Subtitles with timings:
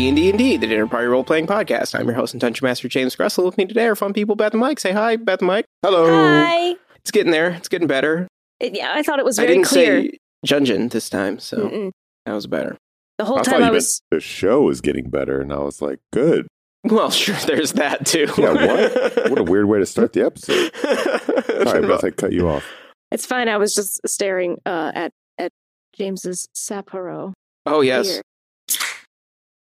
[0.00, 1.98] Welcome to D&D and D, the Dinner Party Role Playing Podcast.
[1.98, 3.44] I'm your host and Dungeon Master James Gressel.
[3.44, 4.80] With me today are fun people, Beth and Mike.
[4.80, 5.66] Say hi, Beth and Mike.
[5.82, 6.06] Hello.
[6.10, 6.74] Hi.
[6.96, 7.50] It's getting there.
[7.50, 8.26] It's getting better.
[8.60, 10.02] It- yeah, I thought it was I very didn't clear.
[10.04, 11.90] say Junjin this time, so Mm-mm.
[12.24, 12.78] that was better.
[13.18, 14.00] The whole I time you I meant was.
[14.10, 16.46] the show was getting better, and I was like, good.
[16.84, 18.26] Well, sure, there's that too.
[18.38, 19.30] Yeah, what?
[19.30, 20.74] What a weird way to start the episode.
[21.68, 22.64] Sorry, Beth, I cut you off.
[23.12, 23.48] It's fine.
[23.48, 25.52] I was just staring uh, at at
[25.92, 27.34] James's Sapporo.
[27.66, 28.08] oh, yes.
[28.08, 28.22] Here.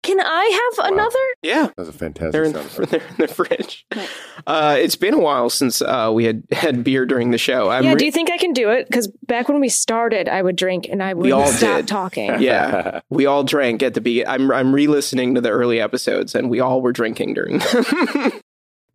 [0.07, 0.93] Can I have Wow.
[0.97, 1.19] another?
[1.41, 1.67] Yeah.
[1.75, 2.89] That's a fantastic They're in, sound effect.
[2.91, 3.85] they're in the fridge.
[3.93, 4.09] Right.
[4.47, 7.69] Uh, it's been a while since uh, we had had beer during the show.
[7.69, 7.89] I'm yeah.
[7.91, 8.87] re- do you think I can do it?
[8.87, 11.87] Because back when we started, I would drink and I would all stop did.
[11.89, 12.41] talking.
[12.41, 13.01] Yeah.
[13.09, 14.29] we all drank at the beginning.
[14.29, 17.59] I'm I'm re-listening to the early episodes, and we all were drinking during.
[17.59, 18.31] them.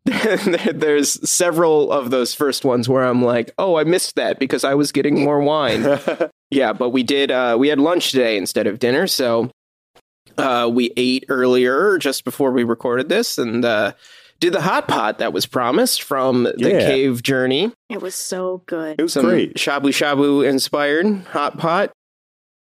[0.74, 4.74] There's several of those first ones where I'm like, oh, I missed that because I
[4.74, 5.98] was getting more wine.
[6.50, 7.30] yeah, but we did.
[7.30, 9.50] Uh, we had lunch today instead of dinner, so
[10.38, 13.92] uh, we ate earlier just before we recorded this, and uh,
[14.40, 16.80] did the hot pot that was promised from the Yeah.
[16.80, 17.72] cave journey.
[17.88, 18.96] It was so good.
[18.98, 19.54] it was Some great.
[19.54, 21.92] shabu shabu inspired hot pot.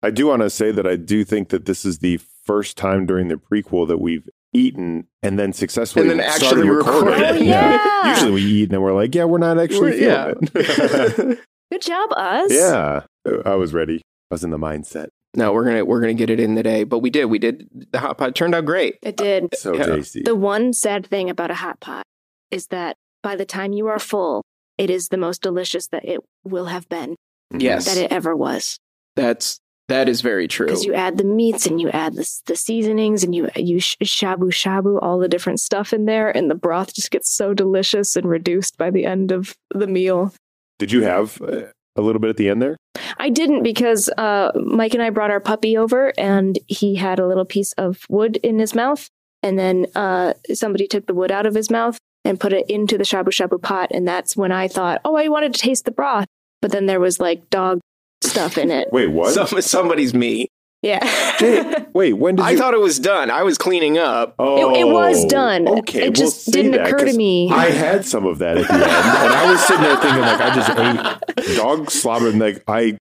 [0.03, 3.05] I do want to say that I do think that this is the first time
[3.07, 7.05] during the prequel that we've eaten and then successfully And then started actually recording.
[7.07, 7.41] recorded.
[7.41, 8.09] Oh, yeah.
[8.11, 10.33] Usually we eat and then we're like, yeah, we're not actually yeah.
[10.33, 11.39] feeling it.
[11.71, 12.51] Good job, us.
[12.53, 13.01] yeah.
[13.43, 13.95] I was ready.
[14.29, 15.07] I was in the mindset.
[15.35, 17.25] No, we're gonna we're gonna get it in today, but we did.
[17.25, 17.67] We did.
[17.91, 18.97] The hot pot turned out great.
[19.03, 19.55] It did.
[19.57, 19.85] So Yeah.
[19.87, 20.21] tasty.
[20.21, 22.03] The one sad thing about a hot pot
[22.51, 24.43] is that by the time you are full,
[24.77, 27.15] it is the most delicious that it will have been
[27.53, 27.61] Mhm.
[27.61, 28.77] Yes, that it ever was.
[29.15, 30.65] that's that is very true.
[30.65, 34.51] because you add the meats and you add the the seasonings and you you shabu
[34.51, 38.27] shabu all the different stuff in there and the broth just gets so delicious and
[38.27, 40.33] reduced by the end of the meal.
[40.79, 42.77] Did you have uh, a little bit at the end there?
[43.17, 47.27] I didn't because uh, Mike and I brought our puppy over and he had a
[47.27, 49.09] little piece of wood in his mouth
[49.43, 52.97] and then uh, somebody took the wood out of his mouth and put it into
[52.97, 55.91] the shabu shabu pot and that's when I thought, oh, I wanted to taste the
[55.91, 56.27] broth,
[56.61, 57.79] but then there was like dog
[58.21, 58.89] stuff in it.
[58.91, 59.33] Wait, what?
[59.33, 60.47] Some, somebody's me.
[60.85, 61.85] Yeah.
[61.93, 62.57] Wait, when did I you?
[62.57, 63.31] thought it was done.
[63.31, 64.35] I was cleaning up.
[64.39, 65.67] oh, It, it was done.
[65.67, 67.49] Okay, It well, just say didn't that, occur to me.
[67.51, 70.41] I had some of that at the end, and I was sitting there thinking, like,
[70.41, 72.97] I just ate dog slobber, and like, I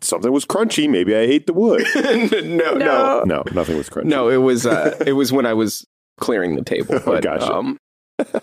[0.00, 0.88] something was crunchy.
[0.88, 1.84] Maybe I ate the wood.
[2.44, 4.04] no, no, No, nothing was crunchy.
[4.06, 4.28] no.
[4.28, 5.84] It was uh, it was when I was
[6.18, 6.98] clearing the table.
[7.04, 7.52] But, Gotcha.
[7.54, 7.78] um,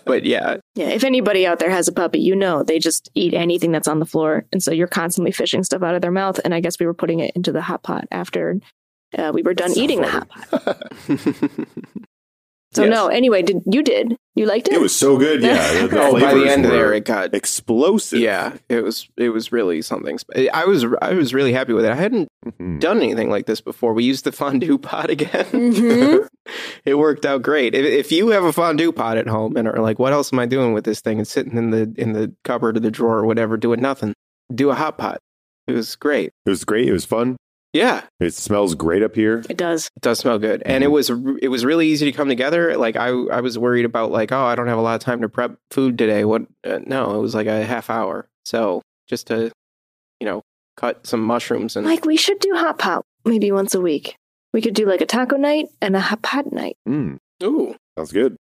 [0.04, 3.34] but yeah, yeah, if anybody out there has a puppy, you know they just eat
[3.34, 6.40] anything that's on the floor, and so you're constantly fishing stuff out of their mouth.
[6.44, 8.58] And I guess we were putting it into the hot pot after
[9.16, 10.92] uh, we were done So eating the hot pot.
[12.72, 12.90] So Yes.
[12.92, 14.74] no, anyway, did you did you liked it?
[14.74, 15.42] it was so good.
[15.42, 18.18] Yeah, the, the Oh, by the end were there, it got explosive.
[18.20, 18.54] yeah.
[18.68, 20.18] It was it was really something.
[20.20, 21.90] sp- I was I was really happy with it.
[21.92, 22.78] I hadn't Mhm.
[22.80, 23.92] done anything like this before.
[23.94, 25.46] We used the fondue pot again.
[25.46, 26.28] Mhm.
[26.84, 27.74] it worked out great.
[27.74, 30.38] If, if you have a fondue pot at home and are like, "What else am
[30.38, 33.18] I doing with this thing?" and sitting in the in the cupboard or the drawer
[33.18, 34.12] or whatever, doing nothing,
[34.54, 35.18] do a hot pot.
[35.66, 36.30] It was great.
[36.44, 36.88] It was great.
[36.88, 37.36] It was fun.
[37.76, 39.42] Yeah, It smells great up here.
[39.50, 39.90] It does.
[39.96, 40.92] it does smell good, and it Mhm.
[40.92, 41.10] was
[41.42, 42.76] it was really easy to come together.
[42.76, 45.20] Like I I was worried about like, oh, I don't have a lot of time
[45.22, 46.24] to prep food today.
[46.24, 46.42] What?
[46.64, 48.28] Uh, no, it was like a half hour.
[48.44, 49.50] So just to
[50.20, 50.42] you know
[50.76, 54.16] cut some mushrooms and like we should do hot pot maybe once a week.
[54.54, 56.76] We could do like a taco night and a hot pot night.
[56.88, 57.74] Mm, ooh.
[57.98, 58.36] sounds good.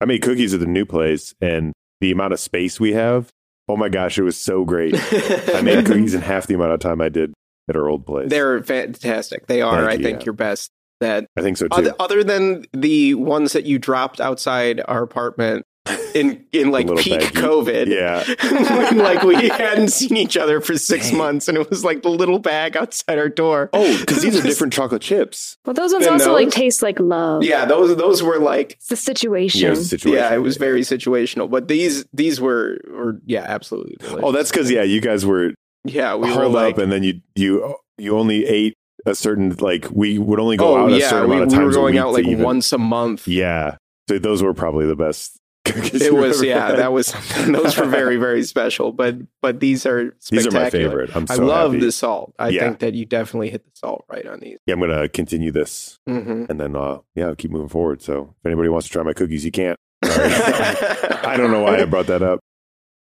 [0.00, 3.28] I made cookies at the new place, and the amount of space we have.
[3.68, 4.94] Oh my gosh, it was so great.
[5.54, 7.32] I made cookies in half the amount of time I did
[7.68, 8.30] at our old place.
[8.30, 9.46] They're fantastic.
[9.46, 9.76] They are.
[9.76, 10.26] Thank I you, think yeah.
[10.26, 10.70] your best.
[11.00, 11.76] That I think so too.
[11.76, 15.66] other, other than the ones that you dropped outside our apartment
[16.14, 17.30] in in like peak baggie.
[17.32, 17.86] COVID.
[17.86, 18.22] Yeah.
[18.92, 21.18] when like we hadn't seen each other for six Dang.
[21.18, 23.70] months, and it was like the little bag outside our door.
[23.72, 25.56] Oh, because these are different chocolate chips.
[25.64, 27.42] Well, those ones Then also like taste like love.
[27.42, 29.60] Yeah, those those were like It's the situation.
[29.60, 30.18] Yeah, it was situation.
[30.18, 31.50] yeah, it was very situational.
[31.50, 33.96] But these these were were yeah, absolutely.
[33.98, 34.20] delicious.
[34.22, 35.52] Oh, that's because yeah, you guys were
[35.84, 38.74] yeah, we were holed like up, and then you you you only ate
[39.06, 41.58] a certain like we would only go oh out a certain we, amount of we
[41.58, 43.26] times were a going week out like even- once a month.
[43.28, 43.76] Yeah,
[44.08, 45.38] so those were probably the best.
[45.74, 46.78] It was yeah, had.
[46.78, 47.12] that was.
[47.46, 48.90] Those were very very special.
[48.92, 51.14] But but these are These are my favorite.
[51.16, 51.84] I'm so I love happy.
[51.86, 52.34] the salt.
[52.38, 52.62] I Yeah.
[52.64, 54.58] think that you definitely hit the salt right on these.
[54.66, 58.02] Yeah, I'm gonna continue this, hmm and then uh, yeah, I'll keep moving forward.
[58.02, 59.78] So if anybody wants to try my cookies, you can't.
[60.02, 62.40] I don't know why I brought that up.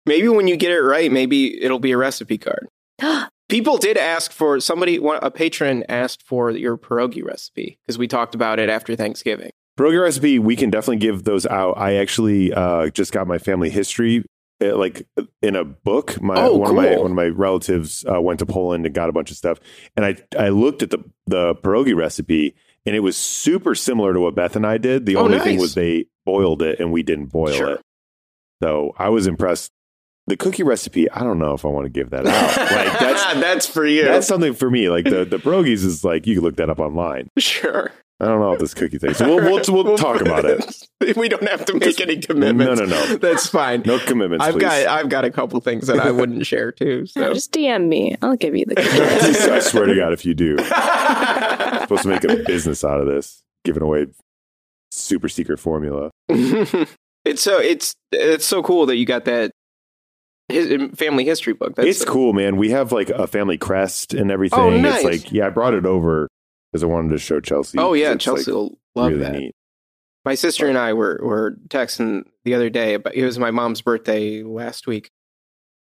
[0.07, 2.67] Maybe when you get it right, maybe it'll be a recipe card.
[3.49, 8.35] People did ask for somebody, a patron asked for your pierogi recipe because we talked
[8.35, 9.51] about it after Thanksgiving.
[9.79, 11.77] Pierogi recipe, we can definitely give those out.
[11.77, 14.25] I actually uh, just got my family history
[14.61, 15.07] uh, like
[15.41, 16.19] in a book.
[16.21, 19.07] My Oh, one of my one of my relatives uh, went to Poland and got
[19.07, 19.59] a bunch of stuff,
[19.95, 22.55] and I I looked at the the pierogi recipe,
[22.85, 25.05] and it was super similar to what Beth and I did.
[25.05, 27.73] The Oh, only thing was they boiled it and we didn't boil Sure.
[27.75, 27.81] it.
[28.63, 29.71] So I was impressed.
[30.27, 32.57] The cookie recipe, I don't know if I want to give that out.
[32.57, 34.03] like that's that's for you.
[34.03, 34.89] that's something for me.
[34.89, 37.29] Like the the pierogies is like you can look that up online.
[37.37, 37.91] sure.
[38.19, 39.13] I don't know about this cookie thing.
[39.13, 40.65] So we'll we'll, we'll talk about it.
[41.15, 42.81] We don't have to make Just- any commitments.
[42.81, 43.15] No, no, no.
[43.17, 43.83] That's fine.
[43.85, 44.61] No commitments, I've please.
[44.61, 47.05] got I've got a couple things that I wouldn't share too.
[47.15, 48.15] No, So just DM me.
[48.23, 48.77] I'll give you the.
[48.81, 53.05] I swear to God, if you do, I'm supposed to make a business out of
[53.05, 54.07] this, giving away
[54.91, 56.09] super secret formula.
[56.27, 59.51] it's so it's it's so cool that you got that
[60.49, 61.75] his, family history book.
[61.75, 62.57] That's it's cool, man.
[62.57, 64.59] We have like a family crest and everything.
[64.59, 65.03] Oh, nice.
[65.03, 66.27] It's like, yeah, I brought it over
[66.71, 67.77] because I wanted to show Chelsea.
[67.77, 69.31] Oh yeah, Chelsea like, will love really that.
[69.33, 69.51] neat.
[70.25, 73.81] My sister and I were were texting the other day, but it was my mom's
[73.81, 75.09] birthday last week,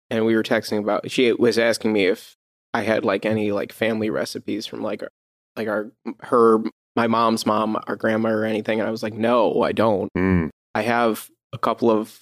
[0.08, 1.10] and we were texting about.
[1.10, 2.36] She was asking me if
[2.72, 5.10] I had like any like family recipes from like our,
[5.56, 6.58] like our her
[6.96, 10.10] my mom's mom, our grandma, or anything, and I was like, no, I don't.
[10.16, 10.50] Mm.
[10.74, 12.20] I have a couple of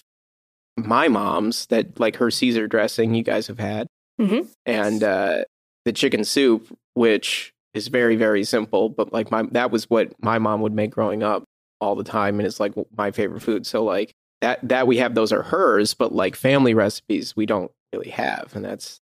[0.87, 3.87] my mom's that like her Caesar dressing you guys have had,
[4.19, 4.47] Mhm.
[4.65, 5.43] and uh,
[5.85, 10.37] the chicken soup, which is very very simple, but like my that was what my
[10.39, 11.43] mom would make growing up
[11.81, 13.65] all the time, and it's like my favorite food.
[13.65, 14.11] So like
[14.41, 18.55] that that we have those are hers, but like family recipes we don't really have,
[18.55, 18.99] and that's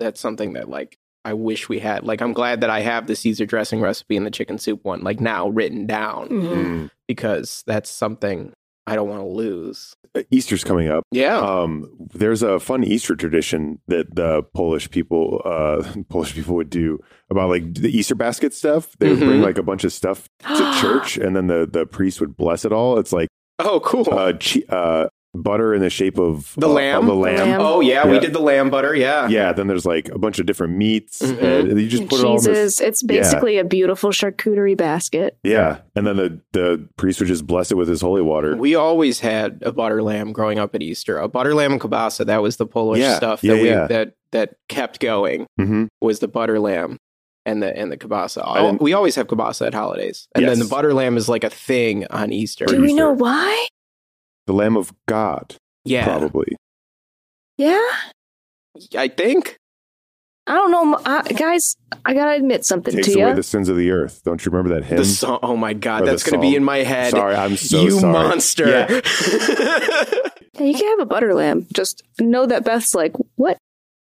[0.00, 2.04] that's something that like I wish we had.
[2.04, 5.02] Like I'm glad that I have the Caesar dressing recipe and the chicken soup one
[5.02, 6.52] like now written down Mhm.
[6.54, 6.90] Mm.
[7.06, 8.52] because that's something
[8.86, 9.94] I don't want to lose.
[10.18, 11.04] Uh, Easter's coming up.
[11.10, 11.38] Yeah.
[11.38, 16.98] Um, there's a fun Easter tradition that the Polish people, uh, Polish people would do
[17.30, 18.96] about like the Easter basket stuff.
[18.98, 19.44] They would bring Mhm.
[19.44, 22.72] like a bunch of stuff to church, and then the the priest would bless it
[22.72, 22.98] all.
[22.98, 23.28] It's like
[23.58, 24.06] oh, cool.
[24.12, 27.06] uh, che- uh, butter in the shape of The uh, lamb?
[27.06, 27.36] the lamb.
[27.36, 27.60] lamb.
[27.60, 28.94] oh yeah, we did the lamb butter.
[28.94, 29.28] Yeah.
[29.28, 31.70] Yeah, then there's like a bunch of different meats, Mhm.
[31.70, 32.46] and you just And put it all in this.
[32.76, 32.80] cheeses.
[32.80, 35.36] It's basically a beautiful charcuterie basket.
[35.42, 38.56] Yeah, and then the the priest would just bless it with his holy water.
[38.56, 41.18] We always had a butter lamb growing up at Easter.
[41.18, 42.26] A butter lamb and kielbasa.
[42.26, 43.16] That was the Polish Yeah.
[43.16, 45.46] stuff Yeah, that we that that kept going.
[45.58, 46.96] hmm Was the butter lamb
[47.46, 48.42] and the and the kielbasa.
[48.44, 51.44] I Oh, we always have kielbasa at holidays, and then the butter lamb is like
[51.44, 52.64] a thing on Easter.
[52.66, 52.96] Do we Easter.
[52.96, 53.68] know why?
[54.48, 55.54] The Lamb of God,
[55.84, 56.56] yeah, probably.
[57.58, 57.78] Yeah.
[58.96, 59.56] I think.
[60.46, 61.76] I don't know, I, guys.
[62.06, 63.36] I gotta admit something Takes to away you.
[63.36, 64.22] the sins of the earth.
[64.24, 64.96] Don't you remember that hymn?
[64.96, 65.38] The song.
[65.42, 67.10] Oh my god, Or that's going to be in my head.
[67.10, 67.84] Sorry, I'm so sorry.
[67.84, 68.12] you sorry.
[68.14, 68.68] monster.
[68.70, 69.00] Yeah.
[70.54, 71.66] Yeah, you can have a butter lamb.
[71.72, 73.57] Just know that Beth's like, what?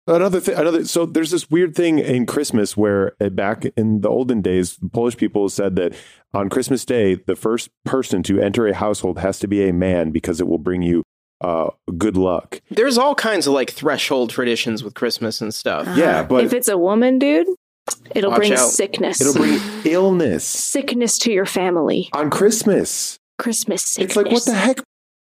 [0.07, 0.85] Another thing, another.
[0.85, 5.17] So there's this weird thing in Christmas where uh, back in the olden days, Polish
[5.17, 5.93] people said that
[6.33, 10.11] on Christmas Day, the first person to enter a household has to be a man
[10.11, 11.03] because it will bring you
[11.41, 12.61] uh, good luck.
[12.71, 15.87] There's all kinds of like threshold traditions with Christmas and stuff.
[15.97, 17.47] Yeah, but- if it's a woman, dude,
[18.15, 18.69] it'll bring out.
[18.69, 19.19] sickness.
[19.21, 22.09] It'll bring illness sickness to your family.
[22.13, 23.19] on Christmas.
[23.37, 24.09] Christmas sickness.
[24.09, 24.79] It's like what the heck,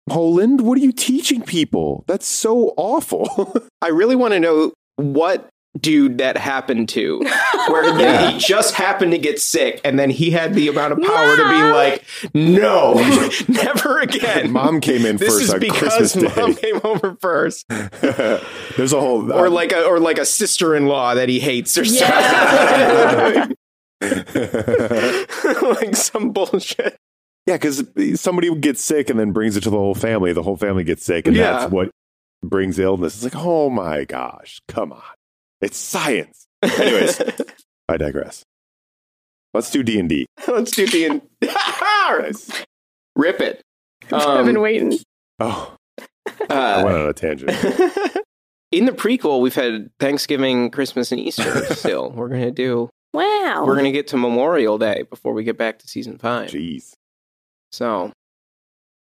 [0.09, 0.63] Poland?
[0.63, 2.05] What are you teaching people?
[2.07, 3.57] That's so awful.
[3.83, 5.49] I really want to know what
[5.79, 7.21] dude that happened to,
[7.69, 8.31] where then Yeah.
[8.33, 11.49] he just happened to get sick, and then he had the amount of power to
[11.49, 12.95] be like, "No,
[13.49, 16.61] never again." Mom came in this first is on because Christmas mom Day.
[16.61, 21.29] came over first, There's a whole or um, like a or like a sister-in-law that
[21.29, 23.47] he hates, or Yeah.
[23.47, 23.57] something,
[25.63, 26.97] like some bullshit.
[27.49, 27.83] Yeah, because
[28.21, 30.35] somebody gets sick and then brings it to the whole family.
[30.35, 31.53] The whole family gets sick, and Yeah.
[31.61, 31.91] that's what
[32.45, 33.15] brings illness.
[33.15, 35.01] It's like, oh my gosh, come on,
[35.63, 36.47] it's science.
[36.63, 37.23] Anyways,
[37.89, 38.43] I digress.
[39.55, 40.27] Let's do D and D.
[40.49, 41.23] let's do the in-
[43.17, 43.63] rip it.
[44.13, 44.99] I've been Um, waiting.
[45.41, 45.75] Oh,
[46.51, 47.51] I went on a tangent.
[48.73, 51.65] in the prequel, we've had Thanksgiving, Christmas, and Easter.
[51.75, 52.91] Still, we're gonna do.
[53.15, 53.65] Wow.
[53.67, 56.51] We're gonna get to Memorial Day before we get back to season five.
[56.51, 56.93] Jeez,
[57.73, 58.13] So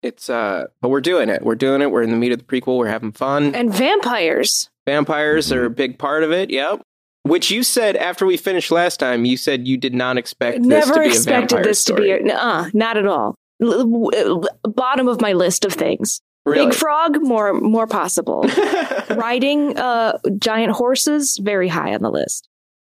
[0.04, 1.44] it's uh, but we're doing it.
[1.44, 1.92] We're doing it.
[1.92, 2.78] We're in the meat of the prequel.
[2.78, 3.56] We're having fun.
[3.56, 4.70] and vampires.
[4.88, 5.76] Vampires are a Mhm.
[5.76, 6.50] big part of it.
[6.52, 6.82] Yep.
[7.24, 10.86] Which you said after we finished last time, you said you did not expect this
[10.86, 12.18] to Never be expected vampire this story.
[12.20, 12.30] to be.
[12.30, 13.34] A, uh, not at all.
[13.64, 16.22] L- w- w- bottom of my list of things.
[16.46, 16.66] Really?
[16.68, 18.44] Big frog, more more possible.
[19.10, 22.48] Riding uh, giant horses, very high on the list.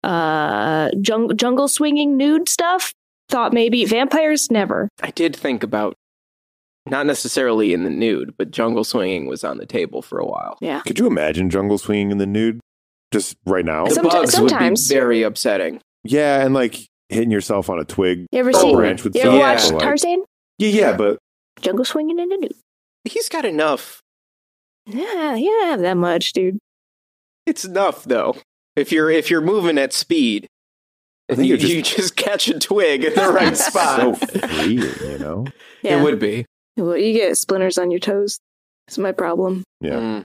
[0.03, 2.93] Uh, jung- jungle swinging nude stuff.
[3.29, 4.50] Thought maybe vampires.
[4.51, 4.89] Never.
[5.01, 5.96] I did think about
[6.86, 10.57] not necessarily in the nude, but jungle swinging was on the table for a while.
[10.62, 10.81] Yeah.
[10.81, 12.62] could you imagine jungle swinging in the nude
[13.12, 13.86] just right now?
[13.86, 14.81] The Someti- bugs sometimes.
[14.88, 15.81] would be very upsetting.
[16.05, 16.77] Yeah, and like
[17.10, 18.27] hitting yourself on a twig.
[18.31, 18.74] You ever Oh, see?
[18.75, 20.24] branch would You ever suck, watch but, like- Tarzan?
[20.60, 21.17] Yeah, yeah, but
[21.62, 22.53] Jungle swinging in the nude.
[23.03, 24.01] He's got enough.
[24.86, 26.60] Yeah, you don't have that much, dude.
[27.46, 28.38] It's enough though.
[28.77, 30.48] If you're if you're moving at speed,
[31.29, 34.00] And think you, just- you just catch a twig in the right spot.
[34.00, 34.50] so spot.
[34.50, 35.46] freeing, you know?
[35.81, 36.00] Yeah.
[36.00, 36.46] It would be.
[36.77, 38.39] Well, you get splinters on your toes.
[38.88, 39.63] It's my problem.
[39.81, 39.93] Yeah.
[39.96, 40.24] Mm.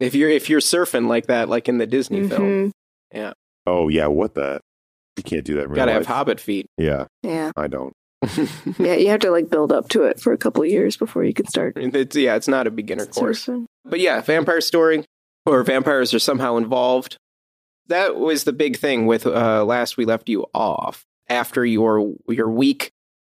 [0.00, 2.72] If you're if you're surfing like that, like in the Disney film,
[3.14, 3.32] Mhm.
[3.66, 4.08] Oh, yeah.
[4.08, 4.60] What the?
[5.16, 6.06] You can't do that in real gotta have.
[6.06, 6.66] Hobbit feet.
[6.78, 7.52] Yeah, Yeah.
[7.56, 7.92] I don't.
[8.78, 8.94] Yeah.
[8.94, 11.32] You have to like build up to it for a couple of years before you
[11.34, 11.74] can start.
[11.76, 13.46] it's, yeah, it's not a beginner course.
[13.46, 13.66] surfing.
[13.84, 15.04] But yeah, vampire story
[15.46, 17.16] or vampires are somehow involved.
[17.88, 22.48] That was the big thing with uh, last we left you off after your your
[22.48, 22.92] week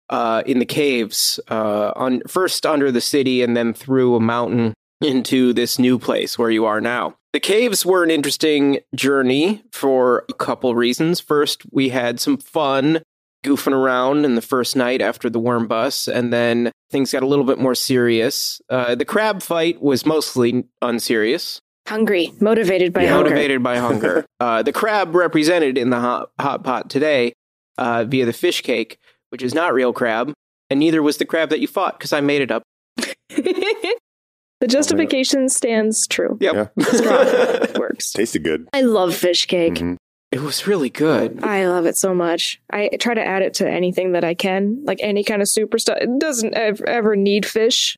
[0.09, 4.73] uh, in the caves, uh, on first under the city and then through a mountain
[5.01, 7.15] into this new place where you are now.
[7.33, 11.19] The caves were an interesting journey for a couple reasons.
[11.19, 13.03] First, we had some fun
[13.45, 17.27] goofing around in the first night after the worm bus, and then things got a
[17.27, 18.59] little bit more serious.
[18.69, 23.13] Uh, the crab fight was mostly unserious, Hungry, motivated by Yeah.
[23.13, 23.29] hunger.
[23.29, 24.25] motivated by hunger.
[24.39, 27.33] uh, the crab represented in the hot, hot pot today
[27.77, 28.97] uh, via the fish cake,
[29.29, 30.33] which is not real crab,
[30.69, 32.63] and neither was the crab that you fought because I made it up.
[33.29, 36.37] the justification stands true.
[36.41, 36.73] Yep.
[36.77, 38.11] It works.
[38.11, 38.67] Tasted good.
[38.73, 39.75] I love fish cake.
[39.75, 39.95] Mhm.
[40.31, 41.41] it was really good.
[41.43, 42.59] I love it so much.
[42.69, 45.73] I try to add it to anything that I can, like any kind of soup
[45.73, 45.99] or stuff.
[46.01, 47.95] It doesn't ever need fish,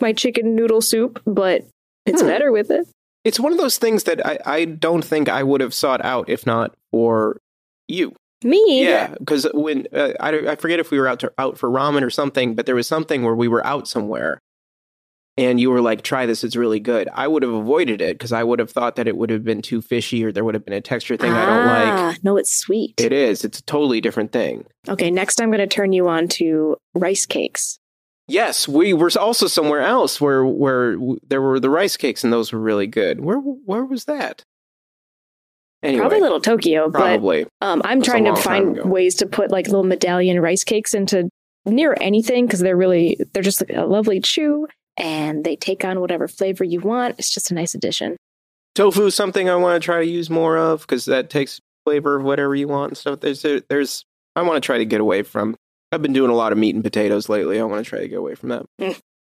[0.00, 1.62] my chicken noodle soup, but
[2.06, 2.28] it's Hmm.
[2.28, 2.86] better with it.
[3.24, 6.28] It's one of those things that I, I don't think I would have sought out
[6.28, 7.38] if not for
[7.88, 8.14] you.
[8.44, 11.70] Me, Yeah, because when uh, I, I forget if we were out to, out for
[11.70, 14.40] ramen or something, but there was something where we were out somewhere,
[15.36, 18.32] and you were like, "Try this; it's really good." I would have avoided it because
[18.32, 20.64] I would have thought that it would have been too fishy or there would have
[20.64, 21.86] been a texture thing I don't like.
[21.86, 22.94] Ah, No, it's sweet.
[23.00, 23.44] It is.
[23.44, 24.64] It's a totally different thing.
[24.88, 27.78] okay, next I'm going to turn you on to rice cakes.
[28.28, 30.96] Yes, we were also somewhere else where where
[31.28, 33.20] there were the rice cakes and those were really good.
[33.20, 34.44] Where where was that?
[35.82, 37.44] Anyway, Probably Little Tokyo, probably.
[37.58, 41.28] but um, I'm trying to find ways to put like little medallion rice cakes into
[41.66, 46.00] near anything because they're really they're just like a lovely chew and they take on
[46.00, 47.16] whatever flavor you want.
[47.18, 48.16] It's just a nice addition.
[48.76, 52.16] tofu is something I want to try to use more of because that takes flavor
[52.16, 53.20] of whatever you want and stuff.
[53.20, 54.04] There's there's
[54.36, 55.56] I want to try to get away from.
[55.92, 57.60] I've been doing a lot of meat and potatoes lately.
[57.60, 58.66] I want to try to get away from that.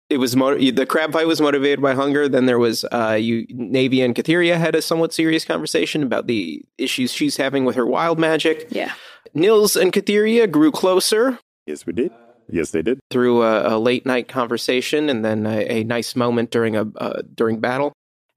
[0.09, 2.27] It was mo- the crab fight was motivated by hunger.
[2.29, 6.63] Then there was uh, you Navia and Katheria had a somewhat serious conversation about the
[6.77, 8.67] issues she's having with her wild magic.
[8.69, 8.93] Yeah.
[9.33, 12.11] Nils and Katheria grew closer Yes, we did.
[12.49, 12.99] Yes, they did.
[13.09, 17.21] through a, a late night conversation and then a, a nice moment during a uh,
[17.33, 17.93] during battle.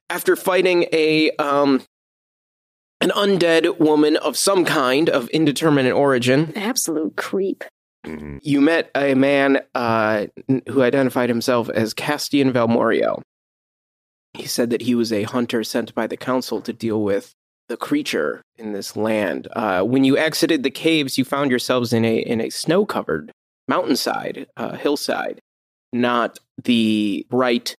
[0.09, 1.83] After fighting a um,
[3.01, 7.65] an undead woman of some kind of indeterminate origin, Absolute creep.
[8.05, 8.41] Mhm.
[8.43, 10.27] you met a man uh,
[10.69, 13.23] who identified himself as Castian Valmoriel.
[14.35, 17.33] He said that he was a hunter sent by the council to deal with
[17.69, 19.49] the creature in this land.
[19.53, 23.33] Uh, when you exited the caves, you found yourselves in a in a snow covered
[23.69, 25.41] mountainside, uh, hillside,
[25.93, 27.75] not the bright,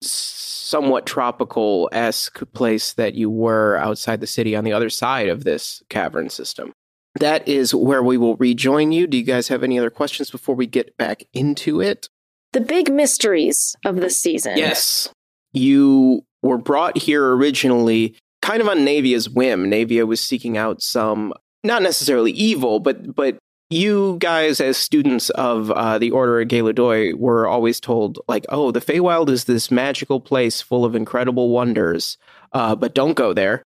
[0.00, 5.44] somewhat tropical esque place that you were outside the city on the other side of
[5.44, 6.72] this cavern system.
[7.20, 9.06] That is where we will rejoin you.
[9.06, 12.08] Do you guys have any other questions before we get back into it?
[12.52, 14.56] The big mysteries of the season.
[14.56, 15.08] Yes.
[15.52, 19.70] You were brought here originally kind of on Navia's whim.
[19.70, 23.38] Navia was seeking out some not necessarily evil, but but
[23.70, 28.70] you guys as students of uh, the Order of Galadoy were always told like, "Oh,
[28.70, 32.18] the Feywild is this magical place full of incredible wonders,
[32.52, 33.62] uh, but don't go there."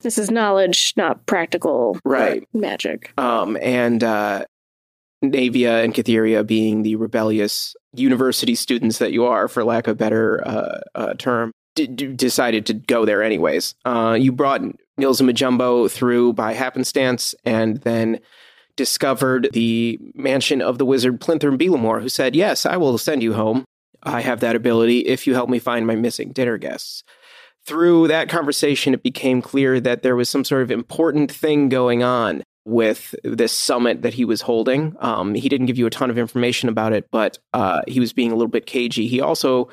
[0.00, 2.46] This is knowledge, not practical Right.
[2.52, 3.12] magic.
[3.18, 4.44] Um, and uh,
[5.24, 9.94] Navia and Katheria being the rebellious university students that you are, for lack of a
[9.96, 13.74] better uh, uh, term, d- d- decided to go there anyways.
[13.86, 14.60] Uh, you brought
[14.98, 18.20] Nils and Majumbo through by happenstance and then
[18.76, 23.32] discovered the mansion of the wizard Plinther Belamore, who said, Yes, I will send you
[23.32, 23.64] home.
[24.02, 27.02] I have that ability if you help me find my missing dinner guests
[27.66, 32.02] through that conversation, it became clear that there was some sort of important thing going
[32.02, 34.96] on with this summit that he was holding.
[34.98, 38.12] Um, he didn't give you a ton of information about it, but uh, he was
[38.12, 39.06] being a little bit cagey.
[39.06, 39.68] He also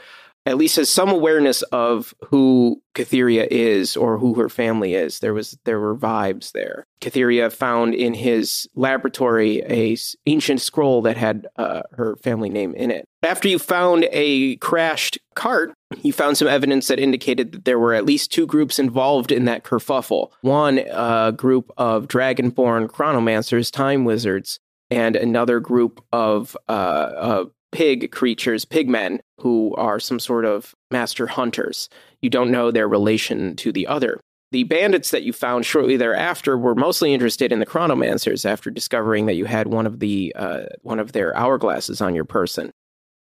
[0.46, 5.20] at least has some awareness of who Katheria is or who her family is.
[5.20, 6.86] There was there were vibes there.
[7.02, 12.92] Katheria found in his laboratory a ancient scroll that had uh, her family name in
[12.92, 13.06] it.
[13.24, 17.94] After you found a crashed cart, you found some evidence that indicated that there were
[17.94, 20.32] at least two groups involved in that kerfuffle.
[20.42, 24.60] One uh, group of dragonborn chronomancers, time wizards,
[24.90, 31.28] and another group of uh, uh, pig creatures, pigmen, who are some sort of master
[31.28, 31.90] hunters.
[32.22, 34.20] You don't know their relation to the other.
[34.54, 39.26] the bandits that you found shortly thereafter were mostly interested in the chronomancers after discovering
[39.26, 42.72] that you had one of the uh, one of their hourglasses on your person.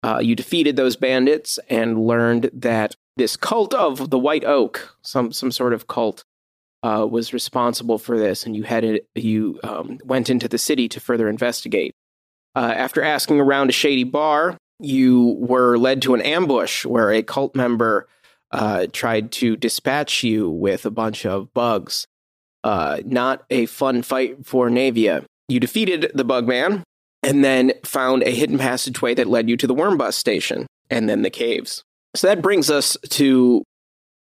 [0.03, 5.31] Uh, you defeated those bandits and learned that this cult of the White Oak, some
[5.31, 6.24] some sort of cult,
[6.84, 11.00] uh, was responsible for this, and you headed you um, went into the city to
[11.00, 11.93] further investigate.
[12.55, 17.24] Uh, after asking around a shady bar, you were led to an ambush where a
[17.24, 18.08] cult member
[18.51, 22.08] uh, tried to dispatch you with a bunch of bugs.
[22.63, 25.24] Uh, not a fun fight for Navia.
[25.48, 26.84] You defeated the bug man
[27.24, 31.08] and then found a hidden passageway that led you to the worm bus station and
[31.10, 31.84] then the caves.
[32.16, 33.63] So that brings us to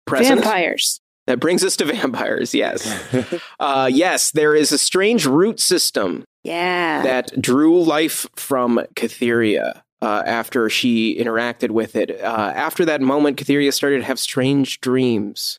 [0.06, 0.40] present.
[0.40, 1.00] Vampires.
[1.26, 3.04] That brings us to vampires, yes.
[3.60, 7.02] uh, yes, there is a strange root system Yeah.
[7.02, 12.10] that drew life from Catheria uh, after she interacted with it.
[12.22, 15.58] Uh, after that moment, Catheria started to have strange dreams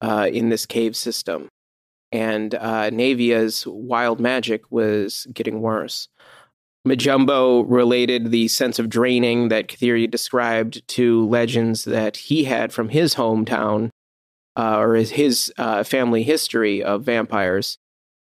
[0.00, 1.48] uh, in this cave system.
[2.10, 6.08] And uh, Navia's wild magic was getting worse.
[6.86, 12.88] Majumbo related the sense of draining that Catheria described to legends that he had from
[12.88, 13.90] his hometown
[14.56, 17.78] uh, or his, his uh, family history of vampires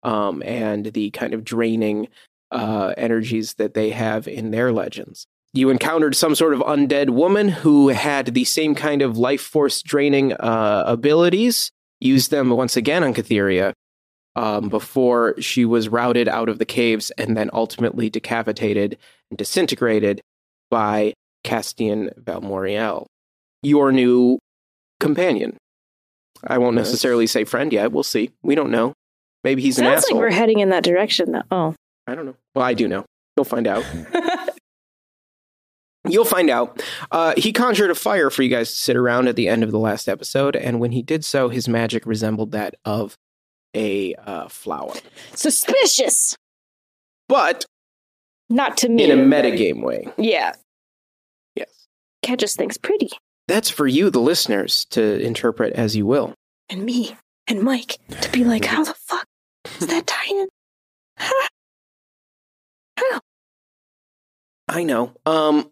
[0.02, 2.09] um, and the kind of draining
[2.50, 5.26] uh, energies that they have in their legends.
[5.52, 9.82] You encountered some sort of undead woman who had the same kind of life force
[9.82, 13.73] draining uh, abilities, used them once again on Catheria
[14.37, 18.96] um, before she was routed out of the caves and then ultimately decapitated
[19.30, 20.20] and disintegrated
[20.70, 21.12] by
[21.44, 23.06] Castian Valmoriel,
[23.62, 24.38] your new
[25.00, 25.56] companion.
[26.46, 27.92] I won't necessarily say friend yet.
[27.92, 28.30] We'll see.
[28.42, 28.94] We don't know.
[29.44, 30.18] Maybe he's an Sounds asshole.
[30.18, 31.42] like we're heading in that direction, though.
[31.50, 31.74] Oh.
[32.07, 32.37] I don't know.
[32.55, 33.05] Well, I do know.
[33.37, 33.85] You'll find out.
[36.09, 36.83] You'll find out.
[37.11, 39.70] Uh, he conjured a fire for you guys to sit around at the end of
[39.70, 43.16] the last episode, and when he did so, his magic resembled that of
[43.74, 44.94] a uh, flower,
[45.35, 46.37] Suspicious.
[47.28, 47.64] but
[48.48, 49.04] Not to me.
[49.11, 50.09] in a metagame way.
[50.18, 50.52] Yeah.
[51.54, 51.87] Yes.
[52.22, 53.11] Cat just thinks pretty.
[53.48, 56.35] That's for you, the listeners, to interpret as you will.
[56.68, 57.16] And me.
[57.48, 57.98] And Mike.
[58.20, 59.26] To be like, how the fuck
[59.80, 60.48] is that tying in?
[61.18, 61.48] Huh?
[62.98, 63.20] How?
[64.68, 65.12] I know.
[65.26, 65.70] Um,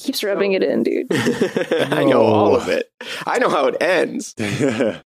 [0.00, 1.06] Keeps rubbing it in, dude.
[1.12, 2.88] I know all of it.
[3.26, 4.34] I know how it ends.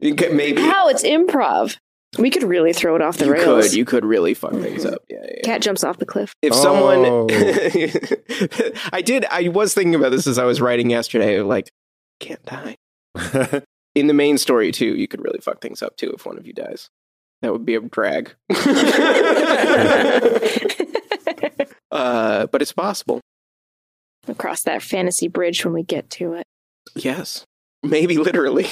[0.00, 0.88] You could- Maybe How?
[0.88, 1.76] It's improv.
[2.18, 3.66] We could really throw it off the you rails.
[3.68, 3.74] could.
[3.76, 5.02] You could really fuck things up.
[5.08, 5.42] Yeah, yeah.
[5.44, 6.34] Cat jumps off the cliff.
[6.42, 6.56] if Oh.
[6.56, 7.28] someone
[8.92, 11.70] i did i was thinking about this as i was writing yesterday like
[12.18, 12.76] can't die
[13.94, 16.46] in the main story too you could really fuck things up too if one of
[16.46, 16.88] you dies
[17.42, 18.34] that would be a drag
[21.90, 23.20] uh, but it's possible
[24.28, 26.44] Across that fantasy bridge when we get to it.
[26.96, 27.44] yes
[27.82, 28.66] maybe literally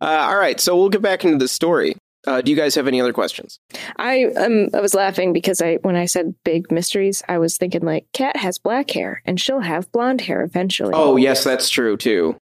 [0.00, 2.88] uh, all right so we'll get back into the story uh, do you guys have
[2.88, 3.58] any other questions
[3.96, 7.82] I um I was laughing because I when I said big mysteries, I was thinking
[7.82, 10.92] like Cat has black hair and she'll have blonde hair eventually.
[10.94, 12.36] oh yes that's true too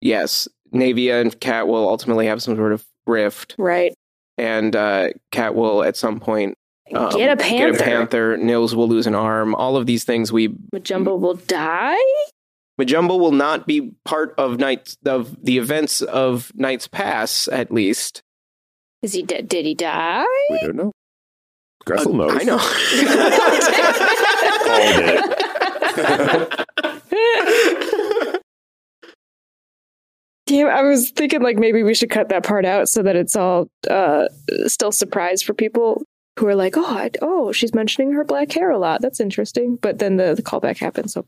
[0.00, 3.94] yes navia and cat will ultimately have some sort of rift right.
[4.36, 6.54] and uh, Cat will at some point
[6.94, 7.72] um, get a panther.
[7.72, 8.36] Get a panther.
[8.36, 9.54] Nils will lose an arm.
[9.54, 11.96] All of these things we Majumbo will die.
[12.78, 17.48] Majumbo will not be part of nights of the events of Night's Pass.
[17.48, 18.22] At least
[19.02, 19.48] Is he dead?
[19.48, 20.24] Did he die?
[20.50, 20.92] we don't know.
[21.86, 22.32] Gressel knows.
[22.34, 22.58] I know.
[30.46, 33.36] Damn, I was thinking like maybe we should cut that part out so that it's
[33.36, 34.28] all uh
[34.66, 36.02] still surprise for people
[36.38, 39.02] who are like, oh, I, oh, she's mentioning her black hair a lot.
[39.02, 39.76] That's interesting.
[39.76, 41.12] But then the, the callback happens.
[41.12, 41.26] So,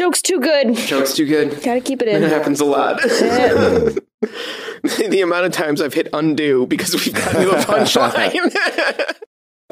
[0.00, 0.74] joke's too good.
[0.76, 1.62] Joke's too good.
[1.62, 2.22] Gotta keep it in.
[2.22, 3.00] It happens a lot.
[3.04, 3.90] Yeah.
[5.08, 9.12] the amount of times I've hit undo because we've gotten to a punchline.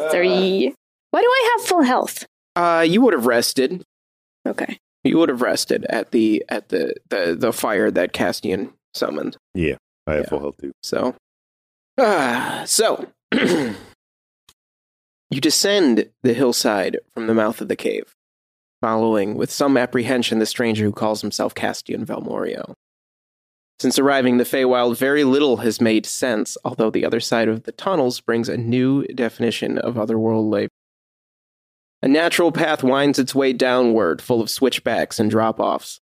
[0.10, 0.74] Three.
[1.10, 2.26] Why do I have full health?
[2.56, 3.82] uh, you would have rested.
[4.46, 4.78] Okay.
[5.04, 9.36] You would have rested at the at the the, the fire that Castian summoned.
[9.54, 10.28] Yeah, I have Yeah.
[10.28, 10.72] full health too.
[10.82, 11.14] So,
[11.98, 13.74] ah, so you
[15.40, 18.12] descend the hillside from the mouth of the cave,
[18.80, 22.74] following with some apprehension the stranger who calls himself Castian Valmoriel.
[23.80, 27.62] Since arriving in the Feywild, very little has made sense, although the other side of
[27.62, 30.68] the tunnels brings a new definition of otherworld life.
[32.02, 36.00] A natural path winds its way downward, full of switchbacks and drop offs,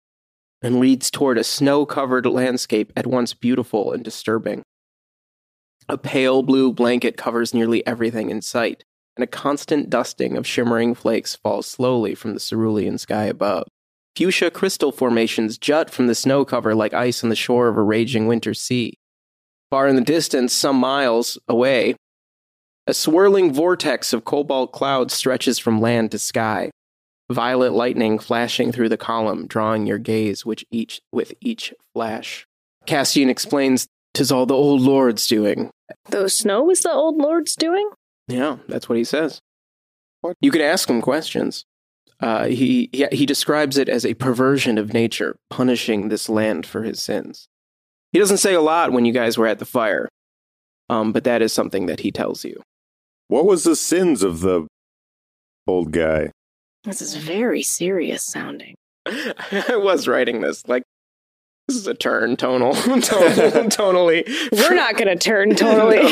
[0.62, 4.64] and leads toward a snow covered landscape at once beautiful and disturbing.
[5.90, 8.84] A pale blue blanket covers nearly everything in sight,
[9.22, 13.68] and a constant dusting of shimmering flakes falls slowly from the cerulean sky above.
[14.16, 17.84] Fuchsia crystal formations jut from the snow cover like ice on the shore of a
[17.84, 18.96] raging winter sea.
[19.70, 21.96] Far in the distance, some miles away,
[22.88, 26.72] a swirling vortex of cobalt clouds stretches from land to sky.
[27.32, 32.48] Violet lightning flashing through the column, drawing your gaze which each, with each flash.
[32.88, 35.70] Castian explains, "Tis all the old lord's doing."
[36.10, 37.88] The snow is the old lord's doing?
[38.28, 39.42] Yeah, that's what he says.
[40.22, 40.38] What?
[40.42, 41.66] You could ask him questions.
[42.20, 46.84] Uh, he, he he describes it as a perversion of nature, punishing this land for
[46.84, 47.48] his sins.
[48.12, 50.08] He doesn't say a lot when you guys were at the fire,
[50.90, 52.62] um, but that is something that he tells you.
[53.28, 54.68] What was the sins of the
[55.66, 56.32] old guy?
[56.84, 58.76] This is very serious sounding.
[59.06, 60.84] I was writing this like
[61.72, 63.00] this is a turn tonal, tonal
[63.70, 64.28] tonally.
[64.52, 65.98] We're not going to turn totally.
[66.02, 66.10] No.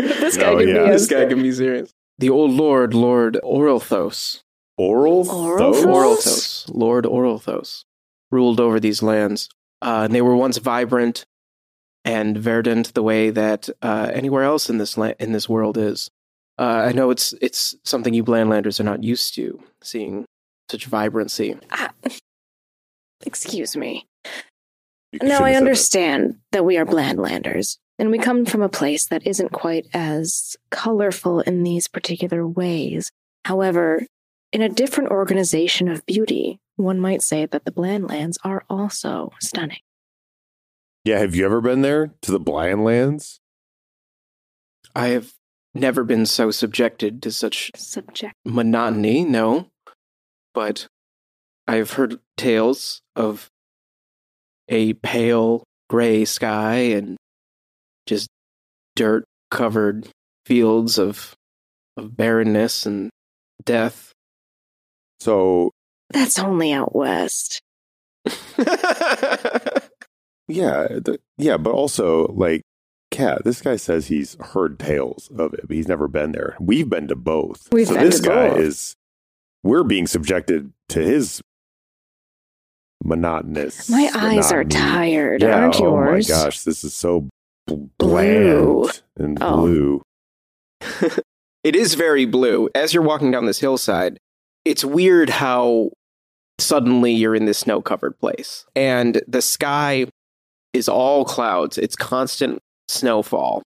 [0.08, 0.84] this guy No, can yeah.
[0.84, 1.92] be This guy can be serious.
[2.18, 4.40] The old lord, Lord Oralthos,
[4.78, 7.84] Oral Oral Oralthos, Lord Oralthos,
[8.30, 9.50] ruled over these lands.
[9.82, 11.26] Uh, and they were once vibrant
[12.04, 16.10] and verdant the way that uh, anywhere else in this la- in this world is.
[16.58, 20.24] Uh, I know it's it's something you Blandlanders are not used to seeing
[20.70, 21.56] such vibrancy.
[21.70, 21.90] Ah.
[23.26, 24.06] Excuse me.
[25.22, 29.26] You Now I understand that we are Blandlanders, and we come from a place that
[29.26, 33.12] isn't quite as colorful in these particular ways.
[33.44, 34.02] However,
[34.52, 39.78] in a different organization of beauty, one might say that the Blandlands are also stunning.
[41.04, 43.38] Yeah, have you ever been there to the Blandlands?
[44.96, 45.34] I have
[45.74, 48.34] never been so subjected to such Subject.
[48.44, 49.70] monotony, no.
[50.54, 50.88] But
[51.66, 53.50] I've heard tales of
[54.68, 57.16] a pale gray sky and
[58.06, 58.28] just
[58.96, 60.08] dirt covered
[60.46, 61.34] fields of
[61.96, 63.10] of barrenness and
[63.64, 64.12] death.
[65.20, 65.70] So
[66.10, 67.60] That's only out west.
[68.26, 68.64] yeah,
[70.48, 72.62] the, yeah, but also like
[73.14, 76.56] Cat, this guy says he's heard tales of it, but he's never been there.
[76.58, 77.68] We've been to both.
[77.70, 78.58] We've so been this to guy both.
[78.58, 78.96] is
[79.62, 81.40] we're being subjected to his
[83.04, 83.88] monotonous.
[83.90, 86.30] My eyes are tired, Yeah, aren't yours?
[86.30, 87.28] Oh my gosh, this is so
[87.66, 88.82] bl- Blue.
[88.82, 89.56] bland and Oh.
[89.60, 90.02] blue.
[91.64, 92.68] it is very blue.
[92.74, 94.18] As you're walking down this hillside,
[94.64, 95.90] it's weird how
[96.58, 98.64] suddenly you're in this snow covered place.
[98.74, 100.06] And the sky
[100.72, 103.62] is all clouds, it's constant snowfall.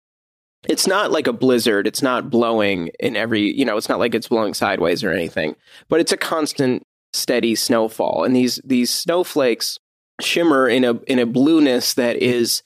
[0.69, 4.15] It's not like a blizzard, it's not blowing in every, you know, it's not like
[4.15, 5.55] it's blowing sideways or anything,
[5.89, 8.25] but it's a constant steady snowfall.
[8.25, 9.79] And these these snowflakes
[10.21, 12.63] shimmer in a in a blueness that is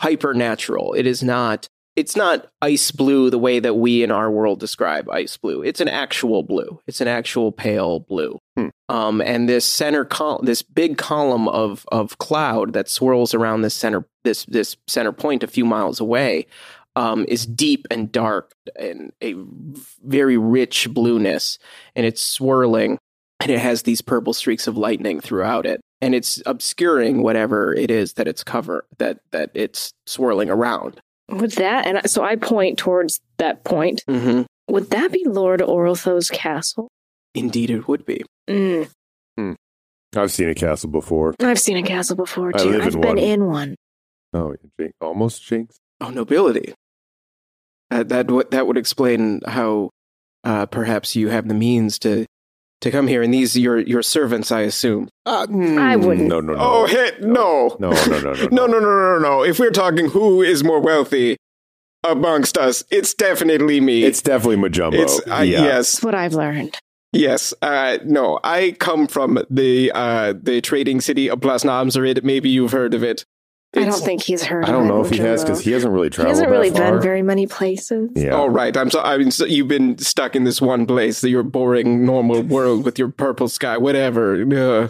[0.00, 0.94] hypernatural.
[0.94, 5.08] It is not it's not ice blue the way that we in our world describe
[5.08, 5.62] ice blue.
[5.62, 6.78] It's an actual blue.
[6.86, 8.38] It's an actual pale blue.
[8.54, 8.68] Hmm.
[8.90, 13.74] Um, and this center col- this big column of of cloud that swirls around this
[13.74, 16.46] center this this center point a few miles away
[16.96, 19.34] um, is deep and dark and a
[20.04, 21.58] very rich blueness,
[21.94, 22.98] and it's swirling,
[23.40, 27.90] and it has these purple streaks of lightning throughout it, and it's obscuring whatever it
[27.90, 31.00] is that it's cover that that it's swirling around.
[31.28, 34.02] Would that, and so I point towards that point.
[34.08, 34.42] Mm-hmm.
[34.68, 36.88] Would that be Lord Oralthos' castle?
[37.34, 38.24] Indeed, it would be.
[38.48, 38.88] Mm,
[40.16, 41.34] I've seen a castle before.
[41.40, 42.70] I've seen a castle before I too.
[42.70, 43.18] live I've in been one.
[43.18, 43.74] in one.
[44.32, 45.76] Oh, Jin- almost jinx.
[46.00, 46.72] Oh, nobility.
[47.90, 49.90] That that would that would explain how
[50.44, 52.24] uh, perhaps you have the means to
[52.86, 55.08] to come here, and these your your servants, I assume.
[55.24, 55.46] Uh,
[55.78, 56.28] I wouldn't.
[56.28, 56.58] No, no, no.
[56.60, 57.76] Oh, hey, no.
[57.78, 59.42] no, no, no, no, no, no, no, no, no.
[59.44, 61.36] If we're talking who is more wealthy
[62.04, 64.04] amongst us, it's definitely me.
[64.04, 64.94] It's definitely Majumbo.
[64.94, 65.62] It's uh, yeah.
[65.62, 66.78] yes, That's what I've learned.
[67.12, 67.52] yes.
[67.60, 72.22] Uh, no, I come from the uh, the trading city of Blasnamzarid.
[72.24, 73.24] Maybe you've heard of it.
[73.76, 74.64] I don't think he's heard.
[74.64, 76.28] I don't of know if he has because he hasn't really traveled.
[76.34, 76.92] He hasn't really that far.
[76.92, 78.10] been very many places.
[78.14, 78.34] Yeah.
[78.34, 81.42] Oh right, I'm so I mean so you've been stuck in this one place, your
[81.42, 84.42] boring normal world with your purple sky, whatever.
[84.42, 84.88] Uh,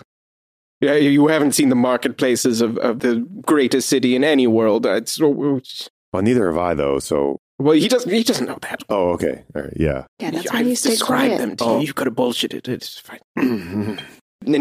[0.81, 4.85] yeah, you haven't seen the marketplaces of, of the greatest city in any world.
[4.85, 5.63] Uh, It's, Well,
[6.23, 6.99] neither have I though.
[6.99, 7.39] So.
[7.59, 8.13] well, he doesn't.
[8.13, 8.83] He doesn't know that.
[8.91, 9.45] Oh, okay.
[9.55, 9.73] All right.
[9.77, 10.05] Yeah.
[10.19, 11.39] Yeah, that's I've why you stay described quiet.
[11.39, 11.81] them to Oh.
[11.81, 11.87] you.
[11.87, 12.55] You could have bullshitted.
[12.55, 12.69] It.
[12.69, 13.21] It's fine.
[13.39, 13.99] N-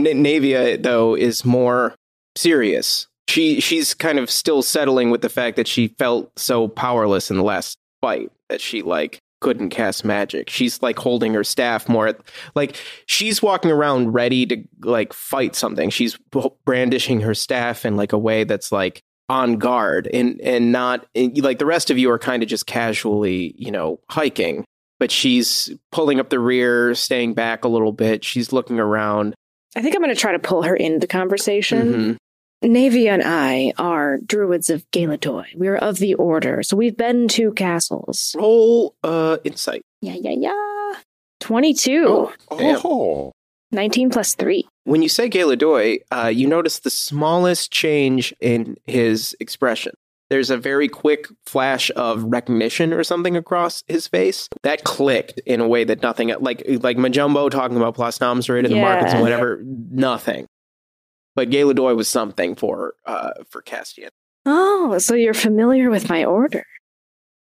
[0.07, 1.95] N- Navia though is more
[2.37, 3.07] serious.
[3.27, 7.37] She she's kind of still settling with the fact that she felt so powerless in
[7.37, 10.49] the last fight that she like couldn't cast magic.
[10.49, 12.19] She's like holding her staff more at,
[12.55, 12.75] like
[13.07, 15.89] she's walking around ready to like fight something.
[15.89, 16.17] She's
[16.65, 21.35] brandishing her staff in like a way that's like on guard and and not and,
[21.43, 24.65] like the rest of you are kind of just casually, you know, hiking
[24.99, 28.23] but she's pulling up the rear, staying back a little bit.
[28.23, 29.35] She's looking around.
[29.75, 31.93] I think I'm going to try to pull her into the conversation.
[31.93, 32.17] Mhm.
[32.63, 35.45] Navia and I are druids of Galadoy.
[35.55, 38.35] We're of the order, so we've been to castles.
[38.37, 39.83] Roll uh, insight.
[40.01, 40.99] Yeah, yeah, yeah.
[41.41, 42.05] 22.
[42.07, 42.81] Oh, damn.
[42.83, 43.31] Oh,
[43.71, 44.65] 19 plus 3.
[44.85, 49.93] When you say Galadoy, uh, you notice the smallest change in his expression.
[50.29, 55.61] There's a very quick flash of recognition or something across his face that clicked in
[55.61, 59.61] a way that nothing like like Majumbo talking about Blasnamzarid in the markets and whatever.
[59.63, 60.47] Nothing,
[61.35, 64.09] but Galadoy was something for uh, for Castian.
[64.45, 66.65] Oh, so you're familiar with my order.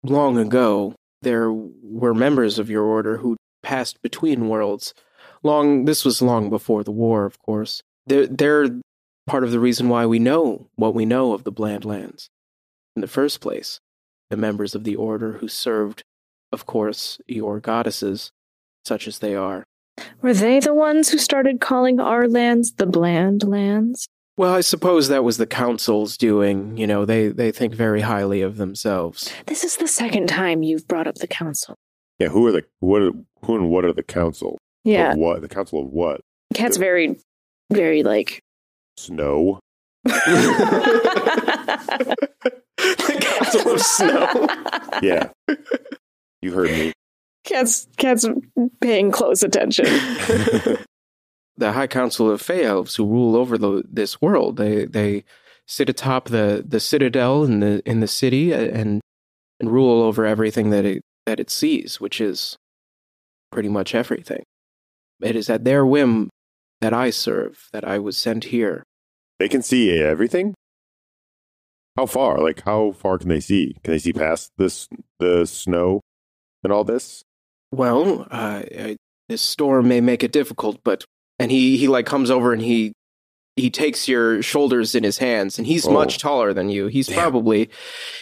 [0.02, 4.94] Long ago, there were members of your order who passed between worlds.
[5.42, 7.82] Long this was long before the war, of course.
[8.06, 8.68] They're they're
[9.26, 12.30] part of the reason why we know what we know of the Bland Lands.
[12.96, 13.80] In the first place,
[14.30, 16.02] the members of the order who served,
[16.52, 18.32] of course, your goddesses,
[18.84, 19.64] such as they are.
[20.22, 24.08] Were they the ones who started calling our lands the bland lands?
[24.36, 26.76] Well, I suppose that was the council's doing.
[26.76, 29.32] You know, they, they think very highly of themselves.
[29.46, 31.74] This is the second time you've brought up the council.
[32.20, 32.28] yeah.
[32.28, 33.02] Who are the what?
[33.02, 33.10] Are,
[33.44, 34.56] who and what are the council?
[34.84, 35.12] Yeah.
[35.12, 35.40] Of what?
[35.40, 36.20] The council of what?
[36.54, 37.16] Cat's very,
[37.72, 38.40] very like.
[38.96, 39.58] Snow.
[40.04, 40.14] the
[43.20, 44.46] council of snow.
[45.02, 45.28] Yeah.
[46.42, 46.92] you heard me.
[47.48, 48.26] Cat's Cat's
[48.80, 49.86] paying close attention.
[51.56, 54.58] the High Council of Fey Elves who rule over the, this world.
[54.58, 55.24] They they
[55.66, 59.00] sit atop the, the citadel in the in the city uh, and
[59.60, 62.56] and rule over everything that it that it sees, which is
[63.50, 64.42] pretty much everything.
[65.22, 66.28] It is at their whim
[66.80, 68.84] that I serve, that I was sent here.
[69.38, 70.54] They can see everything.
[71.96, 72.38] How far?
[72.38, 73.74] Like how far can they see?
[73.82, 74.86] Can they see past this
[75.18, 76.02] the snow
[76.62, 77.24] and all this?
[77.72, 78.96] Well, uh, I,
[79.28, 81.04] this storm may make it difficult, but
[81.38, 82.92] and he he like comes over and he
[83.56, 85.90] he takes your shoulders in his hands, and he's Oh.
[85.92, 86.86] much taller than you.
[86.86, 87.18] He's Damn.
[87.18, 87.68] probably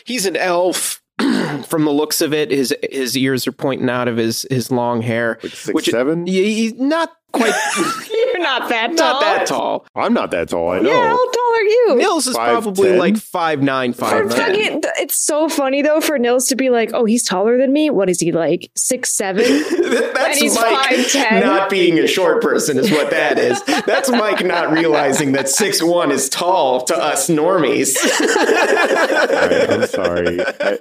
[0.04, 1.00] he's an elf.
[1.66, 5.00] From the looks of it, his his ears are pointing out of his his long
[5.00, 5.38] hair.
[5.42, 6.26] Like six Which- seven?
[6.26, 7.54] Yeah, he's not quite
[8.36, 8.96] You're not that tall.
[9.12, 9.86] not that tall.
[9.94, 10.70] I'm not that tall.
[10.70, 10.90] I know.
[10.90, 11.94] Yeah, how tall are you?
[11.96, 12.98] Nils is Five, probably ten?
[12.98, 14.38] like five nine, For five ten.
[14.48, 17.88] fucking- it's so funny though for Nils to be like, "Oh, he's taller than me.
[17.90, 18.70] What is he like?
[18.76, 19.44] Six seven?
[19.70, 21.40] That's And he's Mike 5'10".
[21.42, 23.62] not being a short person is what that is.
[23.62, 27.96] That's Mike not realizing that six one is tall to us normies.
[28.36, 30.40] All right, I'm sorry.
[30.40, 30.78] I,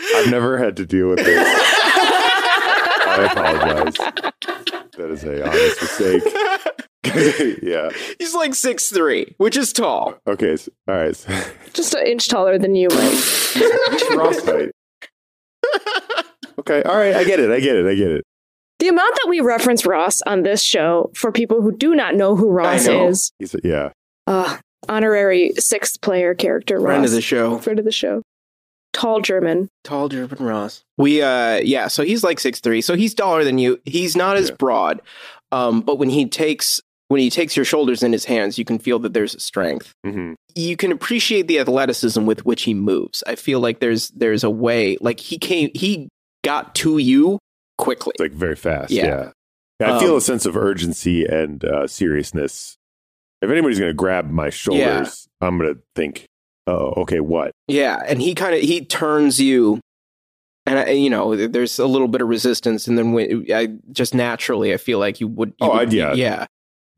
[0.16, 1.77] I've never had to deal with this.
[3.18, 3.96] I apologize.
[4.96, 7.58] That is a honest mistake.
[7.62, 7.90] yeah.
[8.18, 10.14] He's like six three, which is tall.
[10.26, 10.56] Okay.
[10.56, 11.26] So, all right.
[11.72, 12.98] Just an inch taller than you, Mike."
[14.16, 14.70] Ross height.
[16.58, 16.82] Okay.
[16.82, 17.14] All right.
[17.14, 17.50] I get it.
[17.50, 17.86] I get it.
[17.86, 18.24] I get it.
[18.80, 22.36] The amount that we reference Ross on this show for people who do not know
[22.36, 23.08] who Ross know.
[23.08, 23.90] is, He's yeah.
[24.28, 24.56] uh,
[24.88, 26.84] honorary sixth player character Ross.
[26.84, 27.58] Friend of the show.
[27.58, 28.22] Friend of the show.
[28.98, 29.68] Tall German.
[29.84, 30.82] Tall German Ross.
[30.96, 33.80] We uh yeah, so he's like six three, so he's taller than you.
[33.84, 34.56] He's not as Yeah.
[34.58, 35.00] broad.
[35.52, 38.78] Um, but when he takes when he takes your shoulders in his hands, you can
[38.78, 39.92] feel that there's strength.
[40.04, 43.22] hmm you can appreciate the athleticism with which he moves.
[43.28, 46.08] I feel like there's there's a way like he came he
[46.42, 47.38] got to you
[47.78, 48.12] quickly.
[48.16, 48.90] It's like very fast.
[48.90, 49.06] Yeah.
[49.06, 49.30] Yeah.
[49.80, 52.76] Yeah, I feel Um, a sense of urgency and uh, seriousness.
[53.40, 56.26] If anybody's going to grab my shoulders, I'm going to think,
[56.68, 57.52] oh, okay, what?
[57.66, 59.80] Yeah, and he kind of he turns you
[60.66, 64.14] and I, you know there's a little bit of resistance and then when, I just
[64.14, 66.12] naturally I feel like you would you Oh, would- yeah.
[66.14, 66.46] yeah.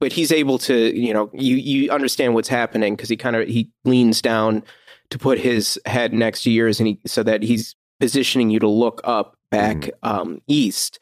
[0.01, 3.47] But he's able to, you know, you you understand what's happening because he kind of
[3.47, 4.63] he leans down
[5.11, 8.67] to put his head next to yours and he so that he's positioning you to
[8.69, 9.91] look up back Mhm.
[10.03, 10.99] um east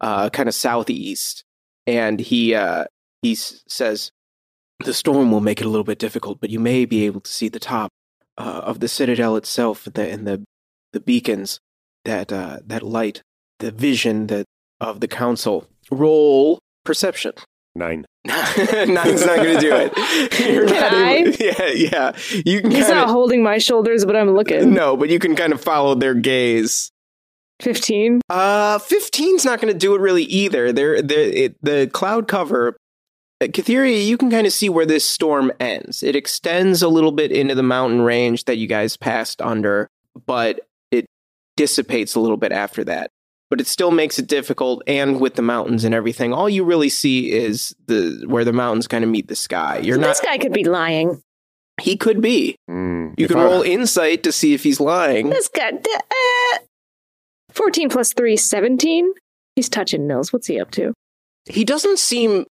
[0.00, 1.44] uh kind of southeast
[1.86, 2.86] and he uh
[3.22, 4.10] he says
[4.84, 7.30] the storm will make it a little bit difficult but you may be able to
[7.30, 7.92] see the top
[8.38, 10.44] uh, of the citadel itself and the and the,
[10.92, 11.60] the beacons
[12.04, 13.22] that uh that light
[13.58, 14.44] the vision that
[14.80, 17.32] of the council roll perception
[17.74, 18.04] Nine.
[18.26, 19.96] Nine's not going to do it.
[20.52, 21.12] You're Can not I?
[21.14, 22.12] able- yeah, yeah.
[22.44, 24.74] You can He's kind not holding my shoulders, but I'm looking.
[24.74, 26.90] no, but you can kind of follow their gaze.
[27.60, 28.22] 15.
[28.28, 30.72] Uh, 15's not going to do it really either.
[30.72, 32.76] They're, they're, it, the cloud cover,
[33.40, 36.02] at you can kind of see where this storm ends.
[36.02, 39.88] It extends a little bit into the mountain range that you guys passed under,
[40.26, 41.06] but it
[41.56, 43.10] dissipates a little bit after that.
[43.48, 46.88] But it still makes it difficult, and with the mountains and everything, all you really
[46.88, 49.78] see is the where the mountains kind of meet the sky.
[49.78, 50.06] You're not.
[50.08, 51.20] this guy could be lying.
[51.80, 52.54] He could be.
[52.70, 55.30] Mm, You can I- roll insight to see if he's lying.
[55.30, 55.70] This guy.
[55.70, 56.58] Uh,
[57.52, 59.12] 14 plus 3, 17.
[59.56, 60.32] He's touching Nils.
[60.32, 60.92] What's he up to?
[61.46, 62.44] He doesn't seem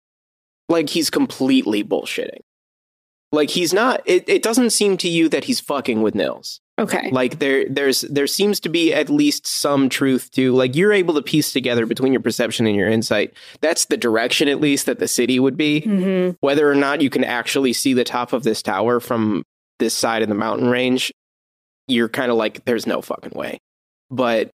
[0.68, 2.40] like he's completely bullshitting.
[3.32, 4.02] Like he's not.
[4.06, 6.60] It, it doesn't seem to you that he's fucking with Nils.
[6.78, 7.10] Okay.
[7.10, 11.14] Like there, there's there seems to be at least some truth to like you're able
[11.14, 13.34] to piece together between your perception and your insight.
[13.60, 15.80] That's the direction, at least, that the city would be.
[15.80, 19.42] hmm Whether or not you can actually see the top of this tower from
[19.78, 21.12] this side of the mountain range,
[21.88, 23.58] you're kind of like, there's no fucking way.
[24.10, 24.50] But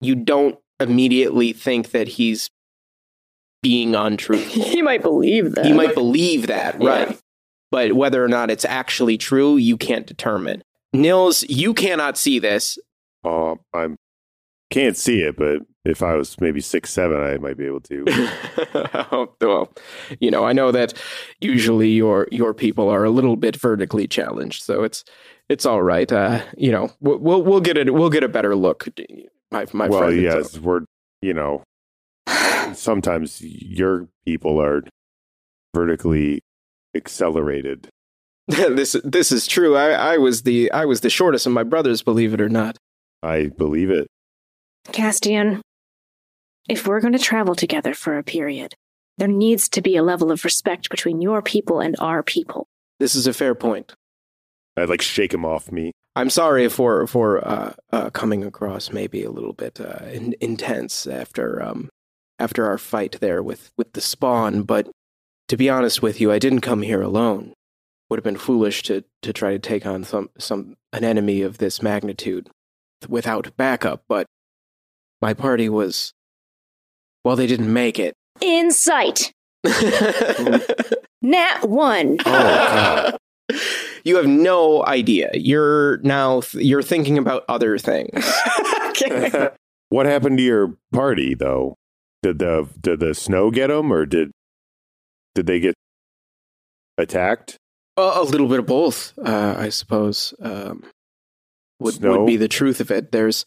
[0.00, 2.48] you don't immediately think that he's
[3.64, 4.62] being untruthful.
[4.74, 5.64] He might believe that.
[5.66, 6.88] you might believe that, Yeah.
[6.88, 7.20] right?
[7.72, 10.62] But whether or not it's actually true, you can't determine.
[10.92, 12.78] Nils, you cannot see this.
[13.24, 13.96] Oh, I'm
[14.70, 18.04] can't see it, but if I was maybe six seven, I might be able to.
[19.40, 19.72] well,
[20.20, 20.94] you know, I know that
[21.40, 25.04] usually your your people are a little bit vertically challenged, so it's
[25.48, 26.10] it's all right.
[26.10, 27.92] Uh, you know, we'll we'll, we'll get it.
[27.92, 28.86] We'll get a better look.
[29.50, 30.20] My my well, friend.
[30.20, 30.82] yes, we're
[31.22, 31.62] you know
[32.84, 34.84] sometimes your people are
[35.74, 36.42] vertically
[36.94, 37.88] accelerated.
[38.46, 39.76] this this is true.
[39.76, 42.76] I, I was the I was the shortest of my brothers, believe it or not.
[43.22, 44.06] I believe it.
[44.88, 45.60] Castian,
[46.68, 48.74] if we're going to travel together for a period,
[49.16, 52.66] there needs to be a level of respect between your people and our people.
[53.00, 53.94] This is a fair point.
[54.76, 55.92] I'd like shake him off me.
[56.16, 61.06] I'm sorry for for uh, uh, coming across maybe a little bit uh, in, intense
[61.06, 61.88] after um,
[62.38, 64.62] after our fight there with with the spawn.
[64.62, 64.88] But
[65.48, 67.52] to be honest with you, I didn't come here alone.
[68.10, 71.58] Would have been foolish to to try to take on some some an enemy of
[71.58, 72.48] this magnitude
[73.08, 74.04] without backup.
[74.08, 74.26] But
[75.20, 76.12] my party was
[77.24, 78.14] well, they didn't make it.
[78.40, 79.32] Insight!
[79.64, 80.66] Nat
[81.62, 82.16] 1.
[82.20, 83.16] Oh, God.
[84.04, 85.30] you have no idea.
[85.34, 88.12] You're now you're thinking about other things.
[89.88, 91.76] what happened to your party though?
[92.24, 94.30] Did the did the snow get them, or did
[95.34, 95.74] did they get
[96.96, 97.58] attacked?
[97.98, 100.32] A, a little bit of both, uh, I suppose.
[100.40, 100.84] Um,
[101.80, 102.16] would Snow?
[102.16, 103.12] would be the truth of it.
[103.12, 103.44] There's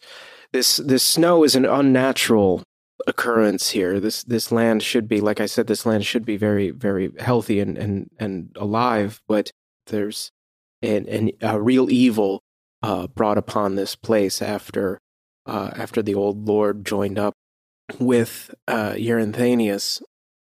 [0.52, 2.62] this this snow is an unnatural
[3.04, 3.98] occurrence here.
[3.98, 7.58] This this land should be, like I said, this land should be very very healthy
[7.58, 9.20] and and and alive.
[9.26, 9.50] But
[9.88, 10.30] there's
[10.82, 12.42] an, an a real evil
[12.84, 15.00] uh, brought upon this place after
[15.46, 17.34] uh, after the old lord joined up
[17.98, 20.02] with uh, Eurythanius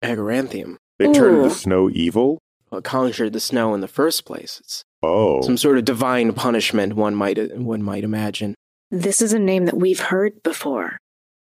[0.03, 0.77] Agaranthium.
[0.99, 1.43] They turned Ooh.
[1.45, 2.39] the snow evil.
[2.71, 4.59] uh, conjured the snow in the first place.
[4.61, 6.95] It's Oh, some sort of divine punishment.
[6.95, 8.55] One might one might imagine.
[8.91, 10.97] This is a name that we've heard before.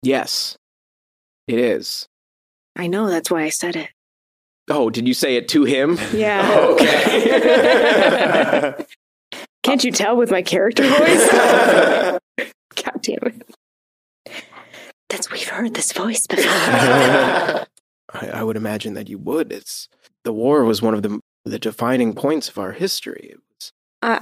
[0.02, 0.56] Yes,
[1.48, 2.08] it is.
[2.76, 3.90] I know, that's why I said it.
[4.68, 6.00] Oh, did you say it to him?
[6.14, 6.74] Yeah.
[6.82, 8.76] Okay.
[9.64, 11.30] Can't you tell with my character voice?
[12.76, 13.42] God damn it.
[15.16, 16.52] That's we've heard this voice before.
[16.52, 17.68] I,
[18.34, 19.54] I would imagine that you would.
[19.54, 19.88] It's
[20.26, 23.30] the war was one of the the defining points of our history.
[23.32, 24.20] It was uh,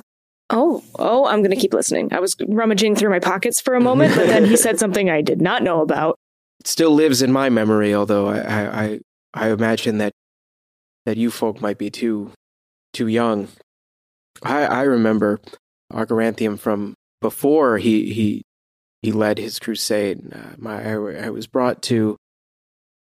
[0.52, 2.14] oh, oh, I'm gonna keep listening.
[2.14, 5.24] I was rummaging through my pockets for a moment, but then he said something I
[5.24, 6.20] did not know about.
[6.60, 7.96] it still lives in my memory.
[7.96, 9.00] Although I I, I,
[9.34, 10.14] I imagine that
[11.08, 12.34] that you folk might be too
[12.94, 13.48] too young.
[14.44, 15.40] I I remember
[15.92, 18.44] Argaranthium from before he he
[19.04, 20.34] he led his crusade.
[20.34, 22.18] Uh, my I, I was brought to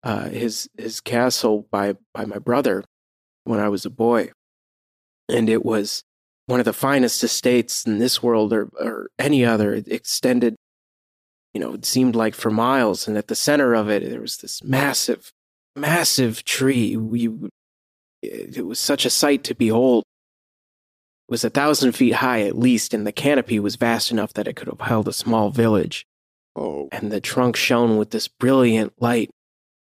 [0.04, 2.84] uh, his his castle by by my brother
[3.46, 4.32] when I was a boy,
[5.30, 6.04] and it was
[6.48, 9.74] one of the finest estates in this world or or any other.
[9.74, 10.56] It extended,
[11.54, 14.38] you know, it seemed like for miles, and at the center of it there was
[14.38, 15.32] this massive,
[15.78, 16.98] massive tree.
[16.98, 17.30] We
[18.22, 20.04] it, it was such a sight to behold.
[21.28, 24.56] Was a thousand feet high at least, and the canopy was vast enough that it
[24.56, 26.06] could have held a small village
[26.56, 29.30] oh, and the trunk shone with this brilliant light,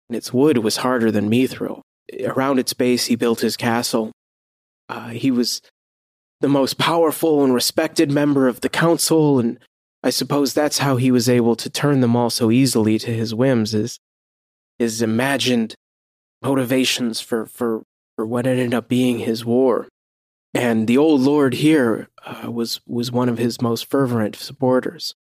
[0.10, 1.82] and its wood was harder than mithril.
[2.26, 4.12] Around its base, he built his castle.
[4.90, 5.62] Uh, he was
[6.42, 9.60] the most powerful and respected member of the council, and
[10.04, 13.34] I suppose that's how he was able to turn them all so easily to his
[13.34, 14.00] whims, is
[14.78, 15.76] his imagined
[16.42, 17.84] motivations for, for,
[18.16, 19.88] for what ended up being his war.
[20.54, 25.16] And the old lord here uh, was, was one of his most fervent supporters.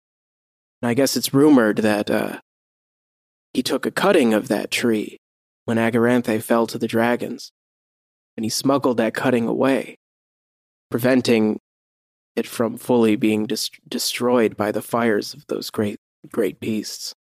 [0.81, 2.41] And I guess it's rumored that uh,
[3.53, 5.18] he took a cutting of that tree
[5.64, 7.53] when Agaranthe fell to the dragons,
[8.37, 9.97] and he smuggled that cutting away,
[10.91, 11.59] preventing
[12.37, 15.99] it from fully being dis- destroyed by the fires of those great,
[16.31, 17.12] great beasts.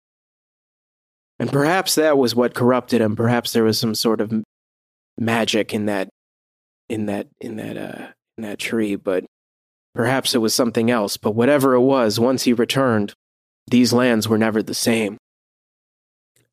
[1.39, 3.16] And perhaps that was what corrupted him.
[3.16, 4.32] Perhaps there was some sort of
[5.18, 6.10] magic in that,
[6.90, 8.08] in that, in that, uh,
[8.38, 8.96] in that tree.
[8.96, 9.26] But
[9.94, 11.18] perhaps it was something else.
[11.18, 13.14] But whatever it was, once he returned,
[13.70, 15.18] these lands were never the same.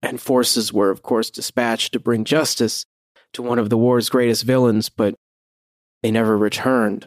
[0.02, 2.84] And forces were, of course, dispatched to bring justice
[3.32, 5.14] to one of the war's greatest villains, but
[6.02, 7.06] they never returned.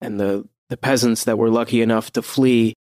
[0.00, 2.74] And the, the peasants that were lucky enough to flee,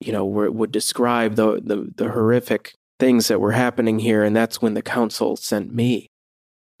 [0.00, 4.24] you know, were, would describe the, the, the horrific things that were happening here.
[4.24, 6.08] And that's when the council sent me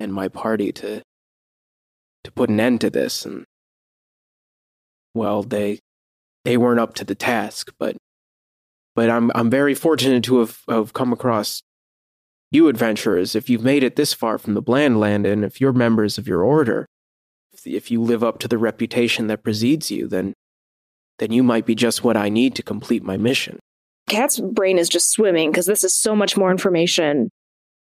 [0.00, 1.02] and my party to
[2.24, 3.24] to put an end to this.
[3.24, 3.44] And
[5.14, 5.80] well, they
[6.44, 7.96] they weren't up to the task, but
[8.94, 11.62] but I'm I'm very fortunate to have, have come across
[12.50, 13.34] you adventurers.
[13.34, 16.28] If you've made it this far from the Bland Land, and if you're members of
[16.28, 16.86] your order,
[17.52, 20.34] if, if you live up to the reputation that precedes you, then
[21.18, 23.58] then you might be just what I need to complete my mission.
[24.08, 27.30] Cat's brain is just swimming because this is so much more information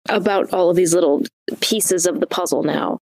[0.08, 1.22] about all of these little
[1.60, 2.98] pieces of the puzzle now.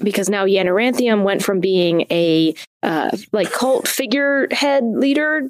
[0.00, 5.48] Because now Yanaranthium went from being a uh, like cult figurehead leader.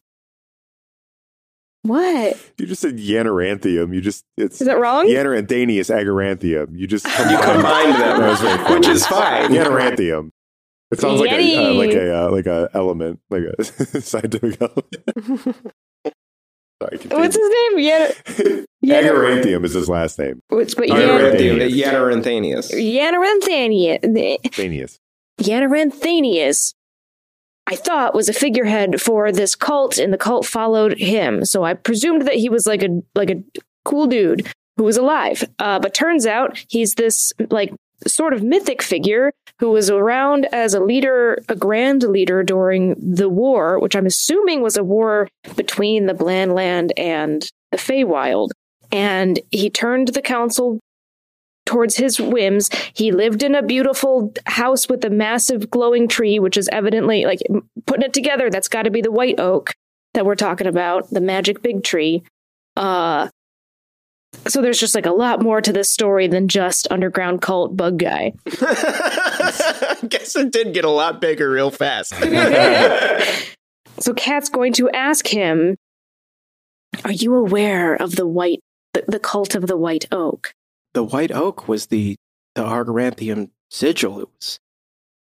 [1.83, 3.95] What You just said Yanaranthium.
[3.95, 5.07] You just it's is that wrong?
[5.07, 6.77] Yanaranthanius agaranthium.
[6.79, 8.75] You just You combined, combined them, That was very funny.
[8.77, 9.51] which is fine.
[9.51, 10.31] Yanaranthium.
[10.91, 11.77] It sounds like a uh, Yeti.
[11.79, 13.65] like a uh, like a element, like a
[14.01, 15.57] scientific element.
[16.85, 16.99] Sorry.
[17.21, 17.79] What's his name?
[17.79, 20.41] Yan- Yan- Agaranthium is his last name.
[20.49, 21.71] Which, but Yanaranthium.
[21.75, 22.71] Yan- Yanaranthanius.
[22.73, 24.99] Yanaranthanius.
[25.41, 26.75] Yanaranthanius,
[27.67, 31.45] I thought was a figurehead for this cult, and the cult followed him.
[31.45, 33.43] So I presumed that he was like a like a
[33.85, 35.45] cool dude who was alive.
[35.59, 37.73] Uh, but turns out he's this like
[38.07, 43.29] sort of mythic figure who was around as a leader, a grand leader during the
[43.29, 48.51] war, which I'm assuming was a war between the Bland Land and the Feywild.
[48.91, 50.81] And he turned the council
[51.67, 52.69] towards his whims.
[52.95, 57.41] He lived in a beautiful house with a massive glowing tree, which is evidently like
[57.87, 58.51] putting it together.
[58.51, 59.73] That's got to be the white oak
[60.13, 62.23] that we're talking about, the magic big tree.
[62.77, 63.29] Uh,
[64.49, 67.99] so there's just like a lot more to this story than just underground cult bug
[67.99, 68.33] guy.
[68.61, 72.15] I Guess it did get a lot bigger real fast.
[73.99, 75.77] So Kat's going to ask him,
[77.05, 78.61] "Are you aware of the white,
[78.93, 80.53] the, the cult of the white oak,
[80.95, 82.17] the white oak was the
[82.55, 84.21] the Argaranthium sigil.
[84.21, 84.59] It was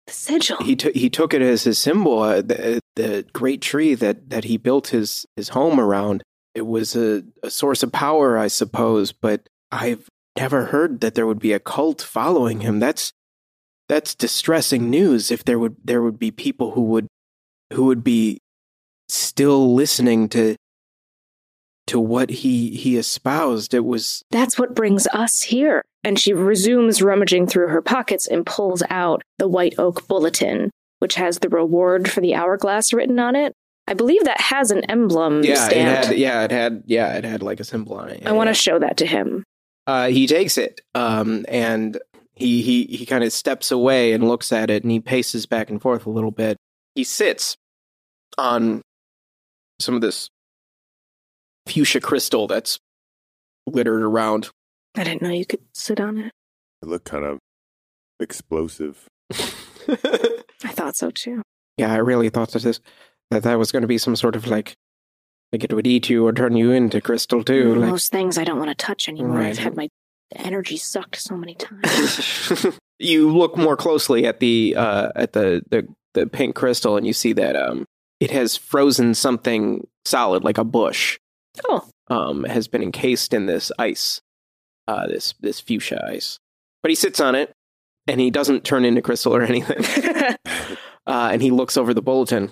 [0.07, 2.19] the sigil?" he took he took it as his symbol.
[2.19, 6.23] Uh, the the great tree that that he built his his home around.
[6.55, 9.11] It was a, a source of power, I suppose.
[9.11, 12.79] But I've never heard that there would be a cult following him.
[12.79, 13.11] That's
[13.87, 15.31] that's distressing news.
[15.31, 17.07] If there would there would be people who would
[17.73, 18.39] who would be
[19.07, 20.55] still listening to
[21.87, 23.73] to what he he espoused.
[23.73, 25.83] It was That's what brings us here.
[26.03, 31.15] And she resumes rummaging through her pockets and pulls out the White Oak Bulletin, which
[31.15, 33.53] has the reward for the hourglass written on it.
[33.88, 35.75] I believe that has an emblem yeah, stamped.
[35.75, 38.25] it had yeah, it had yeah, it had like a symbol on it.
[38.25, 39.43] I want to show that to him.
[39.86, 41.99] Uh, he takes it, um, and
[42.33, 45.69] he he he kind of steps away and looks at it, and he paces back
[45.69, 46.57] and forth a little bit.
[46.95, 47.55] He sits
[48.38, 48.81] on
[49.79, 50.29] some of this
[51.67, 52.79] fuchsia crystal that's
[53.67, 54.49] littered around.
[54.95, 56.31] I didn't know you could sit on it.
[56.81, 57.39] It looked kind of
[58.19, 59.07] explosive.
[59.33, 61.41] I thought so too.
[61.77, 62.79] yeah, I really thought that this
[63.32, 64.76] that that was going to be some sort of like
[65.51, 67.76] like it would eat you or turn you into crystal too.
[67.76, 69.38] Like Most things I don't want to touch anymore.
[69.38, 69.49] Right.
[69.49, 69.89] I've had my
[70.36, 72.80] energy sucked so many times.
[72.99, 77.13] you look more closely at the uh, at the, the the pink crystal, and you
[77.13, 77.86] see that um,
[78.19, 81.19] it has frozen something solid, like a bush.
[81.67, 84.21] oh, Um, has been encased in this ice,
[84.88, 86.39] uh, this this fuchsia ice.
[86.82, 87.51] But he sits on it,
[88.07, 89.84] and he doesn't turn into crystal or anything.
[91.07, 92.49] uh, and he looks over the bulletin.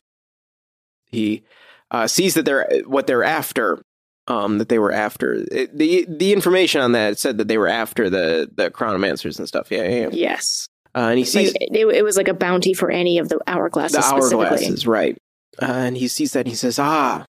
[1.14, 1.44] He
[1.92, 3.82] uh, sees that they're what they're after.
[4.26, 7.68] Um, that they were after It- the the information on that said that they were
[7.68, 9.70] after the the chronomancers and stuff.
[9.70, 10.00] Yeah, yeah.
[10.00, 10.10] yeah.
[10.12, 10.70] yes.
[10.96, 13.40] Uh, and he Like, sees it, it was like a bounty for any of the
[13.48, 15.18] hourglasses the hourglasses, right?
[15.62, 17.26] Uh, and he sees that and he says, "Ah,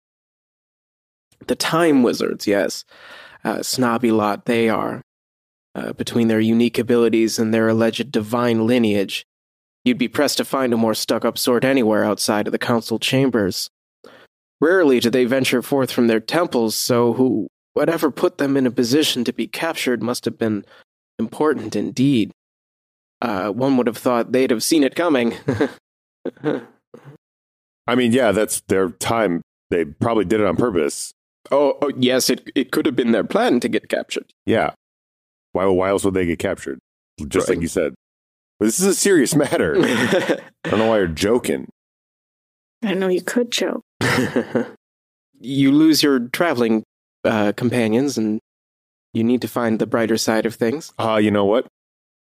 [1.46, 2.48] the time wizards.
[2.48, 2.84] Yes,
[3.44, 5.02] uh, snobby lot they are.
[5.76, 9.24] Uh, between their unique abilities and their alleged divine lineage,
[9.86, 13.70] you'd be pressed to find a more stuck-up sort anywhere outside of the council chambers.
[14.62, 18.72] Rarely do they venture forth from their temples, so who, whatever put them in a
[18.72, 20.66] position to be captured must have been
[21.18, 22.32] important indeed.
[23.22, 25.34] Uh, one would have thought they'd have seen it coming."
[27.88, 29.42] I mean, yeah, that's their time.
[29.70, 31.12] They probably did it on purpose.
[31.52, 34.26] Oh, oh, yes, it it could have been their plan to get captured.
[34.46, 34.72] Yeah.
[35.54, 36.80] Why, why else would they get captured?
[37.28, 37.56] Just Right.
[37.58, 37.96] like you said.
[38.60, 39.76] But this is a serious matter.
[39.80, 41.70] I don't know why you're joking.
[42.84, 43.84] I know you could joke.
[45.40, 46.84] you lose your traveling
[47.24, 48.40] uh, companions, and
[49.14, 50.92] you need to find the brighter side of things.
[51.00, 51.68] Uh, you know what?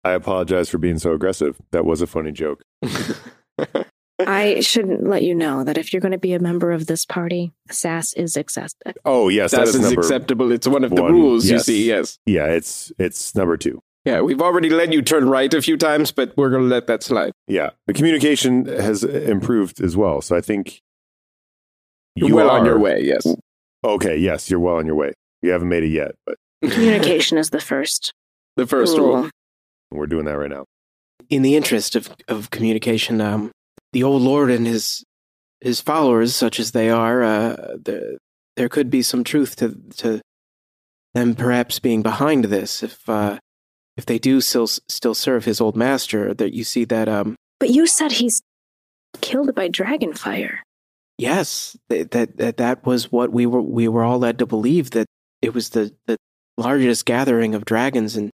[0.04, 1.58] I apologize for being so aggressive.
[1.72, 2.62] That was a funny joke.
[4.20, 7.06] I shouldn't let you know that if you're going to be a member of this
[7.06, 8.94] party, sass is excessive.
[9.06, 10.52] Oh yes, that That is is acceptable.
[10.52, 12.20] It's one of the one, rules, you see, yes.
[12.26, 13.82] Yeah, it's it's number two.
[14.10, 16.88] Yeah, we've already let you turn right a few times, but we're going to let
[16.88, 17.32] that slide.
[17.48, 20.20] Yeah, the communication has improved as well.
[20.22, 20.82] So I think
[22.16, 23.28] You're you well on your way, yes.
[23.84, 25.14] Okay, yes, you're well on your way.
[25.44, 28.12] You haven't made it yet, but Communication is the first
[28.58, 29.16] The first rule.
[29.16, 29.30] rule.
[29.92, 30.66] we're doing that right now.
[31.30, 33.52] In the interest of, of communication, um,
[33.94, 35.04] the old lord and his
[35.62, 38.18] his followers, such as they are, uh, the,
[38.56, 40.20] there could be some truth to to
[41.14, 42.82] them perhaps being behind this.
[42.82, 43.38] If uh,
[44.00, 47.72] if they do still still serve his old master, that you see that um, But
[47.72, 48.42] you said he's
[49.20, 50.60] killed by dragonfire.
[51.18, 55.06] Yes, that that that was what we were we were all led to believe that
[55.42, 56.16] it was the the
[56.58, 58.32] largest gathering of dragons in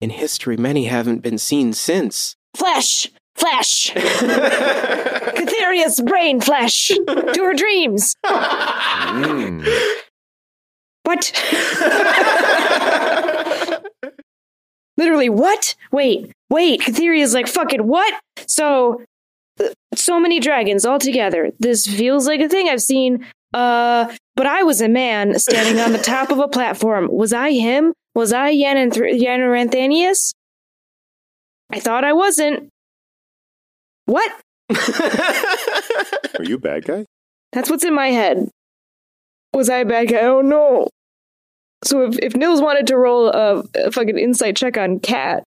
[0.00, 0.56] in history.
[0.56, 2.36] Many haven't been seen since.
[2.54, 3.10] Flesh!
[3.34, 3.90] Flesh!
[3.94, 6.86] Catheria's brain flesh!
[6.86, 8.14] to her dreams!
[8.24, 9.66] Mm.
[11.02, 11.32] What?
[14.96, 15.74] Literally, what?
[15.92, 16.80] Wait, wait.
[16.80, 18.14] Catheria's like, fucking what?
[18.46, 19.02] So,
[19.94, 21.50] so many dragons all together.
[21.58, 23.26] This feels like a thing I've seen.
[23.52, 27.08] Uh, but I was a man standing on the top of a platform.
[27.10, 27.92] Was I him?
[28.14, 30.32] Was I Yanan- Yanaranthanius?
[31.72, 32.68] I thought I wasn't.
[34.06, 34.30] What?
[34.70, 37.04] Are you a bad guy?
[37.52, 38.48] That's what's in my head.
[39.52, 40.20] Was I a bad guy?
[40.22, 40.88] Oh no.
[41.84, 45.44] So if, if Nils wanted to roll a, a fucking insight check on Cat,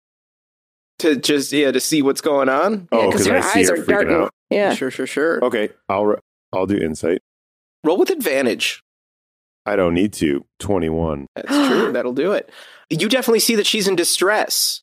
[0.99, 2.89] to just yeah to see what's going on.
[2.93, 4.17] Oh, because 'cause her I see eyes her are freaking darting.
[4.17, 4.31] out.
[4.51, 4.75] Yeah.
[4.75, 5.45] Sure, sure, sure.
[5.45, 6.17] Okay, I'll re-
[6.53, 7.21] I'll do insight.
[7.85, 8.83] Roll with advantage.
[9.67, 10.45] I don't need to.
[10.59, 11.27] Twenty one.
[11.35, 11.93] That's true.
[11.93, 12.51] That'll do it.
[12.89, 14.83] You definitely see that she's in distress.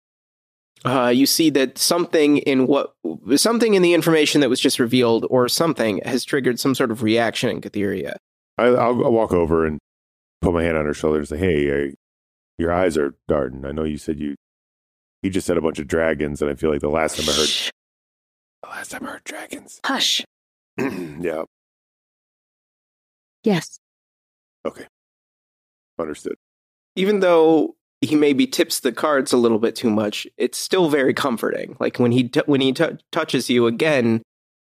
[0.85, 2.93] Uh, you see that something in what
[3.37, 7.01] something in the information that was just revealed, or something, has triggered some sort of
[7.01, 8.17] reaction in Catheria.
[8.57, 9.79] I'll, I'll walk over and
[10.43, 11.91] put my hand on her shoulder and say, "Hey, uh,
[12.57, 13.65] your eyes are darting.
[13.65, 14.35] I know you said you
[15.23, 17.33] you just said a bunch of dragons, and I feel like the last time I
[17.33, 17.69] heard Shh.
[18.61, 19.79] the last time I heard dragons.
[19.85, 20.23] Hush.
[20.77, 21.43] yeah,
[23.43, 23.77] Yes.
[24.65, 24.85] Okay.
[25.99, 26.35] Understood.
[26.95, 31.13] even though he maybe tips the cards a little bit too much, it's still very
[31.13, 31.77] comforting.
[31.79, 34.21] Like when he t- when he t- touches you again,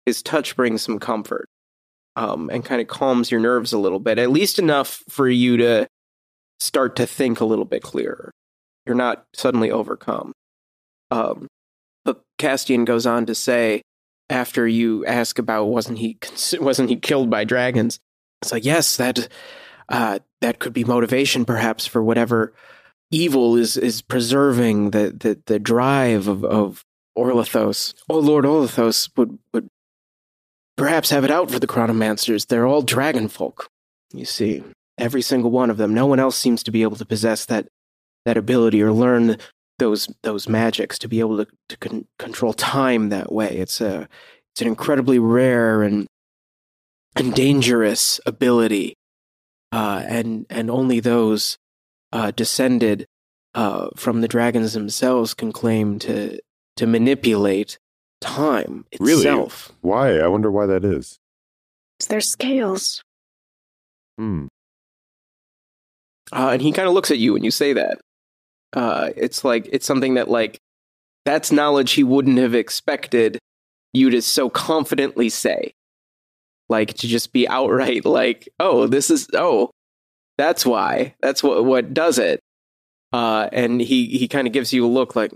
[0.07, 1.49] his touch brings some comfort,
[2.17, 5.57] um, and kind of calms your nerves a little bit, at least enough for you
[5.59, 5.87] to
[6.59, 8.31] start to think a little bit clearer.
[8.87, 10.33] You're not suddenly overcome.
[11.11, 11.47] Um,
[12.05, 13.83] but Castian goes on to say,
[14.29, 16.19] after you ask about wasn't he
[16.61, 17.99] wasn't he killed by dragons?
[18.43, 19.29] It's like yes, that
[19.89, 22.53] uh, that could be motivation perhaps for whatever
[23.11, 26.85] evil is is preserving the the, the drive of, of
[27.17, 27.95] Oralthos.
[28.09, 29.69] Oh Lord Oralthos would would
[30.77, 32.47] perhaps have it out for the chronomancers.
[32.47, 33.69] They're all dragon folk.
[34.13, 34.63] You see.
[34.99, 35.93] Every single one of them.
[35.93, 37.69] No one else seems to be able to possess that
[38.25, 39.37] that ability or learn
[39.79, 43.59] those those magics to be able to, to con- control time that way.
[43.59, 44.09] It's a
[44.55, 46.07] it's an incredibly rare and
[47.15, 48.95] and dangerous ability
[49.73, 51.59] uh, and and only those
[52.13, 53.07] uh, descended
[53.55, 56.39] uh, from the dragons themselves can claim to
[56.77, 57.79] to manipulate
[58.21, 59.19] time Really?
[59.21, 59.73] itself.
[59.81, 60.19] Why?
[60.19, 61.19] I wonder why that is.
[61.99, 63.03] It's their scales.
[64.19, 64.47] Hmm.
[66.33, 68.01] Uh, and he kind of looks at you when you say that.
[68.73, 70.59] Uh, it's like it's something that like
[71.25, 73.39] that's knowledge he wouldn't have expected
[73.93, 75.73] you to so confidently say.
[76.69, 79.71] Like to just be outright like, oh, this is oh,
[80.37, 81.15] that's why.
[81.23, 82.41] That's what what does it.
[83.13, 85.33] Uh, and he he kind of gives you a look like,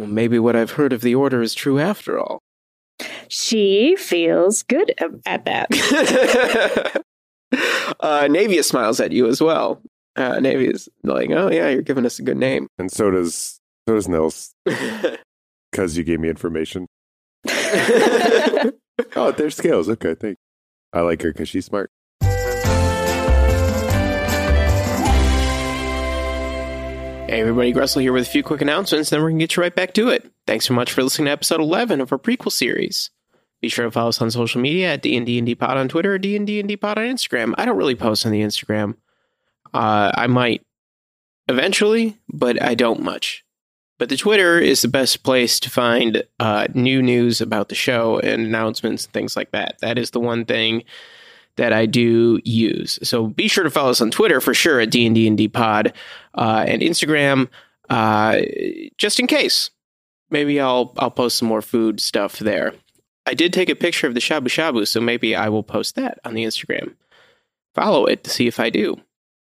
[0.00, 2.40] well, maybe what I've heard of the order is true after all.
[3.28, 4.94] She feels good
[5.26, 5.68] at that.
[8.00, 9.82] uh, Navia smiles at you as well.
[10.16, 12.66] Uh, Navia's like, oh yeah, you're giving us a good name.
[12.78, 14.54] And so does so does Nils
[15.70, 16.86] because you gave me information.
[19.16, 19.88] Oh, they're scales.
[19.88, 20.36] Okay, thank.
[20.92, 21.90] I like her because she's smart.
[27.30, 29.62] Hey everybody, Gressel here with a few quick announcements, then we're going to get you
[29.62, 30.28] right back to it.
[30.48, 33.10] Thanks so much for listening to episode 11 of our prequel series.
[33.60, 37.04] Be sure to follow us on social media at DNDNDpod on Twitter or DNDNDpod on
[37.04, 37.54] Instagram.
[37.56, 38.96] I don't really post on the Instagram.
[39.72, 40.66] Uh, I might
[41.46, 43.44] eventually, but I don't much.
[44.00, 48.18] But the Twitter is the best place to find uh, new news about the show
[48.18, 49.76] and announcements and things like that.
[49.82, 50.82] That is the one thing
[51.60, 52.98] that I do use.
[53.02, 55.92] So be sure to follow us on Twitter for sure at d&d Pod
[56.34, 57.48] uh, and Instagram,
[57.90, 58.38] uh,
[58.96, 59.68] just in case.
[60.30, 62.72] maybe I'll I'll post some more food stuff there.
[63.26, 66.18] I did take a picture of the shabu shabu, so maybe I will post that
[66.24, 66.94] on the Instagram.
[67.74, 68.96] Follow it to see if I do.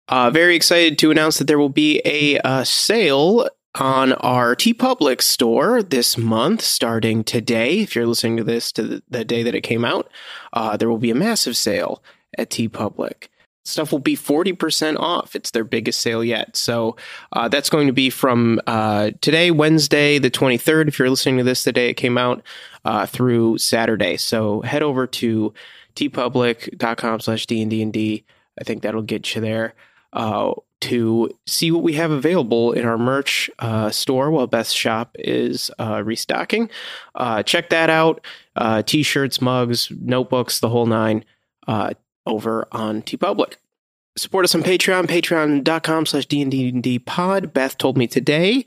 [0.08, 3.48] Uh, very excited to announce that there will be a uh, sale
[3.80, 7.80] on our TeePublic store this month, starting today.
[7.80, 10.10] If you're listening to this to the, the day that it came out,
[10.52, 12.02] uh, there will be a massive sale
[12.38, 13.28] at TeePublic.
[13.64, 15.34] Stuff will be 40% off.
[15.34, 16.56] It's their biggest sale yet.
[16.56, 16.96] So
[17.32, 21.44] uh, that's going to be from uh, today, Wednesday, the 23rd, if you're listening to
[21.44, 22.42] this the day it came out,
[22.84, 24.16] uh, through Saturday.
[24.16, 25.52] So head over to
[25.96, 28.24] teepublic.com slash D&D.
[28.58, 29.74] I think that'll get you there
[30.16, 35.14] uh, to see what we have available in our merch uh, store while Beth's shop
[35.18, 36.70] is uh, restocking.
[37.14, 38.24] Uh, check that out.
[38.56, 41.24] Uh, t-shirts, mugs, notebooks, the whole nine
[41.68, 41.90] uh,
[42.24, 43.54] over on TeePublic.
[44.18, 46.26] Support us on Patreon, patreon.com slash
[47.04, 47.52] pod.
[47.52, 48.64] Beth told me today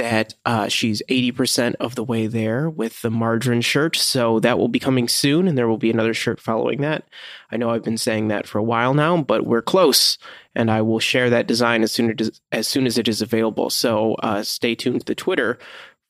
[0.00, 3.96] that uh, she's 80% of the way there with the margarine shirt.
[3.96, 7.04] So that will be coming soon, and there will be another shirt following that.
[7.50, 10.16] I know I've been saying that for a while now, but we're close,
[10.54, 13.68] and I will share that design as soon as, as, soon as it is available.
[13.68, 15.58] So uh, stay tuned to the Twitter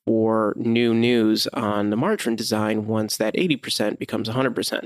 [0.05, 4.85] for new news on the margarine design once that 80% becomes 100%.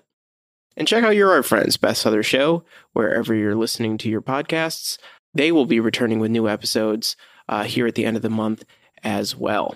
[0.76, 4.98] And check out Your Art Friends, Best Other Show, wherever you're listening to your podcasts.
[5.36, 7.16] They will be returning with new episodes
[7.48, 8.66] uh, here at the end of the month
[9.06, 9.76] as well.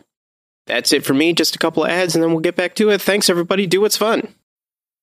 [0.65, 1.33] That's it for me.
[1.33, 3.01] Just a couple of ads, and then we'll get back to it.
[3.01, 3.65] Thanks, everybody.
[3.65, 4.35] Do what's fun.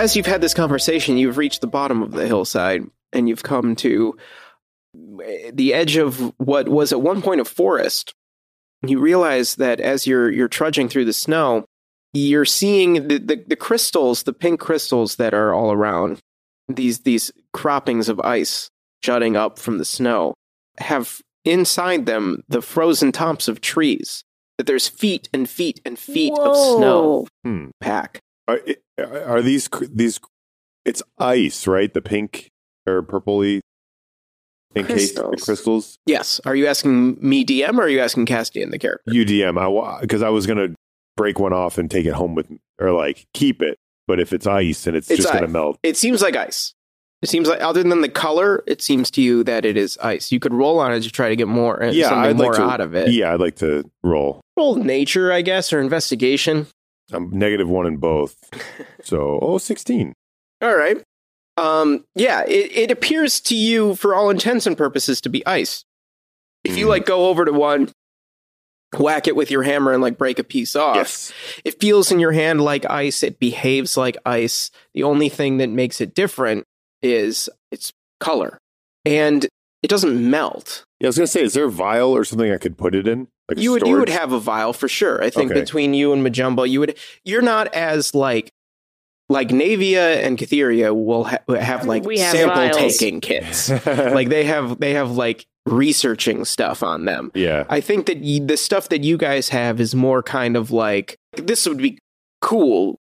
[0.00, 2.82] As you've had this conversation, you've reached the bottom of the hillside
[3.12, 4.16] and you've come to
[5.52, 8.14] the edge of what was at one point a forest.
[8.82, 11.66] You realize that as you're you're trudging through the snow,
[12.14, 16.18] you're seeing the, the, the crystals, the pink crystals that are all around.
[16.68, 18.70] These these croppings of ice
[19.02, 20.34] jutting up from the snow
[20.78, 24.24] have inside them the frozen tops of trees.
[24.56, 26.50] That there's feet and feet and feet Whoa.
[26.50, 27.66] of snow Hmm.
[27.80, 28.20] pack.
[28.50, 30.20] Are, are these these?
[30.84, 31.92] It's ice, right?
[31.92, 32.48] The pink
[32.86, 33.60] or purpley
[34.74, 35.44] encased the Crystals.
[35.44, 35.98] crystals.
[36.06, 36.40] Yes.
[36.44, 39.10] Are you asking me DM or are you asking Castian the character?
[39.10, 39.58] UDM.
[39.58, 40.68] I because I was gonna
[41.16, 42.46] break one off and take it home with,
[42.80, 43.78] or like keep it.
[44.06, 46.74] But if it's ice and it's, It's just gonna melt, It seems like ice.
[47.22, 50.32] It seems like, other than the color, it seems to you that it is ice.
[50.32, 52.56] You could roll on it to try to get more, yeah, something I'd more like
[52.56, 52.62] to.
[52.62, 53.10] out of it.
[53.12, 54.40] Yeah, I'd like to roll.
[54.56, 56.66] Roll nature, I guess, or investigation.
[57.12, 58.36] I'm negative one in both.
[59.02, 60.12] So, oh, 16.
[60.60, 61.02] All right.
[61.56, 65.84] Um, yeah, it, it appears to you, for all intents and purposes, to be ice.
[66.64, 66.90] If you Mhm.
[66.90, 67.90] like go over to one,
[68.98, 71.32] whack it with your hammer and like break a piece off, Yes.
[71.64, 73.22] it feels in your hand like ice.
[73.22, 74.70] It behaves like ice.
[74.92, 76.64] The only thing that makes it different
[77.02, 78.58] is its color,
[79.06, 79.46] and
[79.82, 80.84] it doesn't melt.
[81.00, 83.08] Yeah, I was gonna say, is there a vial or something I could put it
[83.08, 83.28] in?
[83.48, 85.22] Like you would you would have a vial for sure.
[85.24, 85.60] I think Okay.
[85.60, 86.96] between you and Majumbo, you would.
[87.24, 88.50] You're not as like
[89.28, 92.76] like Navia and Catheria will ha- have like We have sample vials.
[92.98, 93.70] taking kits.
[93.86, 97.30] like they have they have like researching stuff on them.
[97.34, 97.64] yeah.
[97.68, 101.16] I think that y- the stuff that you guys have is more kind of like
[101.36, 101.98] this would be
[102.42, 102.98] cool,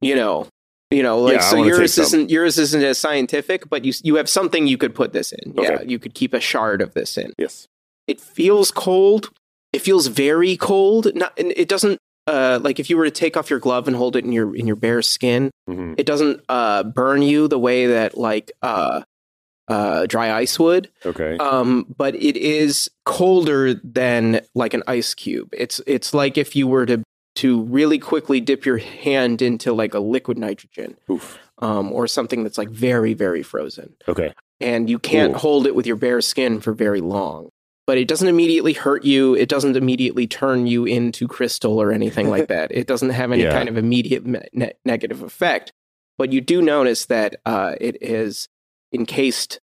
[0.00, 0.48] you know.
[0.92, 4.28] You know, like Yeah, so yours isn't yours isn't as scientific, but you you have
[4.28, 5.54] something you could put this in.
[5.56, 7.66] Yeah, you could keep a shard of this in Yes.
[8.06, 9.30] it feels cold.
[9.72, 11.14] It feels very cold.
[11.14, 13.96] Not, and it doesn't uh, like if you were to take off your glove and
[13.96, 17.58] hold it in your in your bare skin, hmm it doesn't uh, burn you the
[17.58, 19.02] way that like uh,
[19.68, 20.90] uh, dry ice would.
[21.06, 21.36] Okay.
[21.38, 25.48] Um, but it is colder than like an ice cube.
[25.52, 27.02] It's it's like if you were to
[27.36, 31.38] to really quickly dip your hand into like a liquid nitrogen, Oof.
[31.58, 34.32] um, or something that's like very very frozen Okay.
[34.60, 35.38] and you can't Ooh.
[35.38, 37.48] hold it with your bare skin for very long.
[37.84, 39.34] But it doesn't immediately hurt you.
[39.34, 42.70] It doesn't immediately turn you into crystal or anything like that.
[42.70, 43.50] It doesn't have any Yeah.
[43.52, 45.72] kind of immediate ne- negative effect.
[46.16, 48.46] But you do notice that uh, it has
[48.92, 49.58] encased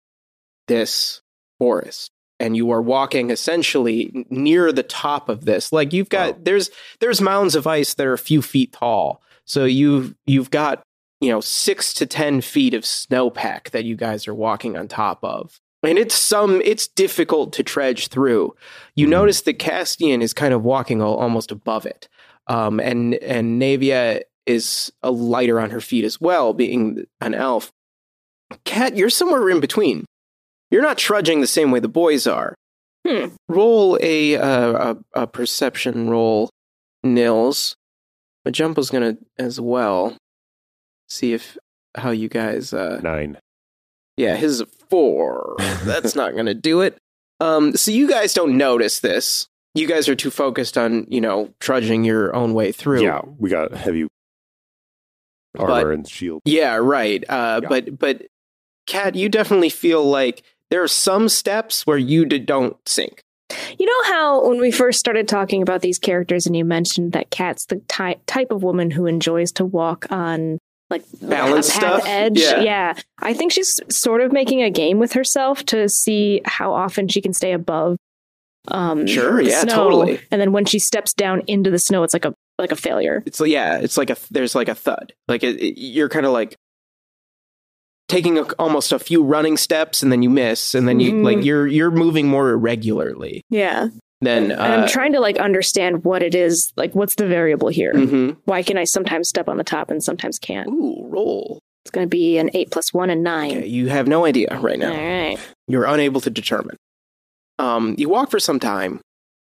[0.68, 1.22] this
[1.59, 5.72] forest, and you are walking essentially near the top of this.
[5.72, 6.40] Like you've got Wow.
[6.44, 6.70] there's
[7.00, 9.22] there's mounds of ice that are a few feet tall.
[9.46, 10.82] So you've you've got
[11.22, 15.20] you know six to ten feet of snowpack that you guys are walking on top
[15.24, 18.54] of and it's some it's difficult to trudge through.
[18.96, 19.12] You Mhm.
[19.12, 22.08] notice that Castian is kind of walking al- almost above it,
[22.48, 27.72] um, and and Navia is a lighter on her feet as well, being an elf.
[28.64, 30.06] Cat, you're somewhere in between.
[30.72, 32.55] You're not trudging the same way the boys are.
[33.07, 33.28] Hmm.
[33.47, 36.49] Roll a uh, a, a perception roll,
[37.03, 37.76] Nils.
[38.43, 40.18] But Jumpo's gonna as well.
[41.07, 41.57] See if
[41.95, 43.38] how you guys uh, Nine.
[44.18, 45.55] yeah, his is a four.
[45.84, 46.97] That's not going to do it.
[47.39, 49.47] Um, so you guys don't notice this.
[49.74, 53.03] You guys are too focused on, you know, trudging your own way through.
[53.03, 54.07] Yeah, we got heavy
[55.57, 56.41] armor and shield.
[56.45, 57.24] Yeah, right.
[57.28, 57.70] Uh, Yeah.
[57.70, 58.26] But, but,
[58.88, 60.43] Kat, you definitely feel like
[60.76, 63.21] there are some steps where you don't sink.
[63.80, 67.30] You know how when we first started talking about these characters, and you mentioned that
[67.30, 70.57] Kat's the ty- type of woman who enjoys to walk on
[70.89, 72.03] like Balance stuff?
[72.05, 72.39] edge.
[72.41, 72.93] Yeah.
[73.21, 77.21] I think she's sort of making a game with herself to see how often she
[77.21, 77.95] can stay above.
[78.67, 79.76] Um, Sure, yeah, snow.
[79.76, 80.19] totally.
[80.30, 83.23] And then when she steps down into the snow, it's like a like a failure.
[83.26, 85.13] It's like, yeah, it's like a, there's like a thud.
[85.30, 86.57] Like it, it- you're kind of like
[88.08, 90.76] taking a, almost a few running steps and then you miss.
[90.76, 91.24] And then you, Mhm.
[91.24, 93.88] like, you're, you're moving more irregularly Yeah,
[94.22, 96.72] Then and I'm uh, trying to like understand what it is.
[96.78, 97.93] Like, what's the variable here?
[97.93, 98.38] mhm.
[98.45, 100.68] Why can I sometimes step on the top and sometimes can't?
[100.70, 101.60] Ooh, roll.
[101.84, 103.58] It's going to be an eight plus one and nine.
[103.58, 104.91] Okay, you have no idea right now.
[104.91, 105.38] All right.
[105.68, 106.78] You're unable to determine.
[107.60, 109.01] Um, you walk for some time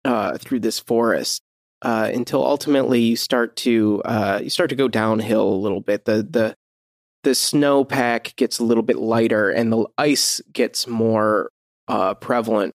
[0.05, 1.41] uh, through this forest
[1.82, 6.05] uh, until ultimately you start to uh, you start to go downhill a little bit.
[6.05, 6.55] The the
[7.28, 11.49] the snowpack gets a little bit lighter and the ice gets more
[11.89, 12.71] uh, prevalent,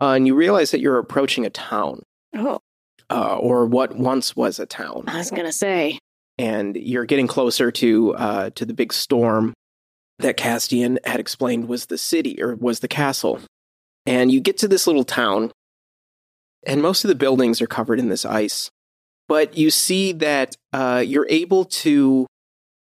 [0.00, 2.02] uh, and you realize that you're approaching a town
[2.34, 2.58] Oh,
[3.08, 6.00] uh, or what once was a town I was going to say.
[6.36, 9.54] and you're getting closer to uh, to the big storm
[10.18, 13.38] that Castian had explained was the city or was the castle.
[14.04, 15.52] And you get to this little town,
[16.66, 18.68] and most of the buildings are covered in this ice.
[19.28, 22.26] But you see that uh, you're able to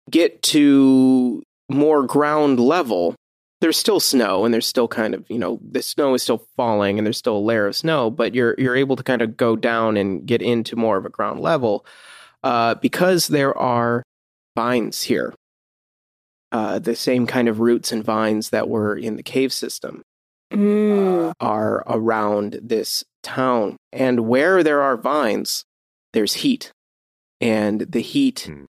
[0.10, 3.16] get to more ground level.
[3.62, 6.97] There's still snow, and there's still kind of you know the snow is still falling,
[6.97, 8.10] and there's still a layer of snow.
[8.10, 11.10] But you're you're able to kind of go down and get into more of a
[11.10, 11.86] ground level
[12.43, 14.03] uh, because there are
[14.55, 15.34] vines here.
[16.51, 20.01] Uh, the same kind of roots and vines that were in the cave system
[20.51, 21.30] Mm.
[21.30, 23.78] uh, are around this town.
[23.93, 25.64] And where there are vines,
[26.14, 26.72] there's heat.
[27.39, 28.64] And the heat Hmm.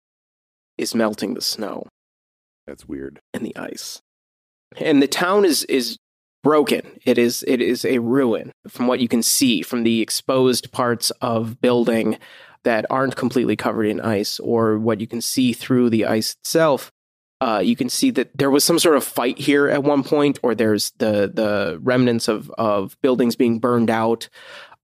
[0.81, 1.87] Is melting the snow
[2.67, 3.21] That's weird.
[3.35, 4.01] and the ice.
[4.77, 5.97] And the town is, is
[6.43, 7.01] broken.
[7.05, 11.11] It is, it is a ruin from what you can see from the exposed parts
[11.21, 12.19] of building
[12.65, 16.91] that aren't completely covered in ice or what you can see through the ice itself.
[17.41, 20.39] Uh, you can see that there was some sort of fight here at one point,
[20.43, 24.29] or there's the the remnants of of buildings being burned out.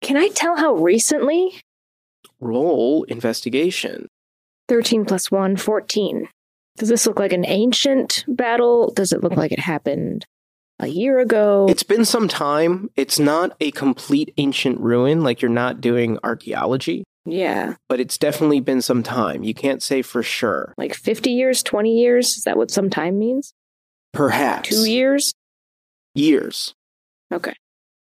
[0.01, 1.59] Can I tell how recently?
[2.39, 4.09] Roll investigation.
[4.68, 6.28] 13 plus 1, 14.
[6.78, 8.91] Does this look like an ancient battle?
[8.93, 10.26] Does it look like it happened
[10.80, 11.68] a year ago?
[11.70, 12.89] It's been some time.
[12.95, 17.76] It's not a complete ancient ruin, like you're not doing archaeology, yeah.
[17.88, 19.43] but it's definitely been some time.
[19.43, 20.74] You can't say for sure.
[20.78, 22.38] Like 50 years, 20 years?
[22.38, 23.53] Is that what some time means?
[24.11, 25.34] Perhaps Two years?
[26.13, 26.74] years.
[27.32, 27.53] Okay.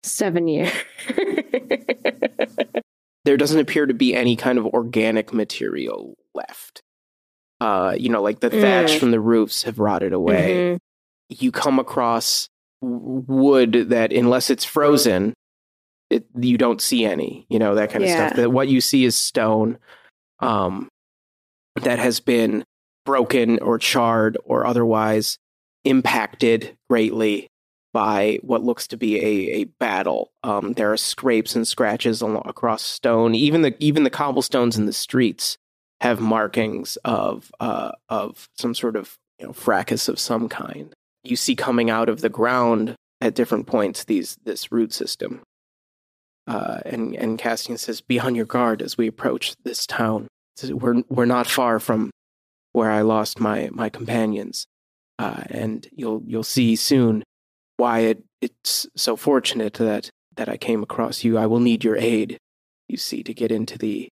[0.03, 0.71] Seven years.
[3.25, 6.81] There doesn't appear to be any kind of organic material left.
[7.61, 8.99] Uh, you know, like the thatch Mm.
[8.99, 10.75] from the roofs have rotted away.
[10.75, 10.79] Mhm.
[11.29, 12.49] you come across
[12.81, 15.33] wood that unless it's frozen
[16.11, 19.05] it, you don't see any you know that kind of stuff that what you see
[19.05, 19.79] is stone
[20.39, 20.87] um,
[21.81, 22.63] that has been
[23.05, 25.39] broken or charred or otherwise
[25.83, 27.47] impacted greatly
[27.91, 32.83] by what looks to be a, a battle um, there are scrapes and scratches across
[32.83, 35.57] stone even the even the cobblestones in the streets
[36.01, 40.93] have markings of uh, of some sort of you know fracas of some kind
[41.25, 45.41] you see coming out of the ground at different points these this root system.
[46.47, 50.27] Uh, and and Castian says, "Be on your guard as we approach this town.
[50.69, 52.11] We're we're not far from
[52.73, 54.65] where I lost my my companions,
[55.17, 57.23] uh, and you'll you'll see soon
[57.77, 61.37] why it, it's so fortunate that that I came across you.
[61.37, 62.37] I will need your aid.
[62.87, 64.09] You see, to get into the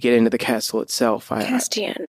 [0.00, 1.30] get into the castle itself.
[1.30, 2.04] I, I Castian,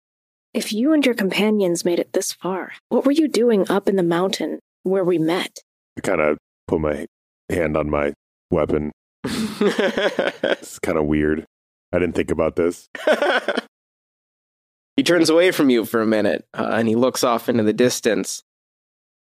[0.55, 3.97] if you and your companions made it this far, what were you doing up in
[3.97, 5.59] the mountain where we met?
[5.97, 7.07] I kind of put my
[7.49, 8.13] hand on my
[8.51, 8.93] weapon.
[9.61, 11.45] It's kind of weird.
[11.93, 12.89] I didn't think about this.
[14.97, 17.73] he turns away from you for a minute uh, and he looks off into the
[17.73, 18.43] distance.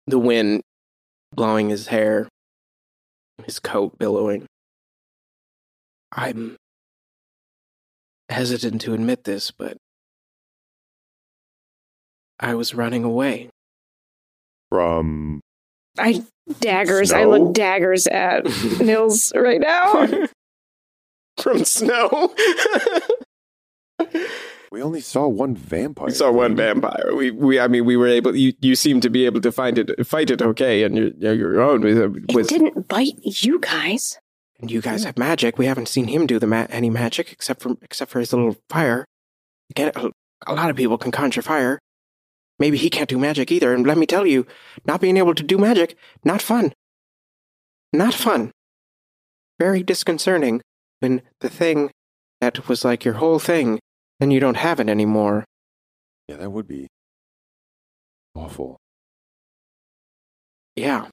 [0.07, 0.61] The wind
[1.33, 2.27] blowing his hair,
[3.43, 4.45] his coat billowing.
[6.11, 6.55] I'm
[8.29, 9.77] hesitant to admit this, but
[12.39, 13.49] I was running away.
[14.69, 15.41] From
[15.97, 16.23] I
[16.59, 17.11] daggers.
[17.11, 18.45] I look daggers at
[18.79, 20.07] Nils right now.
[21.37, 22.33] From snow.
[24.71, 26.07] we only saw one vampire.
[26.07, 27.13] we saw one vampire.
[27.13, 28.35] We, we, I mean, we were able.
[28.35, 31.61] You, you seem to be able to find it, fight it okay, and your, your
[31.61, 34.17] own with, uh, It with didn't bite you guys.
[34.59, 35.57] And you guys have magic.
[35.57, 38.55] We haven't seen him do the ma- any magic except for except for his little
[38.69, 39.05] fire.
[39.69, 40.09] Again, a,
[40.47, 41.79] a lot of people can conjure fire.
[42.57, 43.73] Maybe he can't do magic either.
[43.73, 44.47] And let me tell you,
[44.85, 46.71] not being able to do magic, not fun.
[47.91, 48.51] Not fun.
[49.59, 50.61] Very disconcerting
[50.99, 51.91] when the thing
[52.39, 53.79] that was like your whole thing,
[54.19, 55.43] then you don't have it anymore.
[56.29, 56.87] Yeah, that would be
[58.33, 58.77] awful.
[60.75, 61.07] Yeah.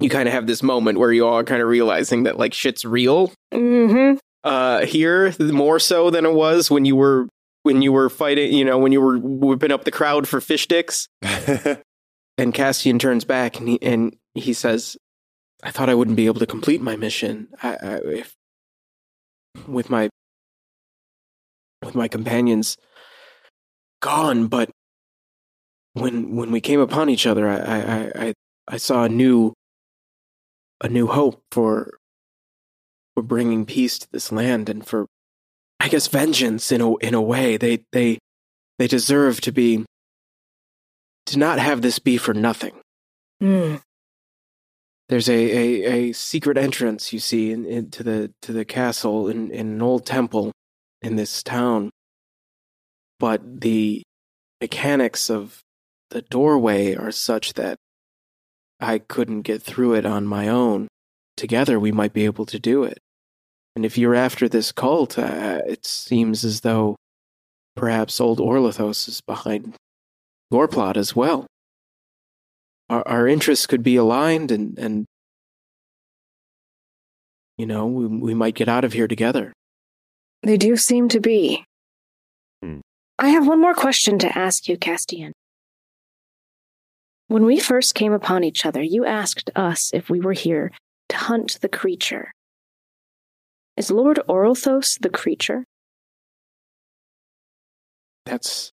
[0.00, 2.54] You kind of have this moment where you all are kind of realizing that like
[2.54, 3.32] shit's real.
[3.52, 4.18] Mm-hmm.
[4.44, 7.28] uh here more so than it was when you were
[7.64, 10.64] when you were fighting you know when you were whipping up the crowd for fish
[10.64, 11.08] sticks.
[12.38, 14.96] And Castian turns back and he and he says
[15.64, 17.48] i thought i wouldn't be able to complete my mission.
[17.60, 18.34] I, I, if,
[19.66, 20.08] with my
[21.84, 22.76] with my companions
[24.00, 24.70] gone but
[25.94, 28.34] when when we came upon each other i i i,
[28.68, 29.52] I saw a new
[30.80, 31.98] a new hope for
[33.14, 35.06] for bringing peace to this land and for
[35.80, 37.56] I guess vengeance in a in a way.
[37.56, 38.18] They they
[38.78, 39.84] they deserve to be
[41.26, 42.80] to not have this be for nothing.
[43.42, 43.80] Mm.
[45.08, 49.50] There's a, a, a secret entrance you see in, into the to the castle in,
[49.50, 50.52] in an old temple
[51.02, 51.90] in this town.
[53.18, 54.02] But the
[54.60, 55.60] mechanics of
[56.10, 57.78] the doorway are such that
[58.80, 60.88] I couldn't get through it on my own.
[61.36, 62.98] Together we might be able to do it.
[63.76, 66.96] And if you're after this cult, uh, it seems as though
[67.76, 69.74] perhaps old Oralthos is behind
[70.50, 71.46] your plot as well.
[72.90, 75.04] Our, our interests could be aligned, and, and
[77.56, 79.52] you know, we, we might get out of here together.
[80.42, 81.64] They do seem to be.
[82.62, 82.80] Hmm.
[83.18, 85.32] I have one more question to ask you, Castian.
[87.28, 90.72] When we first came upon each other, you asked us if we were here
[91.10, 92.32] to hunt the creature.
[93.76, 95.64] Is Lord Oralthos the creature?
[98.24, 98.72] That's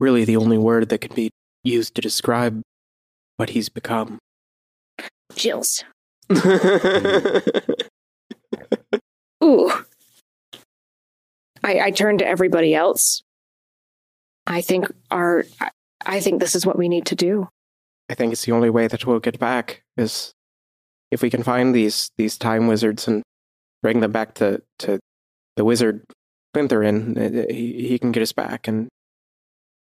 [0.00, 1.30] really the only word that can be
[1.64, 2.62] used to describe
[3.36, 4.18] what he's become.
[5.34, 5.84] Jills.
[9.44, 9.70] Ooh.
[11.62, 13.22] I, I turn to everybody else.
[14.46, 15.70] I think our I,
[16.06, 17.48] I think this is what we need to do.
[18.08, 20.32] I think it's the only way that we'll get back is
[21.10, 23.22] if we can find these these time wizards and
[23.82, 24.98] bring them back to to
[25.56, 26.02] the wizard
[26.54, 28.66] Clintherin, uh, he, he can get us back.
[28.66, 28.88] And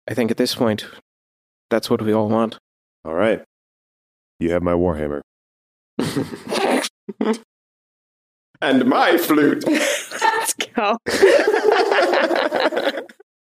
[0.09, 0.87] I think at this point,
[1.71, 2.59] that's what we all want.
[3.05, 3.43] All right.
[4.41, 5.21] You have my Warhammer.
[8.63, 9.65] and my flute.
[9.67, 10.97] Let's go.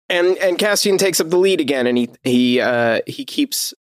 [0.09, 3.73] and and Castian takes up the lead again, and he he uh, he keeps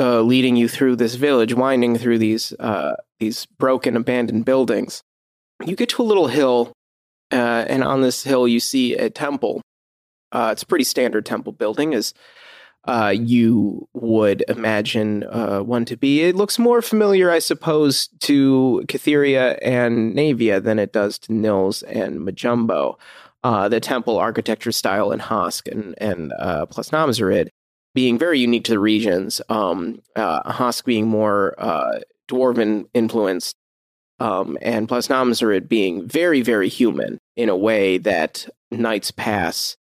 [0.00, 5.02] uh, leading you through this village, winding through these uh, these broken, abandoned buildings.
[5.64, 6.72] You get to a little hill,
[7.32, 9.60] uh, and on this hill you see a temple.
[10.30, 12.14] Uh, it's a pretty standard temple building, as
[12.86, 16.22] uh, you would imagine uh, one to be.
[16.22, 21.82] It looks more familiar, I suppose, to Catheria and Navia than it does to Nils
[21.82, 22.96] and Majumbo.
[23.42, 26.66] The temple architecture style in Hosk and, and uh,
[27.94, 29.40] being very unique to the regions.
[29.48, 33.56] Um, uh, Hosk being more uh, dwarven influenced,
[34.20, 39.76] um, and Blasnamzarid being very, very human in a way that Knights Pass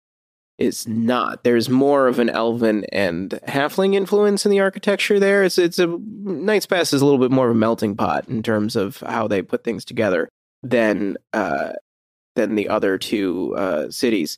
[0.57, 1.43] is not.
[1.43, 5.43] There's more of an elven and halfling influence in the architecture there.
[5.43, 8.41] It's it's a Knights Pass is a little bit more of a melting pot in
[8.41, 10.29] terms of how they put things together
[10.63, 11.73] than uh,
[12.35, 14.37] than the other two uh, cities.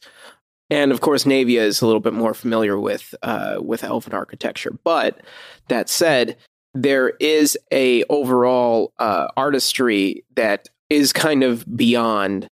[0.69, 4.71] And of course, Navia is a little bit more familiar with uh, with elven architecture.
[4.83, 5.19] But
[5.67, 6.37] that said,
[6.73, 12.47] there is a overall uh, artistry that is kind of beyond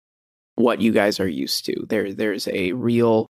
[0.56, 1.86] what you guys are used to.
[1.90, 3.28] There, there's a real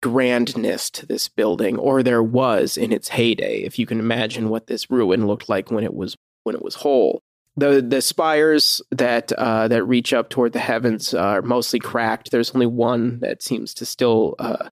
[0.00, 3.58] grandness to this building, or there was in its heyday.
[3.62, 6.76] If you can imagine what this ruin looked like when it was when it was
[6.76, 7.20] whole.
[7.58, 12.30] The the spires that uh, that reach up toward the heavens are mostly cracked.
[12.30, 14.68] There's only one that seems to still uh,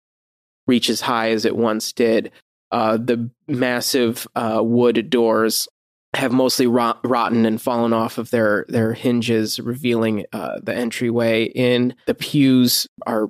[0.66, 2.30] reach as high as it once did.
[2.70, 5.68] Uh, the massive uh, wood doors
[6.14, 11.44] have mostly rot- rotten and fallen off of their their hinges, revealing uh, the entryway
[11.44, 11.94] in.
[12.06, 13.28] The pews are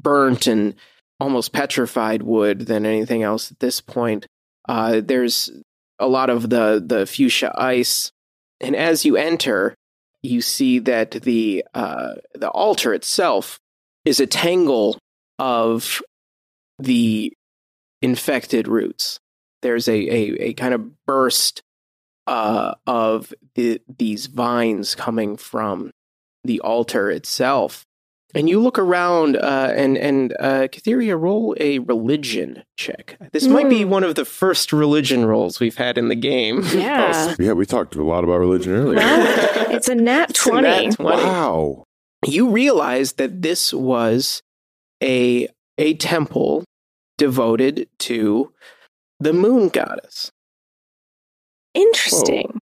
[0.00, 0.74] burnt and
[1.20, 4.26] almost petrified wood than anything else at this point.
[4.68, 5.50] Uh, there's
[5.98, 8.10] a lot of the the fuchsia ice,
[8.64, 9.74] and as you enter,
[10.22, 13.58] you see that the uh, the altar itself
[14.04, 14.98] is a tangle
[15.38, 16.00] of
[16.78, 17.32] the
[18.00, 19.20] infected roots.
[19.62, 21.62] There's a a, a kind of burst
[22.26, 25.90] uh, of the, these vines coming from
[26.42, 27.84] the altar itself.
[28.34, 33.16] And you look around, uh, and and uh, Katheria, roll a religion check.
[33.32, 33.88] This might be Mm.
[33.88, 36.62] one of the first religion rolls we've had in the game.
[36.74, 37.34] Yeah.
[37.38, 38.96] Yeah, we talked a lot about religion earlier.
[38.96, 40.62] Well, it's a nat It's a 20.
[40.68, 41.22] nat 20.
[41.22, 41.84] Wow.
[42.26, 44.42] You realize that this was
[45.02, 46.64] a a temple
[47.18, 48.52] devoted to
[49.20, 50.30] the moon goddess.
[51.74, 52.60] Interesting.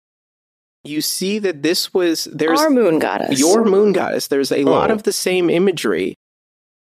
[0.86, 3.40] You see that this was there's Our moon goddess.
[3.40, 4.28] your moon goddess.
[4.28, 4.94] There's a lot Oh.
[4.94, 6.16] of the same imagery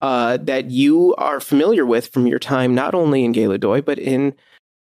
[0.02, 4.36] uh, that you are familiar with from your time, not only in Galadoy, but in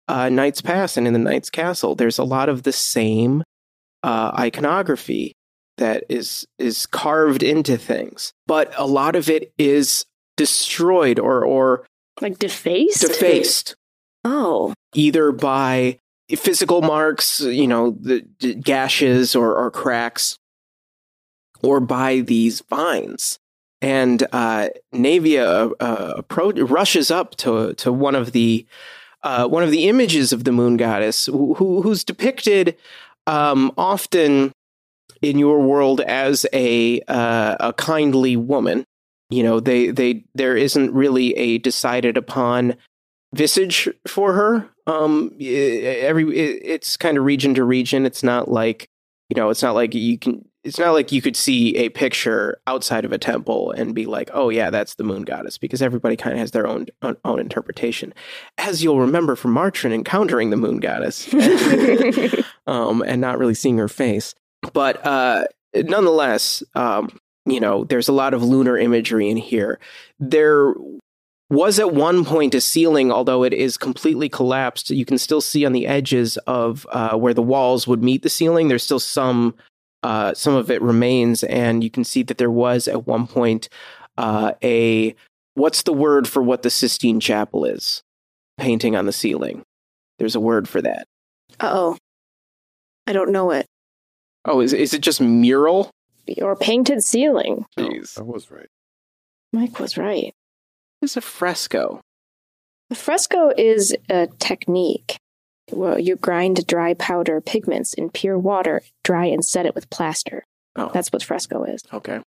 [0.07, 1.95] uh, Knight's Pass and in the Knight's Castle.
[1.95, 3.43] There's a lot of the same
[4.03, 5.33] uh, iconography
[5.77, 10.05] that is is carved into things, but a lot of it is
[10.37, 11.85] destroyed or or
[12.21, 13.01] like defaced?
[13.01, 13.75] defaced
[14.23, 14.73] Oh.
[14.93, 15.97] either by
[16.29, 20.37] physical marks, you know, the, the gashes or, or cracks,
[21.61, 23.39] or by these vines.
[23.81, 26.21] And uh, Navia uh,
[26.65, 28.65] rushes up to to one of the
[29.23, 32.77] uh, one of the images of the moon goddess, who, who- who's depicted
[33.27, 34.51] um, often
[35.21, 38.85] in your world as a uh, a kindly woman.
[39.29, 42.75] You know, they they there isn't really a decided upon
[43.35, 44.69] visage for her.
[44.87, 48.05] Um, every it's kind of region to region.
[48.05, 48.89] It's not like
[49.29, 50.45] you know, it's not like you can.
[50.63, 54.31] It's not like you could see a picture outside of a temple and be like,
[54.33, 57.39] "Oh yeah, that's the moon goddess," because everybody kind of has their own own, own
[57.39, 58.13] interpretation.
[58.57, 61.31] As you'll remember from Martrin encountering the moon goddess,
[62.67, 64.33] um, and not really seeing her face,
[64.73, 67.15] but uh, nonetheless, um,
[67.45, 69.79] you know, there's a lot of lunar imagery in here.
[70.19, 70.73] There
[71.55, 74.89] was at one point a ceiling, although it is completely collapsed.
[74.89, 78.29] You can still see on the edges of uh, where the walls would meet the
[78.29, 78.67] ceiling.
[78.67, 79.55] There's still some,
[80.03, 83.69] uh, some of it remains, and you can see that there was at one point
[84.17, 85.15] uh, a
[85.53, 88.03] what's the word for what the Sistine Chapel is?
[88.57, 89.63] Painting on the ceiling.
[90.19, 91.07] There's a word for that.
[91.59, 91.97] oh.
[93.07, 93.67] I don't know it.
[94.45, 95.91] Oh, is is it just mural?
[96.41, 97.65] Or painted ceiling.
[97.77, 98.69] Jeez, I was right.
[99.53, 100.33] Mike was right.
[101.05, 102.01] It's a fresco.
[102.91, 105.17] A fresco is a technique.
[105.71, 110.43] Well, you grind dry powder pigments in pure water, dry and set it with plaster.
[110.75, 111.81] Oh, That's what fresco is.
[111.93, 112.19] okay.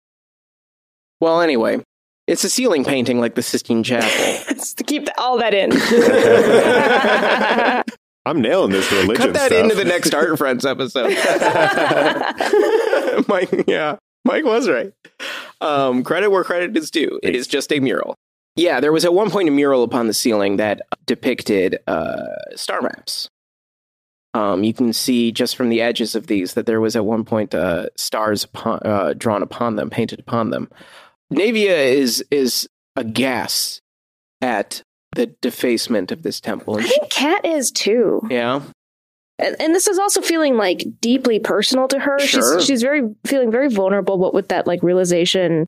[1.20, 1.82] Well, anyway,
[2.26, 4.08] it's a ceiling painting like the Sistine Chapel.
[4.76, 5.72] To keep all that in.
[8.26, 9.62] I'm nailing this religion Cut that stuff.
[9.62, 11.10] into the next Art Friends episode.
[13.28, 14.92] Mike, yeah, Mike was right.
[15.60, 17.18] Um, credit where credit is due.
[17.22, 18.14] It is just a mural.
[18.58, 22.82] Yeah, there was at one point a mural upon the ceiling that depicted uh, star
[22.82, 23.28] maps.
[24.34, 27.24] Um, you can see just from the edges of these that there was at one
[27.24, 30.68] point uh, stars upon, uh, drawn upon them, painted upon them.
[31.32, 33.80] Navia is is aghast
[34.40, 34.82] at
[35.12, 36.78] the defacement of this temple.
[36.78, 38.22] I think Kat is too.
[38.28, 38.60] yeah,
[39.38, 42.18] And, and this is also feeling like deeply personal to her.
[42.18, 42.58] Sure.
[42.58, 45.66] She's she's very feeling very vulnerable, but with that like realization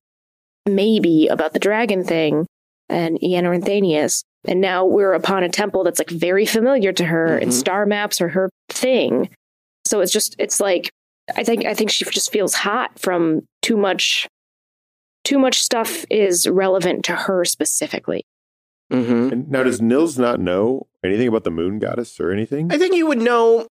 [0.66, 2.46] maybe about the dragon thing
[2.90, 4.22] and Iana and Thanius.
[4.46, 7.54] And now we're upon a temple that's like very familiar to her and Mhm.
[7.54, 9.28] star maps are her thing.
[9.86, 10.90] So it's just it's like
[11.36, 14.26] I think I think she just feels hot from too much
[15.24, 18.24] too much stuff is relevant to her specifically.
[18.90, 22.72] hmm And now, does Nils not know anything about the moon goddess or anything?
[22.72, 23.66] I think you would know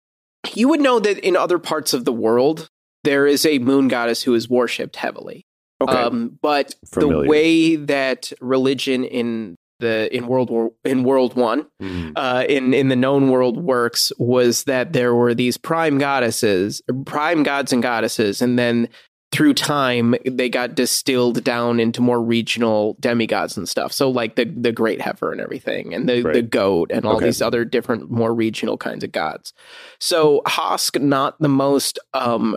[0.54, 2.68] you would know that in other parts of the world
[3.04, 5.45] there is a moon goddess who is worshipped heavily.
[5.81, 5.93] Okay.
[5.93, 7.22] Um, but Familiar.
[7.22, 12.12] the way that religion in the in World War in World One Mhm.
[12.16, 17.43] uh, in in the known world works was that there were these prime goddesses, prime
[17.43, 18.89] gods and goddesses, and then
[19.33, 23.93] through time they got distilled down into more regional demigods and stuff.
[23.93, 26.33] So like the the great heifer and everything, and the Right.
[26.33, 27.27] the goat and all Okay.
[27.27, 29.53] these other different more regional kinds of gods.
[30.01, 32.57] So Hosk not the most um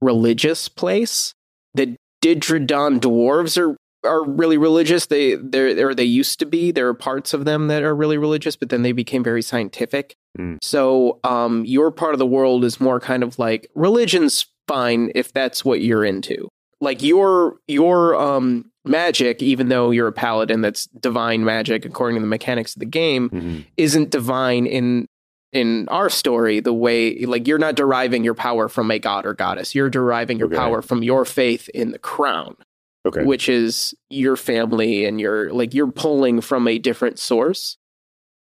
[0.00, 1.34] religious place.
[1.74, 5.06] The Didridon dwarves are are really religious.
[5.06, 6.70] They they or they used to be.
[6.72, 10.16] There are parts of them that are really religious, but then they became very scientific.
[10.38, 10.58] Mm.
[10.62, 15.32] So um, your part of the world is more kind of like religion's fine if
[15.32, 16.48] that's what you're into.
[16.80, 22.20] Like your your um, magic, even though you're a paladin that's divine magic according to
[22.22, 23.64] the mechanics of the game, Mhm.
[23.76, 25.06] isn't divine in
[25.52, 29.34] in our story the way like you're not deriving your power from a god or
[29.34, 30.56] goddess you're deriving your Okay.
[30.56, 32.56] power from your faith in the crown
[33.04, 33.24] Okay.
[33.24, 37.76] which is your family and your like you're pulling from a different source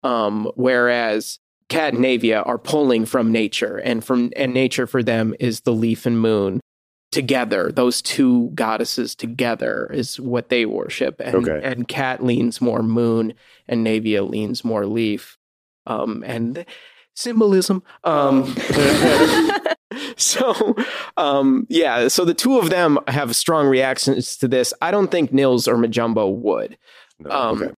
[0.03, 1.39] um whereas
[1.69, 5.73] cat and navia are pulling from nature and from and nature for them is the
[5.73, 6.59] leaf and moon
[7.13, 11.61] together those two goddesses together is what they worship and Okay.
[11.63, 13.33] and cat leans more moon
[13.67, 15.37] and navia leans more leaf
[15.85, 16.65] um and
[17.17, 18.45] symbolism um
[20.17, 20.75] so
[21.17, 25.33] um yeah so the two of them have strong reactions to this i don't think
[25.33, 26.77] nils or majumbo would
[27.19, 27.73] No, um, okay.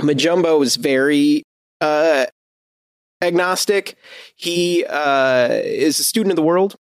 [0.00, 1.42] Majumbo is very
[1.80, 2.26] uh,
[3.22, 3.96] agnostic.
[4.34, 6.76] He uh, is a student of the world.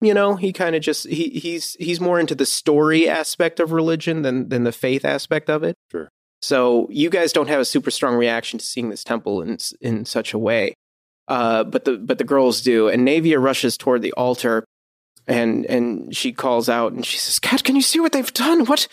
[0.00, 3.70] You know, he kind of just he he's he's more into the story aspect of
[3.72, 5.76] religion than than the faith aspect of it.
[5.92, 6.08] Sure.
[6.42, 10.04] So you guys don't have a super strong reaction to seeing this temple in in
[10.04, 10.74] such a way,
[11.28, 12.88] uh, but the but the girls do.
[12.88, 14.64] And Navia rushes toward the altar,
[15.26, 18.64] and and she calls out and she says, "Cat, can you see what they've done?
[18.64, 18.88] What?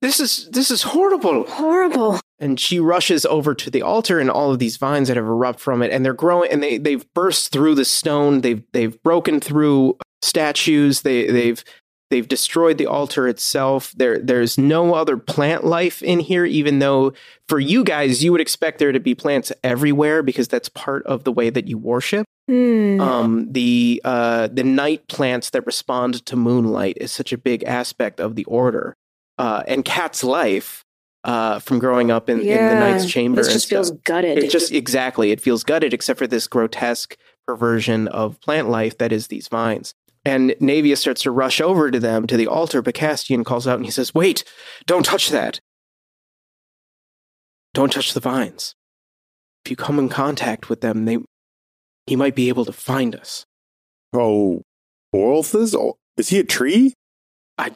[0.00, 2.20] This is this is horrible." Horrible.
[2.38, 5.62] and she rushes over to the altar and all of these vines that have erupted
[5.62, 9.38] from it and they're growing and they they've burst through the stone they've they've broken
[9.38, 11.62] through statues they they've
[12.12, 17.12] they've destroyed the altar itself there there's no other plant life in here even though
[17.48, 21.24] for you guys you would expect there to be plants everywhere because that's part of
[21.24, 23.00] the way that you worship Hmm.
[23.00, 28.18] um, the uh, the night plants that respond to moonlight is such a big aspect
[28.18, 28.96] of the order.
[29.38, 30.84] Uh, and Cat's life
[31.22, 33.40] uh, from growing up in, in the night's Chamber.
[33.42, 34.38] It just feels gutted.
[34.38, 39.12] It just exactly it feels gutted, except for this grotesque perversion of plant life that
[39.12, 39.94] is these vines.
[40.24, 43.76] And Navia starts to rush over to them to the altar, but Castian calls out
[43.76, 44.44] and he says, "Wait!
[44.86, 45.58] Don't touch that!
[47.74, 48.74] Don't touch the vines.
[49.64, 51.18] If you come in contact with them, they
[52.06, 53.44] he might be able to find us."
[54.12, 54.62] Oh,
[55.14, 55.74] Oralthos?
[55.74, 56.94] Oh, Is he a tree?
[57.58, 57.74] I'm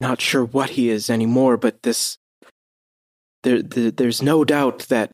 [0.00, 2.18] not sure what he is anymore, but this
[3.44, 5.12] there, there there's no doubt that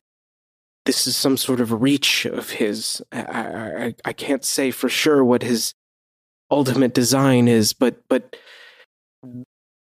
[0.85, 3.01] this is some sort of reach of his.
[3.11, 5.73] I, I I- I can't say for sure what his
[6.51, 8.35] ultimate design is, but but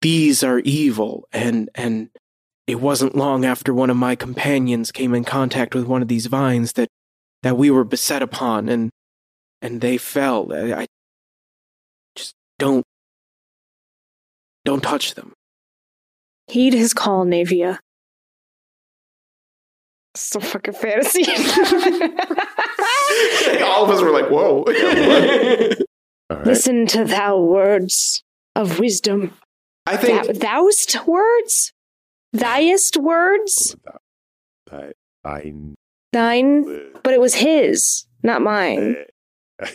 [0.01, 2.09] these are evil, and and
[2.67, 6.25] it wasn't long after one of my companions came in contact with one of these
[6.25, 6.89] vines that
[7.43, 8.89] that we were beset upon, and
[9.61, 10.51] and they fell.
[10.53, 10.85] I, I
[12.15, 12.85] just don't
[14.63, 15.33] don't touch them.
[16.47, 17.79] Heed his call, Navia.
[20.15, 21.25] So fucking fantasy.
[23.63, 24.63] All of us were like, "Whoa!"
[26.29, 26.47] All right.
[26.47, 28.23] Listen to thou words
[28.55, 29.33] of wisdom.
[29.85, 31.71] I think Thou, thou'st words?
[32.35, 33.75] Thyest words?
[34.71, 34.91] I,
[35.23, 35.53] I,
[36.11, 36.81] Thine?
[37.03, 38.95] But it was his, not mine.
[39.61, 39.67] I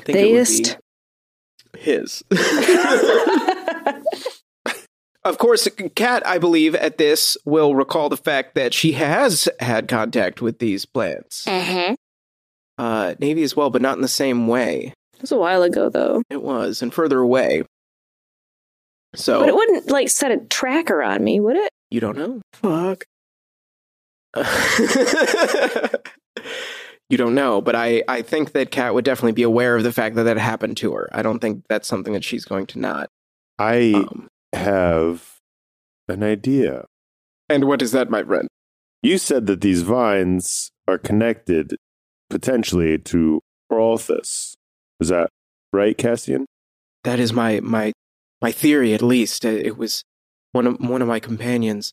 [0.00, 0.78] think it would
[1.72, 2.24] be his.
[5.24, 9.88] of course, Kat, I believe, at this will recall the fact that she has had
[9.88, 11.46] contact with these plants.
[11.46, 11.94] Uh-huh.
[12.78, 14.94] Uh, Navy as well, but not in the same way.
[15.18, 16.22] It was a while ago, though.
[16.30, 17.62] It was, and further away.
[19.14, 21.70] So But it wouldn't, like, set a tracker on me, would it?
[21.90, 22.40] You don't know?
[22.54, 23.04] Fuck.
[27.10, 29.92] you don't know, but I, I think that Kat would definitely be aware of the
[29.92, 31.08] fact that that happened to her.
[31.12, 33.08] I don't think that's something that she's going to not.
[33.58, 35.36] I Um, have
[36.08, 36.84] an idea.
[37.48, 38.46] and what is that, my friend?
[39.02, 41.74] You said that these vines are connected
[42.30, 43.40] potentially to
[43.72, 44.54] Oralthos.
[45.00, 45.30] Is that
[45.72, 46.44] right, Castian?
[47.04, 47.92] That is my my
[48.42, 49.44] my theory, at least.
[49.44, 50.02] It was
[50.52, 51.92] one of one of my companions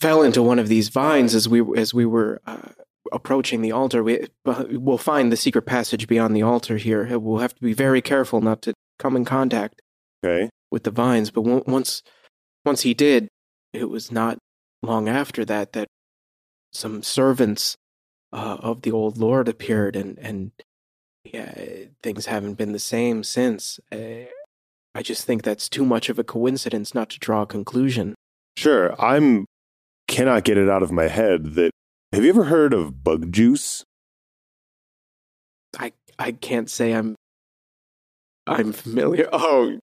[0.00, 2.70] fell into one of these vines as we as we were uh,
[3.12, 4.02] approaching the altar.
[4.02, 7.18] We we'll find the secret passage beyond the altar here.
[7.18, 9.80] We'll have to be very careful not to come in contact
[10.24, 10.48] Okay.
[10.70, 11.30] with the vines.
[11.30, 12.02] But on- once
[12.64, 13.28] once he did,
[13.72, 14.38] it was not
[14.82, 15.88] long after that that
[16.72, 17.76] some servants
[18.32, 20.52] uh, of the old lord appeared, and and
[21.24, 21.54] yeah,
[22.02, 23.80] things haven't been the same since.
[23.90, 24.26] Uh,
[24.94, 28.14] I just think that's too much of a coincidence not to draw a conclusion.
[28.56, 28.94] Sure.
[29.00, 29.46] I'm
[30.06, 31.70] cannot get it out of my head that
[32.12, 33.82] have you ever heard of bug juice?
[35.78, 37.16] I I can't say I'm
[38.46, 39.28] I'm familiar.
[39.32, 39.78] Oh,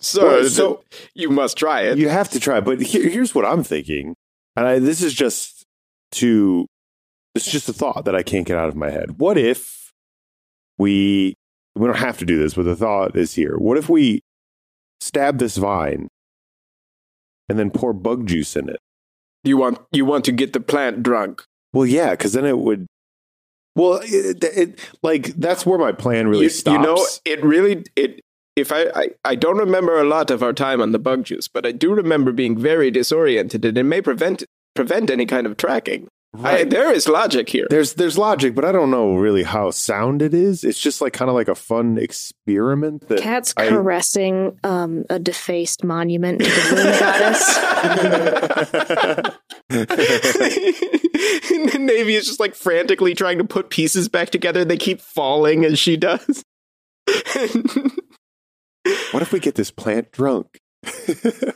[0.00, 0.84] So, Well, so-
[1.14, 1.98] you must try it.
[1.98, 2.60] You have to try.
[2.60, 4.14] But here, here's what I'm thinking,
[4.54, 5.64] and I, this is just
[6.12, 6.66] to
[7.34, 9.18] is just a thought that I can't get out of my head.
[9.18, 9.77] What if
[10.78, 11.34] we
[11.74, 13.56] we don't have to do this, but the thought is here.
[13.56, 14.20] What if we
[15.00, 16.08] stab this vine
[17.48, 18.78] and then pour bug juice in it?
[19.44, 21.44] you want you want to get the plant drunk.
[21.72, 22.86] Well, yeah, because then it would.
[23.74, 26.74] Well, it, it, like that's where my plan really you, stops.
[26.74, 28.20] you know, it really it.
[28.56, 31.48] If I, I I don't remember a lot of our time on the bug juice,
[31.48, 34.44] but I do remember being very disoriented, and it may prevent
[34.74, 36.08] prevent any kind of tracking.
[36.36, 37.66] I, there is logic here.
[37.70, 40.62] There's there's logic, but I don't know really how sound it is.
[40.62, 45.18] It's just like kind of like a fun experiment that Cat's I- caressing um, a
[45.18, 47.58] defaced monument to the moon goddess.
[51.50, 54.64] and the Navy is just like frantically trying to put pieces back together.
[54.64, 56.44] They keep falling as she does.
[59.10, 60.60] What if we get this plant drunk?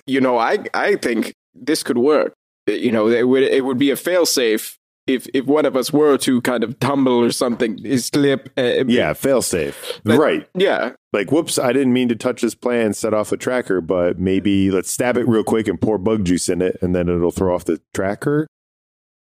[0.07, 2.35] you know, I I think this could work.
[2.67, 4.77] You know, it would it would be a failsafe
[5.07, 8.51] if if one of us were to kind of tumble or something, slip.
[8.57, 10.01] Uh, yeah, fail safe.
[10.05, 10.49] But- right.
[10.55, 10.93] yeah.
[11.13, 14.71] Like, whoops, I didn't mean to touch this plan, set off a tracker, but maybe
[14.71, 17.55] let's stab it real quick and pour bug juice in it, and then it'll throw
[17.55, 18.47] off the tracker.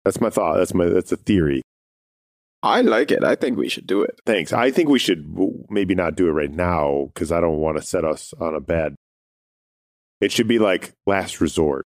[0.05, 0.59] That's my thought.
[0.59, 1.63] That's my that's a theory.
[2.63, 3.25] I like it.
[3.25, 4.19] I think we should do it.
[4.27, 4.53] Thanks.
[4.53, 5.35] I think we should
[5.71, 8.61] maybe not do it right now because I don't want to set us on a
[8.61, 8.95] bad.
[10.21, 11.87] It should be like last resort.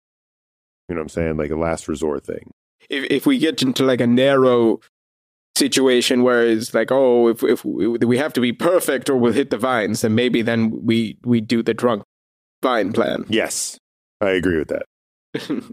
[0.91, 1.38] You know what I'm saying?
[1.38, 2.51] Like a last resort thing.
[2.89, 4.81] If if we get into like a narrow
[5.55, 9.31] situation where it's like, oh, if if we, we have to be perfect or we'll
[9.31, 12.03] hit the vines, then maybe then we we do the drunk
[12.61, 13.23] vine plan.
[13.30, 13.80] Yes,
[14.19, 14.84] I agree with that.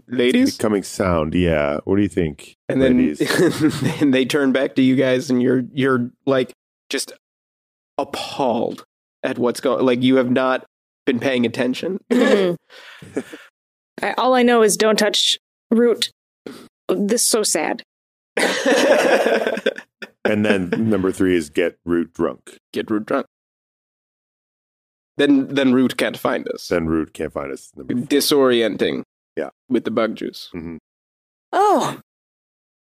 [0.07, 1.35] Ladies, Becoming sound.
[1.35, 1.79] Yeah.
[1.83, 2.55] What do you think?
[2.69, 3.13] and then
[3.99, 6.53] and they turn back to you guys, and you're you're like
[6.89, 7.11] just
[7.97, 8.85] appalled
[9.21, 9.85] at what's going.
[9.85, 10.65] Like you have not
[11.05, 11.99] been paying attention.
[12.09, 13.19] Mm-hmm.
[14.01, 15.37] I, all I know is don't touch
[15.71, 16.11] root.
[16.87, 17.83] This is so sad.
[20.25, 22.57] and then number three is get root drunk.
[22.73, 23.25] Get Root drunk.
[25.17, 26.67] Then then Root can't find us.
[26.69, 27.71] Then root can't find us.
[27.75, 29.03] Number Disorienting.
[29.35, 29.49] Yeah.
[29.67, 30.49] With the bug juice.
[30.55, 30.77] Mm-hmm.
[31.51, 31.99] Oh,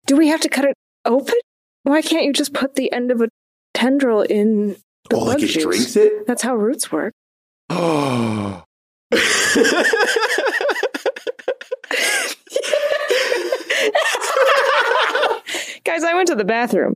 [0.06, 0.74] do we have to cut it
[1.04, 1.34] open?
[1.82, 3.28] Why can't you just put the end of a
[3.74, 4.76] tendril in
[5.10, 5.62] the Oh, bug like it juice?
[5.62, 6.26] drinks it.
[6.26, 7.12] That's how roots work.
[7.70, 8.64] Oh,
[15.84, 16.94] Guys, I went to the bathroom.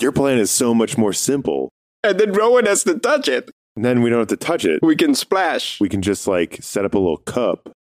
[0.00, 1.70] your plan is so much more simple.
[2.02, 3.50] and then Rowan has to touch it.
[3.76, 4.80] And then we don't have to touch it.
[4.82, 5.80] We can splash.
[5.80, 7.72] We can just like set up a little cup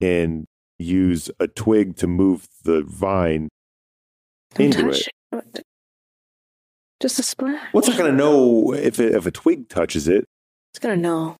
[0.00, 0.44] and
[0.78, 3.48] use a twig to move the vine
[4.56, 5.63] And into touch it.
[7.04, 7.60] Just a splash.
[7.72, 10.24] What's not going to know if it, if a twig touches it?
[10.72, 11.36] It's gonna know.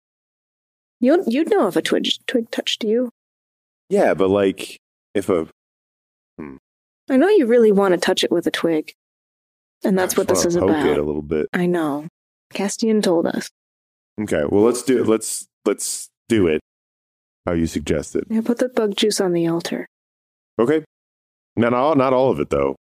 [1.01, 3.09] You'd you'd know if a twig twig touched you.
[3.89, 4.77] Yeah, but like
[5.15, 5.49] if a
[6.39, 6.57] hmm.
[7.09, 8.93] I know you really want to touch it with a twig,
[9.83, 11.07] and that's I what this is poke it a about.
[11.07, 11.49] little bit.
[11.55, 12.09] I know.
[12.53, 13.49] Castian told us.
[14.21, 15.09] Okay, well let's do it.
[15.09, 16.61] let's let's do it.
[17.47, 18.25] How you suggested.
[18.29, 19.87] Yeah, put the bug juice on the altar.
[20.59, 20.85] Okay.
[21.57, 22.77] Not all not all of it though.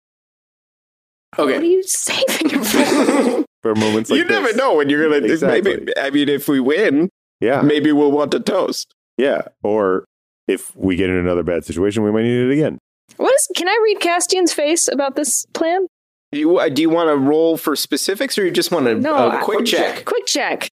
[1.36, 3.44] What are you saving it for?
[3.62, 4.18] For moments like this.
[4.18, 5.24] you never know when you're gonna.
[5.24, 5.62] Exactly.
[5.76, 7.08] Maybe I mean, if we win,
[7.40, 7.62] Yeah.
[7.62, 8.92] maybe we'll want to toast.
[9.16, 9.42] Yeah.
[9.62, 10.04] Or
[10.48, 12.78] if we get in another bad situation, we might need it again.
[13.18, 13.48] what is?
[13.56, 15.86] Can I read Castian's face about this plan?
[16.32, 18.94] Do you, uh, do you want to roll for specifics, or you just want a,
[18.96, 20.04] No, a I- quick check?
[20.06, 20.68] Quick check.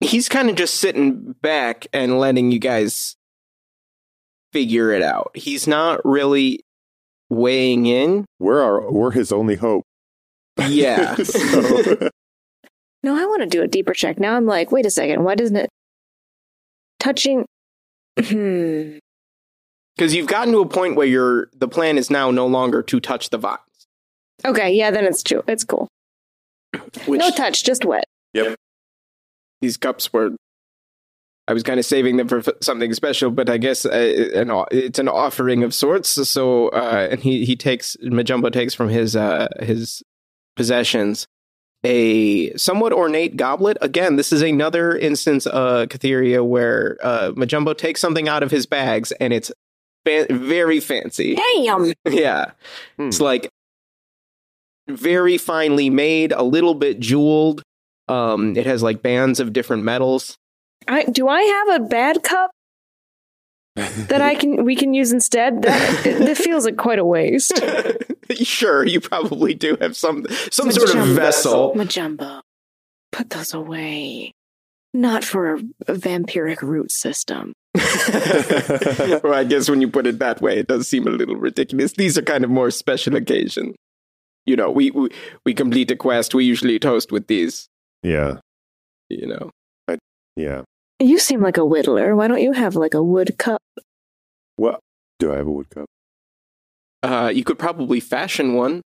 [0.00, 3.14] He's kind of just sitting back and letting you guys
[4.52, 5.32] figure it out.
[5.34, 6.60] He's not really
[7.30, 8.24] weighing in.
[8.38, 9.84] We're our we're his only hope.
[10.68, 11.14] Yeah.
[11.24, 12.10] So-
[13.02, 14.18] No, I want to do a deeper check.
[14.18, 15.22] Now I'm like, wait a second.
[15.22, 15.68] Why doesn't it
[16.98, 17.44] touching?
[18.18, 18.98] Hmm.
[19.94, 22.98] Because you've gotten to a point where you're, the plan is now no longer to
[22.98, 23.60] touch the vines.
[24.44, 25.44] Okay, yeah, then it's true.
[25.46, 25.86] It's cool.
[27.06, 28.04] Which no touch, just wet.
[28.34, 28.56] Yep.
[29.60, 30.30] These cups were.
[31.48, 34.50] I was kind of saving them for f- something special, but I guess uh, an,
[34.50, 36.10] o- it's an offering of sorts.
[36.28, 40.02] So, uh, and he he takes Majumbo takes from his uh, his
[40.56, 41.26] possessions
[41.84, 43.76] a somewhat ornate goblet.
[43.80, 48.66] Again, this is another instance, uh, Catheria, where uh, Majumbo takes something out of his
[48.66, 49.52] bags and it's
[50.04, 51.36] fa- very fancy.
[51.36, 51.92] Damn.
[52.10, 52.52] Yeah.
[52.96, 53.08] Hmm.
[53.08, 53.50] It's like
[54.88, 57.62] very finely made, a little bit jeweled.
[58.08, 60.36] Um, it has like bands of different metals.
[60.88, 62.50] I, do I have a bad cup?
[63.76, 65.62] that I can we can use instead?
[65.62, 67.62] That it, feels like quite a waste.
[68.42, 71.74] sure, you probably do have some some sort of vessel.
[71.74, 72.40] Majumbo,
[73.12, 74.32] put those away.
[74.94, 75.58] Not for a,
[75.88, 77.52] a vampiric root system.
[77.74, 81.92] well, I guess when you put it that way, it does seem a little ridiculous.
[81.92, 83.74] These are kind of more special occasion.
[84.46, 85.10] You know, we we,
[85.44, 86.34] we complete a quest.
[86.34, 87.68] We usually toast with these.
[88.02, 88.38] Yeah.
[89.10, 89.50] You know.
[90.36, 90.62] I, yeah.
[90.98, 92.16] You seem like a whittler.
[92.16, 93.60] Why don't you have like a wood cup?
[94.56, 94.80] What?
[95.18, 95.86] Do I have a wood cup?
[97.02, 98.82] Uh, you could probably fashion one.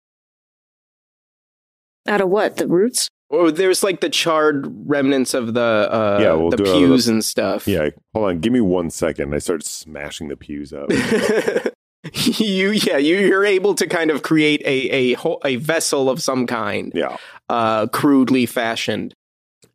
[2.07, 2.57] Out of what?
[2.57, 3.09] The roots?
[3.31, 7.67] Or there's like the charred remnants of the uh, yeah, we'll the pews and stuff.
[7.67, 8.41] Yeah, hold on.
[8.41, 9.35] Give me one second.
[9.35, 10.91] I start smashing the pews up.
[12.13, 16.47] you yeah you you're able to kind of create a a a vessel of some
[16.47, 16.93] kind.
[16.95, 17.17] Yeah,
[17.49, 19.15] uh, crudely fashioned.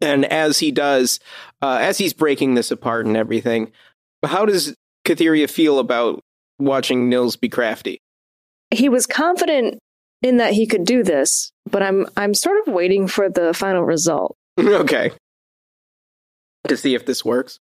[0.02, 1.20] And as he does,
[1.62, 3.72] uh, as he's breaking this apart and everything,
[4.24, 6.22] how does Kytheria feel about
[6.58, 8.02] watching Nils be crafty?
[8.72, 9.80] He was confident
[10.22, 13.84] in that he could do this, but I'm I'm sort of waiting for the final
[13.84, 14.36] result.
[14.60, 15.12] okay.
[16.68, 17.60] To see if this works.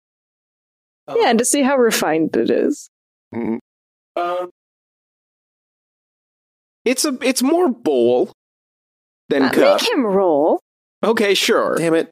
[1.08, 2.90] Yeah, and to see how refined it is.
[3.32, 3.58] Mm-hmm.
[4.20, 4.50] Um,
[6.84, 8.32] it's a it's more bowl
[9.28, 9.80] than uh, cup.
[9.82, 10.60] Make him roll.
[11.04, 11.76] Okay, sure.
[11.76, 12.10] Damn it.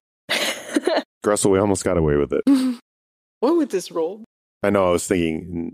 [1.24, 2.42] Gressel, we almost got away with it.
[3.40, 4.24] what would this roll?
[4.62, 4.88] I know.
[4.88, 5.72] I was thinking.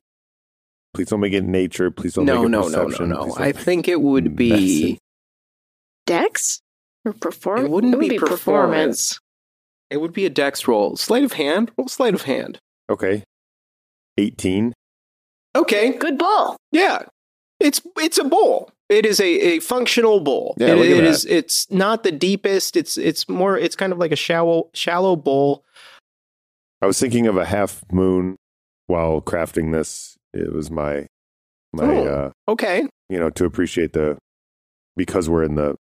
[0.95, 1.91] Please don't make it nature.
[1.91, 3.09] Please don't no, make it no, perception.
[3.11, 4.99] No, no, no, I think it would be
[6.07, 6.61] dex
[7.05, 7.67] or perform.
[7.67, 8.39] It wouldn't it would be, be performance.
[8.39, 9.19] performance.
[9.91, 10.97] It would be a dex roll.
[10.97, 11.71] Sleight of hand.
[11.77, 12.59] Roll sleight of hand.
[12.89, 13.25] Okay.
[14.19, 14.73] Eighteen.
[15.57, 15.93] Okay.
[15.93, 16.57] Good ball.
[16.73, 17.03] Yeah.
[17.59, 18.71] It's it's a bowl.
[18.91, 20.57] It is a, a functional bowl.
[20.59, 21.05] Yeah, it, look at it that.
[21.05, 22.77] is it's not the deepest.
[22.77, 25.65] It's it's more it's kind of like a shallow shallow bowl.
[26.83, 28.37] I was thinking of a half moon
[28.89, 30.17] while crafting this.
[30.35, 31.07] It was my
[31.73, 32.89] my oh, uh, okay.
[33.09, 34.19] You know, to appreciate the
[34.97, 35.77] because we're in the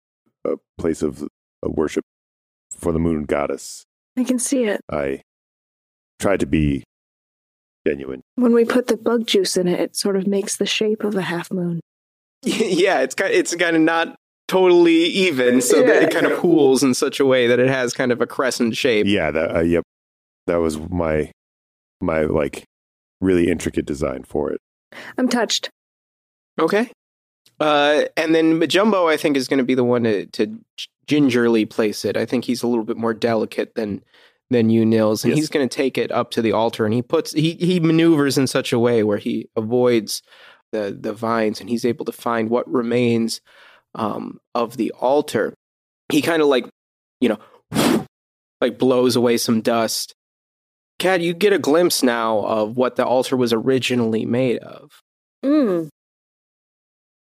[0.45, 1.27] uh, place of uh,
[1.63, 2.03] worship
[2.71, 3.85] for the moon goddess.
[4.17, 4.81] I can see it.
[4.91, 5.21] I
[6.19, 6.83] tried to be
[7.87, 8.21] genuine.
[8.35, 11.15] When we put the bug juice in it, it sort of makes the shape of
[11.15, 11.79] a half moon.
[12.43, 14.15] Yeah, it's kind it's kind of not
[14.47, 15.87] totally even, so yeah.
[15.87, 18.27] that it kind of pools in such a way that it has kind of a
[18.27, 19.05] crescent shape.
[19.07, 19.83] Yeah, that uh, yep,
[20.47, 21.31] that was my
[22.01, 22.63] my like
[23.21, 24.59] really intricate design for it.
[25.17, 25.69] I'm touched.
[26.59, 26.91] Okay.
[27.59, 30.59] Uh, and then Majumbo, I think, is going to be the one to, to
[31.07, 32.15] gingerly place it.
[32.15, 34.03] I think he's a little bit more delicate than
[34.49, 35.39] than you, Nils, and yes.
[35.39, 36.85] he's going to take it up to the altar.
[36.85, 40.21] And he puts he he maneuvers in such a way where he avoids
[40.71, 43.41] the the vines, and he's able to find what remains
[43.95, 45.53] um, of the altar.
[46.11, 46.67] He kind of like
[47.21, 47.39] you know
[48.61, 50.13] like blows away some dust.
[50.99, 54.89] Kat, you get a glimpse now of what the altar was originally made of.
[55.45, 55.89] Mm.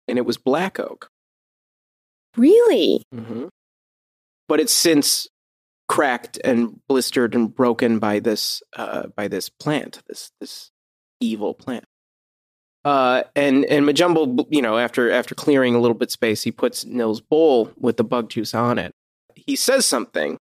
[0.09, 1.09] And it was black oak.
[2.36, 3.02] Really?
[3.14, 3.47] Mm-hmm.
[4.48, 5.27] But it's since
[5.89, 10.70] cracked and blistered and broken by this uh, by this plant, this this
[11.20, 11.85] evil plant.
[12.86, 16.84] Uh, and and Majumbo, you know, after after clearing a little bit space, he puts
[16.84, 18.92] Nils' bowl with the bug juice on it.
[19.34, 20.38] He says something.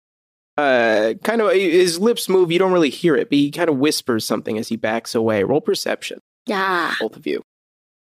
[0.56, 2.52] Uh, kind of his lips move.
[2.52, 5.42] You don't really hear it, but he kind of whispers something as he backs away.
[5.42, 6.20] Roll perception.
[6.46, 7.42] Yeah, both of you.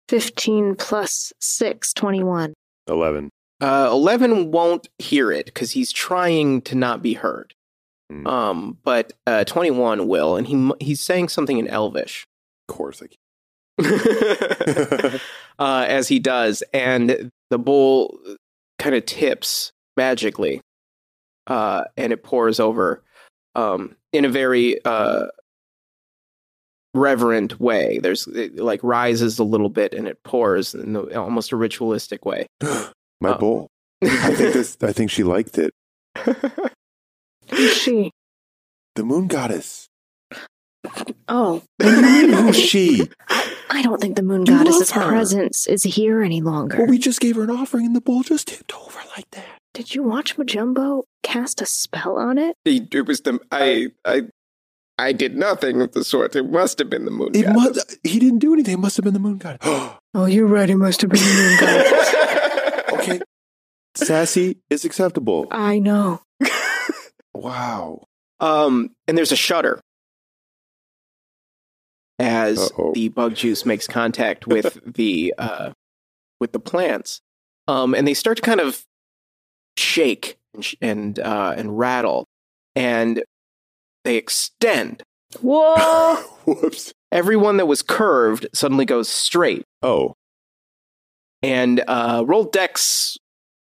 [0.08, 2.54] Fifteen plus six, 21.
[2.88, 3.30] Eleven.
[3.60, 7.54] Uh, Eleven won't hear it because he's trying to not be heard.
[8.10, 8.26] Mm.
[8.26, 12.26] Um, but uh, Twenty One will, and he he's saying something in Elvish.
[12.68, 13.06] Of course, I
[15.58, 18.18] uh, as he does, and the bowl
[18.78, 20.60] kind of tips magically,
[21.46, 23.02] uh, and it pours over
[23.54, 25.26] um, in a very uh,
[26.94, 27.98] reverent way.
[27.98, 32.24] There's it, like rises a little bit, and it pours in the, almost a ritualistic
[32.24, 32.46] way.
[33.20, 33.68] My um, bowl.
[34.02, 34.76] I think this.
[34.82, 35.72] I think she liked it.
[37.50, 38.10] Who's she?
[38.94, 39.88] The moon goddess.
[41.28, 41.62] Oh.
[41.82, 43.08] Who's she?
[43.74, 46.78] I don't think the moon you goddess's presence is here any longer.
[46.78, 49.58] Well, we just gave her an offering and the bowl just tipped over like that.
[49.72, 52.56] Did you watch Majumbo cast a spell on it?
[52.64, 54.28] It was the I I
[54.96, 56.36] I did nothing of the sort.
[56.36, 57.76] It must have been the moon it goddess.
[57.76, 58.74] Must, he didn't do anything.
[58.74, 59.58] It must have been the moon goddess.
[60.14, 60.70] oh, you're right.
[60.70, 62.92] It must have been the moon goddess.
[62.92, 63.20] okay.
[63.96, 65.48] Sassy is acceptable.
[65.50, 66.22] I know.
[67.34, 68.04] wow.
[68.38, 69.80] Um, and there's a shudder
[72.18, 72.92] as Uh-oh.
[72.94, 75.72] the bug juice makes contact with the uh,
[76.40, 77.20] with the plants,
[77.68, 78.84] um, and they start to kind of
[79.76, 82.26] shake and sh- and, uh, and rattle,
[82.76, 83.22] and
[84.04, 85.02] they extend.
[85.40, 86.14] Whoa!
[86.46, 86.92] Whoops!
[87.10, 89.64] Everyone that was curved suddenly goes straight.
[89.82, 90.14] Oh,
[91.42, 93.16] And uh, roll dex,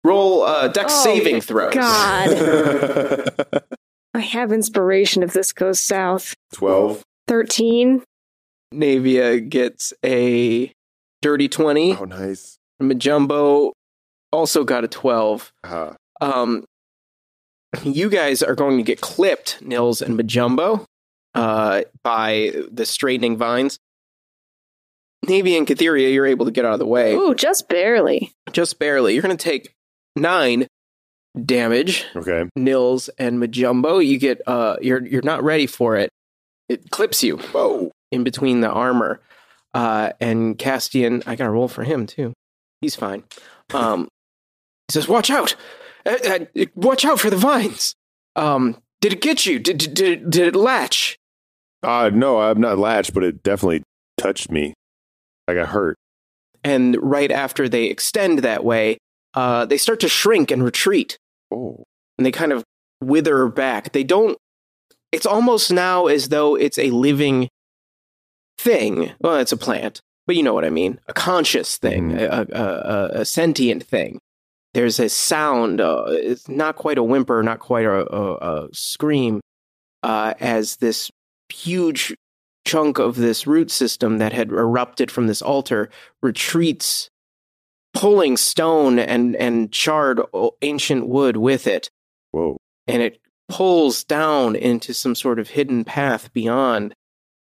[0.04, 1.74] roll uh, dex Oh, saving throws.
[1.74, 3.34] God.
[4.14, 6.34] I have inspiration if this goes south.
[6.54, 7.02] 12.
[7.28, 8.02] 13.
[8.72, 10.72] Navia gets a
[11.20, 11.96] dirty 20.
[11.96, 12.56] Oh, nice.
[12.80, 13.72] Majumbo
[14.32, 15.52] also got a 12.
[15.64, 16.64] Uh, Um,
[17.84, 20.84] you guys are going to get clipped, Nils and Majumbo,
[21.34, 23.78] uh, by the straightening vines.
[25.26, 27.14] Navy and Catheria, you're able to get out of the way.
[27.14, 28.32] Ooh, just barely.
[28.50, 29.14] Just barely.
[29.14, 29.72] You're going to take
[30.16, 30.66] nine
[31.44, 32.04] damage.
[32.16, 32.44] okay.
[32.56, 36.10] Nils and Majumbo, you get uh you're you're not ready for it.
[36.68, 37.90] It clips you Whoa.
[38.12, 39.20] In between the armor.
[39.74, 42.32] Uh and Castian, I got to roll for him too.
[42.80, 43.24] He's fine.
[43.72, 44.08] Um
[44.88, 45.56] he says, "Watch out.
[46.04, 47.94] Uh, uh, watch out for the vines."
[48.36, 49.58] Um did it get you?
[49.58, 51.16] Did did did, did it latch?
[51.82, 53.82] Uh, no, I'm not latched, but it definitely
[54.16, 54.74] touched me.
[55.48, 55.96] I got hurt.
[56.62, 58.98] And right after they extend that way,
[59.34, 61.16] uh they start to shrink and retreat.
[61.50, 61.84] Oh.
[62.16, 62.62] and they kind of
[63.02, 63.92] wither back.
[63.92, 64.38] They don't.
[65.10, 67.48] It's almost now as though it's a living
[68.62, 69.12] thing.
[69.20, 70.98] Well, it's a plant, but you know what I mean.
[71.08, 72.18] A conscious thing, Mhm.
[72.52, 74.18] a, a, a, sentient thing.
[74.74, 75.80] There's a sound.
[75.80, 78.34] Uh, it's not quite a whimper, not quite a, a,
[78.64, 79.40] a scream,
[80.02, 81.10] uh, as this
[81.52, 82.14] huge
[82.64, 85.90] chunk of this root system that had erupted from this altar
[86.22, 87.10] retreats
[87.92, 90.20] pulling stone and and charred
[90.62, 91.90] ancient wood with it
[92.30, 92.56] Whoa.
[92.86, 93.18] and it
[93.48, 96.94] pulls down into some sort of hidden path beyond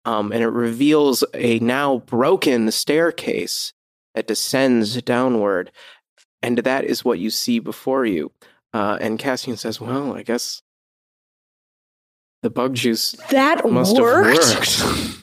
[0.07, 3.73] um, and it reveals a now broken staircase
[4.15, 5.71] that descends downward
[6.43, 8.33] and that is what you see before you
[8.73, 10.63] uh, and cassian says well i guess
[12.43, 14.45] the bug juice That must worked.
[14.45, 15.23] have worked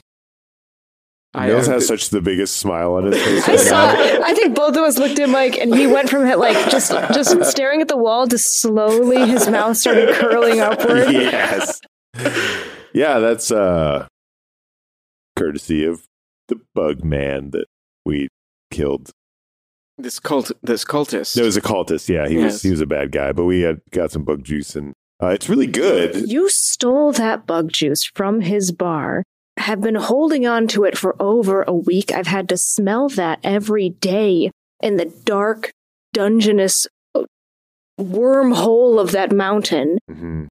[1.36, 3.48] I, Nils uh, has such the biggest smile on his face.
[3.48, 3.88] I saw.
[3.90, 7.44] I think both of us looked at Mike, and he went from like just just
[7.50, 11.10] staring at the wall to slowly his mouth started curling upward.
[11.10, 11.80] yes.
[12.92, 14.06] Yeah, that's uh
[15.36, 16.04] courtesy of
[16.48, 17.66] the bug man that
[18.04, 18.28] we
[18.70, 19.10] killed.
[19.98, 22.08] this cult this cultist It was a cultist.
[22.08, 22.52] Yeah, he Yes.
[22.54, 24.92] was he was a bad guy, but we had got some bug juice and
[25.22, 26.28] uh, it's really good.
[26.28, 29.22] You stole that bug juice from his bar.
[29.58, 32.10] Have been holding on to it for over a week.
[32.12, 34.50] I've had to smell that every day
[34.82, 35.70] in the dark,
[36.12, 37.22] dungeonous uh,
[38.00, 39.98] wormhole of that mountain.
[40.10, 40.48] Mhm.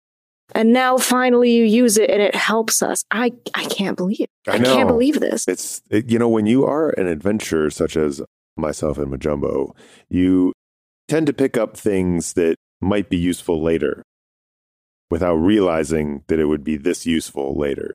[0.53, 3.03] And now finally you use it and it helps us.
[3.11, 4.29] I I can't believe it.
[4.47, 5.47] I I, can't believe this.
[5.47, 8.21] It's it, you know when you are an adventurer such as
[8.57, 9.75] myself and Majumbo,
[10.09, 10.53] you
[11.07, 14.03] tend to pick up things that might be useful later
[15.09, 17.93] without realizing that it would be this useful later.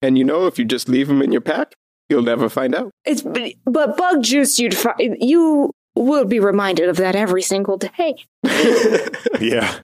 [0.00, 1.74] and you know if you just leave them in your pack
[2.08, 6.96] you'll never find out It's but bug juice you'd find you will be reminded of
[6.96, 8.16] that every single day.
[9.40, 9.80] Yeah.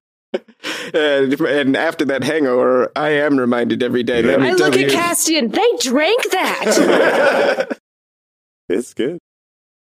[0.94, 4.22] And, and after that hangover, I am reminded every day.
[4.22, 4.88] Let I look at you.
[4.88, 5.52] Castian.
[5.52, 7.78] They drank that.
[8.70, 9.18] It's good.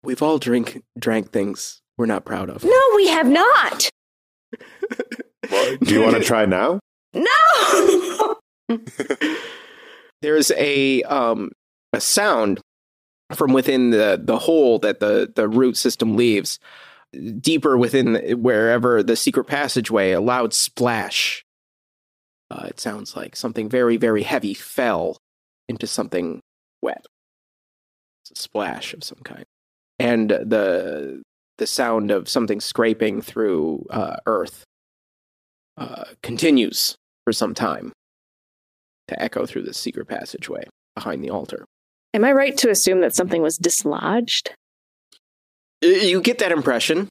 [0.01, 2.63] We've all drink drank things we're not proud of.
[2.63, 3.89] no, we have not.
[5.83, 6.79] Do you want to try now?
[7.13, 8.35] No.
[10.21, 11.51] There's a um
[11.91, 12.61] a sound
[13.33, 16.57] from within the the hole that the the root system leaves,
[17.39, 20.11] deeper within the, wherever the secret passageway.
[20.11, 21.43] A loud splash.
[22.51, 25.17] Uh, it sounds like something very very heavy fell
[25.67, 26.41] into something
[26.81, 27.05] wet.
[28.23, 29.45] It's a splash of some kind,
[29.99, 31.23] and the
[31.57, 34.63] the sound of something scraping through uh, earth
[35.77, 37.93] uh, continues for some time
[39.07, 40.65] to echo through the secret passageway
[40.95, 41.65] behind the altar.
[42.13, 44.53] Am I right to assume that something was dislodged?
[45.83, 47.07] Y- You get that impression.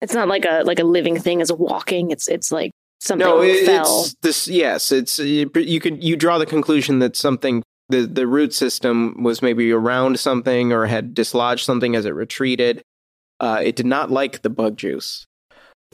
[0.00, 2.10] It's not like a like a living thing is walking.
[2.10, 2.70] It's it's like
[3.00, 4.02] something no, it- fell.
[4.04, 4.48] it's this.
[4.48, 9.22] Yes, it's you, you could you draw the conclusion that something the the root system
[9.22, 12.82] was maybe around something or had dislodged something as it retreated.
[13.40, 15.26] Uh, it did not like the bug juice.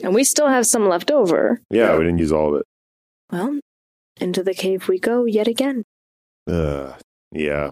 [0.03, 1.61] And we still have some left over.
[1.71, 2.67] Yeah, we didn't use all of it.
[3.31, 3.61] Well,
[4.21, 5.83] into the cave we go yet again.
[6.51, 6.95] Uh,
[7.31, 7.71] yeah.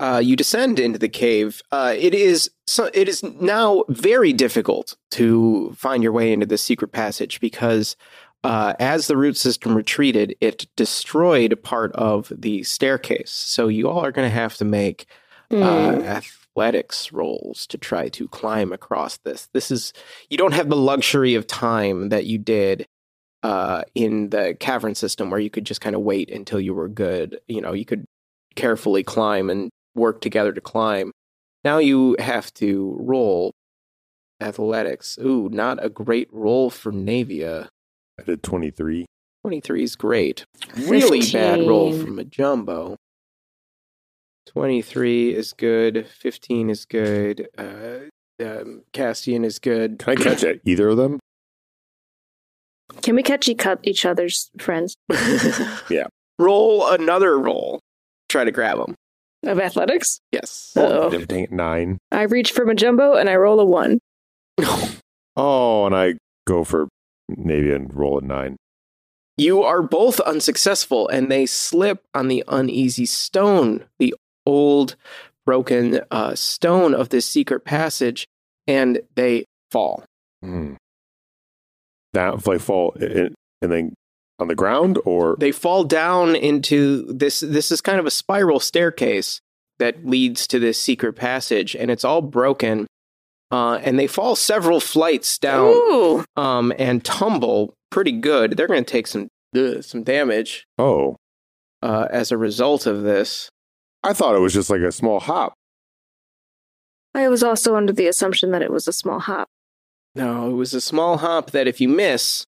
[0.00, 1.62] Uh, you descend into the cave.
[1.70, 6.58] Uh, it is so, it is now very difficult to find your way into the
[6.58, 7.96] secret passage because
[8.42, 13.30] uh, as the root system retreated, it destroyed part of the staircase.
[13.30, 15.06] So you all are going to have to make
[15.52, 15.56] uh,
[15.96, 16.02] Hmm.
[16.02, 19.48] athletics rolls to try to climb across this.
[19.52, 19.92] This is
[20.30, 22.86] you don't have the luxury of time that you did
[23.42, 26.88] uh, in the cavern system, where you could just kind of wait until you were
[26.88, 27.40] good.
[27.48, 28.06] You know, you could
[28.56, 31.12] carefully climb and work together to climb.
[31.64, 33.52] Now you have to roll
[34.40, 35.18] athletics.
[35.20, 37.68] Ooh, not a great roll for Navia.
[38.18, 39.06] I did 23.
[39.44, 40.44] 23 is great.
[40.76, 42.06] Really bad roll 15.
[42.06, 42.96] from Majumbo.
[44.46, 46.06] 23 is good.
[46.06, 47.48] 15 is good.
[47.56, 48.08] Uh,
[48.44, 49.98] um, Castian is good.
[49.98, 50.60] Can I catch it?
[50.64, 51.20] Either of them?
[53.02, 54.94] Can we catch each each other's friends
[55.90, 56.06] Yeah.
[56.38, 57.80] Roll another roll.
[58.28, 58.94] Try to grab him.
[59.42, 60.20] Of athletics?
[60.32, 60.72] Yes.
[60.76, 61.10] Uh-oh.
[61.24, 61.98] Dang it, nine.
[62.12, 63.98] I reach for Majumbo and I roll a one.
[65.36, 66.14] Oh, and I
[66.46, 66.88] go for
[67.28, 68.56] Navy and roll a nine.
[69.38, 74.14] You are both unsuccessful, and they slip on the uneasy stone, the
[74.44, 74.96] old
[75.46, 78.26] broken uh, stone of this secret passage,
[78.66, 80.04] and they fall.
[80.42, 80.74] Hmm.
[82.12, 83.94] That they fall and then
[84.40, 87.40] on the ground or They fall down into this.
[87.40, 89.40] This is kind of a spiral staircase
[89.78, 92.86] that leads to this secret passage, and it's all broken.
[93.50, 98.56] Uh, and they fall several flights down um, and tumble pretty good.
[98.56, 101.16] They're going to take some uh, some damage oh,
[101.82, 103.48] uh, as a result of this.
[104.02, 105.54] I thought it was just like a small hop.
[107.14, 109.48] I was also under the assumption that it was a small hop.
[110.14, 112.44] No, it was a small hop that if you miss,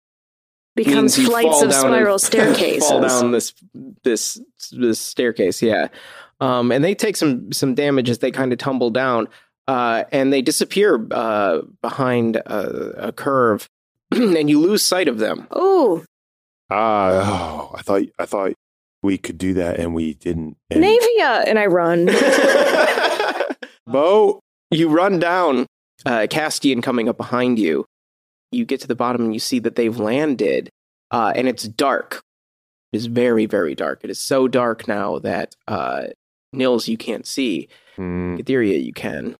[0.76, 2.88] Becomes flights of spiral a- staircases.
[2.88, 3.52] fall down this
[4.05, 4.40] this
[4.72, 5.60] this staircase.
[5.62, 5.88] Yeah,
[6.40, 9.28] um, and they take some some damage as they kind of tumble down,
[9.66, 13.68] uh, and they disappear uh, behind a, a curve,
[14.12, 15.47] and you lose sight of them.
[15.56, 16.05] Ooh,
[16.70, 18.52] Ah, oh, I thought I thought
[19.02, 20.56] we could do that and we didn't.
[20.70, 21.44] And Navia!
[21.47, 22.06] And I run.
[23.86, 24.40] Bo,
[24.70, 25.66] you run down,
[26.06, 27.84] uh, Castian coming up behind you.
[28.52, 30.70] You get to the bottom and you see that they've landed,
[31.10, 32.22] uh, and it's dark.
[32.93, 34.01] It is very, very dark.
[34.02, 36.05] It is so dark now that uh,
[36.52, 37.68] Nils you can't see.
[37.97, 39.36] Hmm, Etheria you can.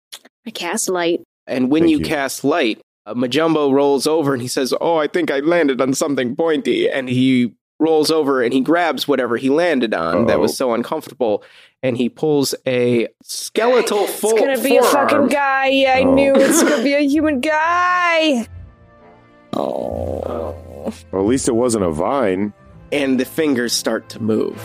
[0.47, 1.23] I cast light.
[1.49, 2.05] And when you, you.
[2.05, 5.95] cast light, uh, Majumbo rolls over and he says, "Oh, I think I landed on
[5.95, 10.57] something pointy." And he rolls over and he grabs whatever he landed on that was
[10.57, 11.43] so uncomfortable,
[11.83, 14.31] and he pulls a skeletal full.
[14.37, 15.69] It's gonna be a fucking guy.
[15.69, 16.15] Yeah, I Oh.
[16.15, 18.47] knew it's gonna be a human guy.
[19.53, 20.93] Oh.
[21.11, 22.53] well, at least it wasn't a vine.
[22.93, 24.61] and the fingers start to move.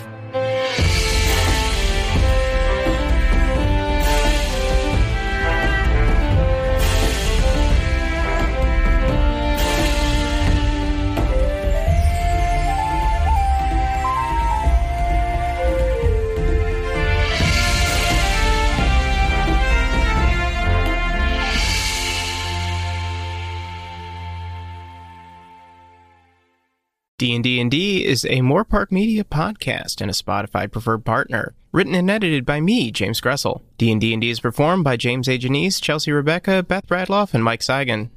[27.18, 31.56] D&D and D is a More Park Media podcast and a Spotify preferred partner.
[31.72, 33.62] Written and edited by me, James Gressel.
[33.78, 35.38] D&D and D is performed by James A.
[35.38, 38.10] Janice, Chelsea Rebecca, Beth Bradloff, and Mike Seigan.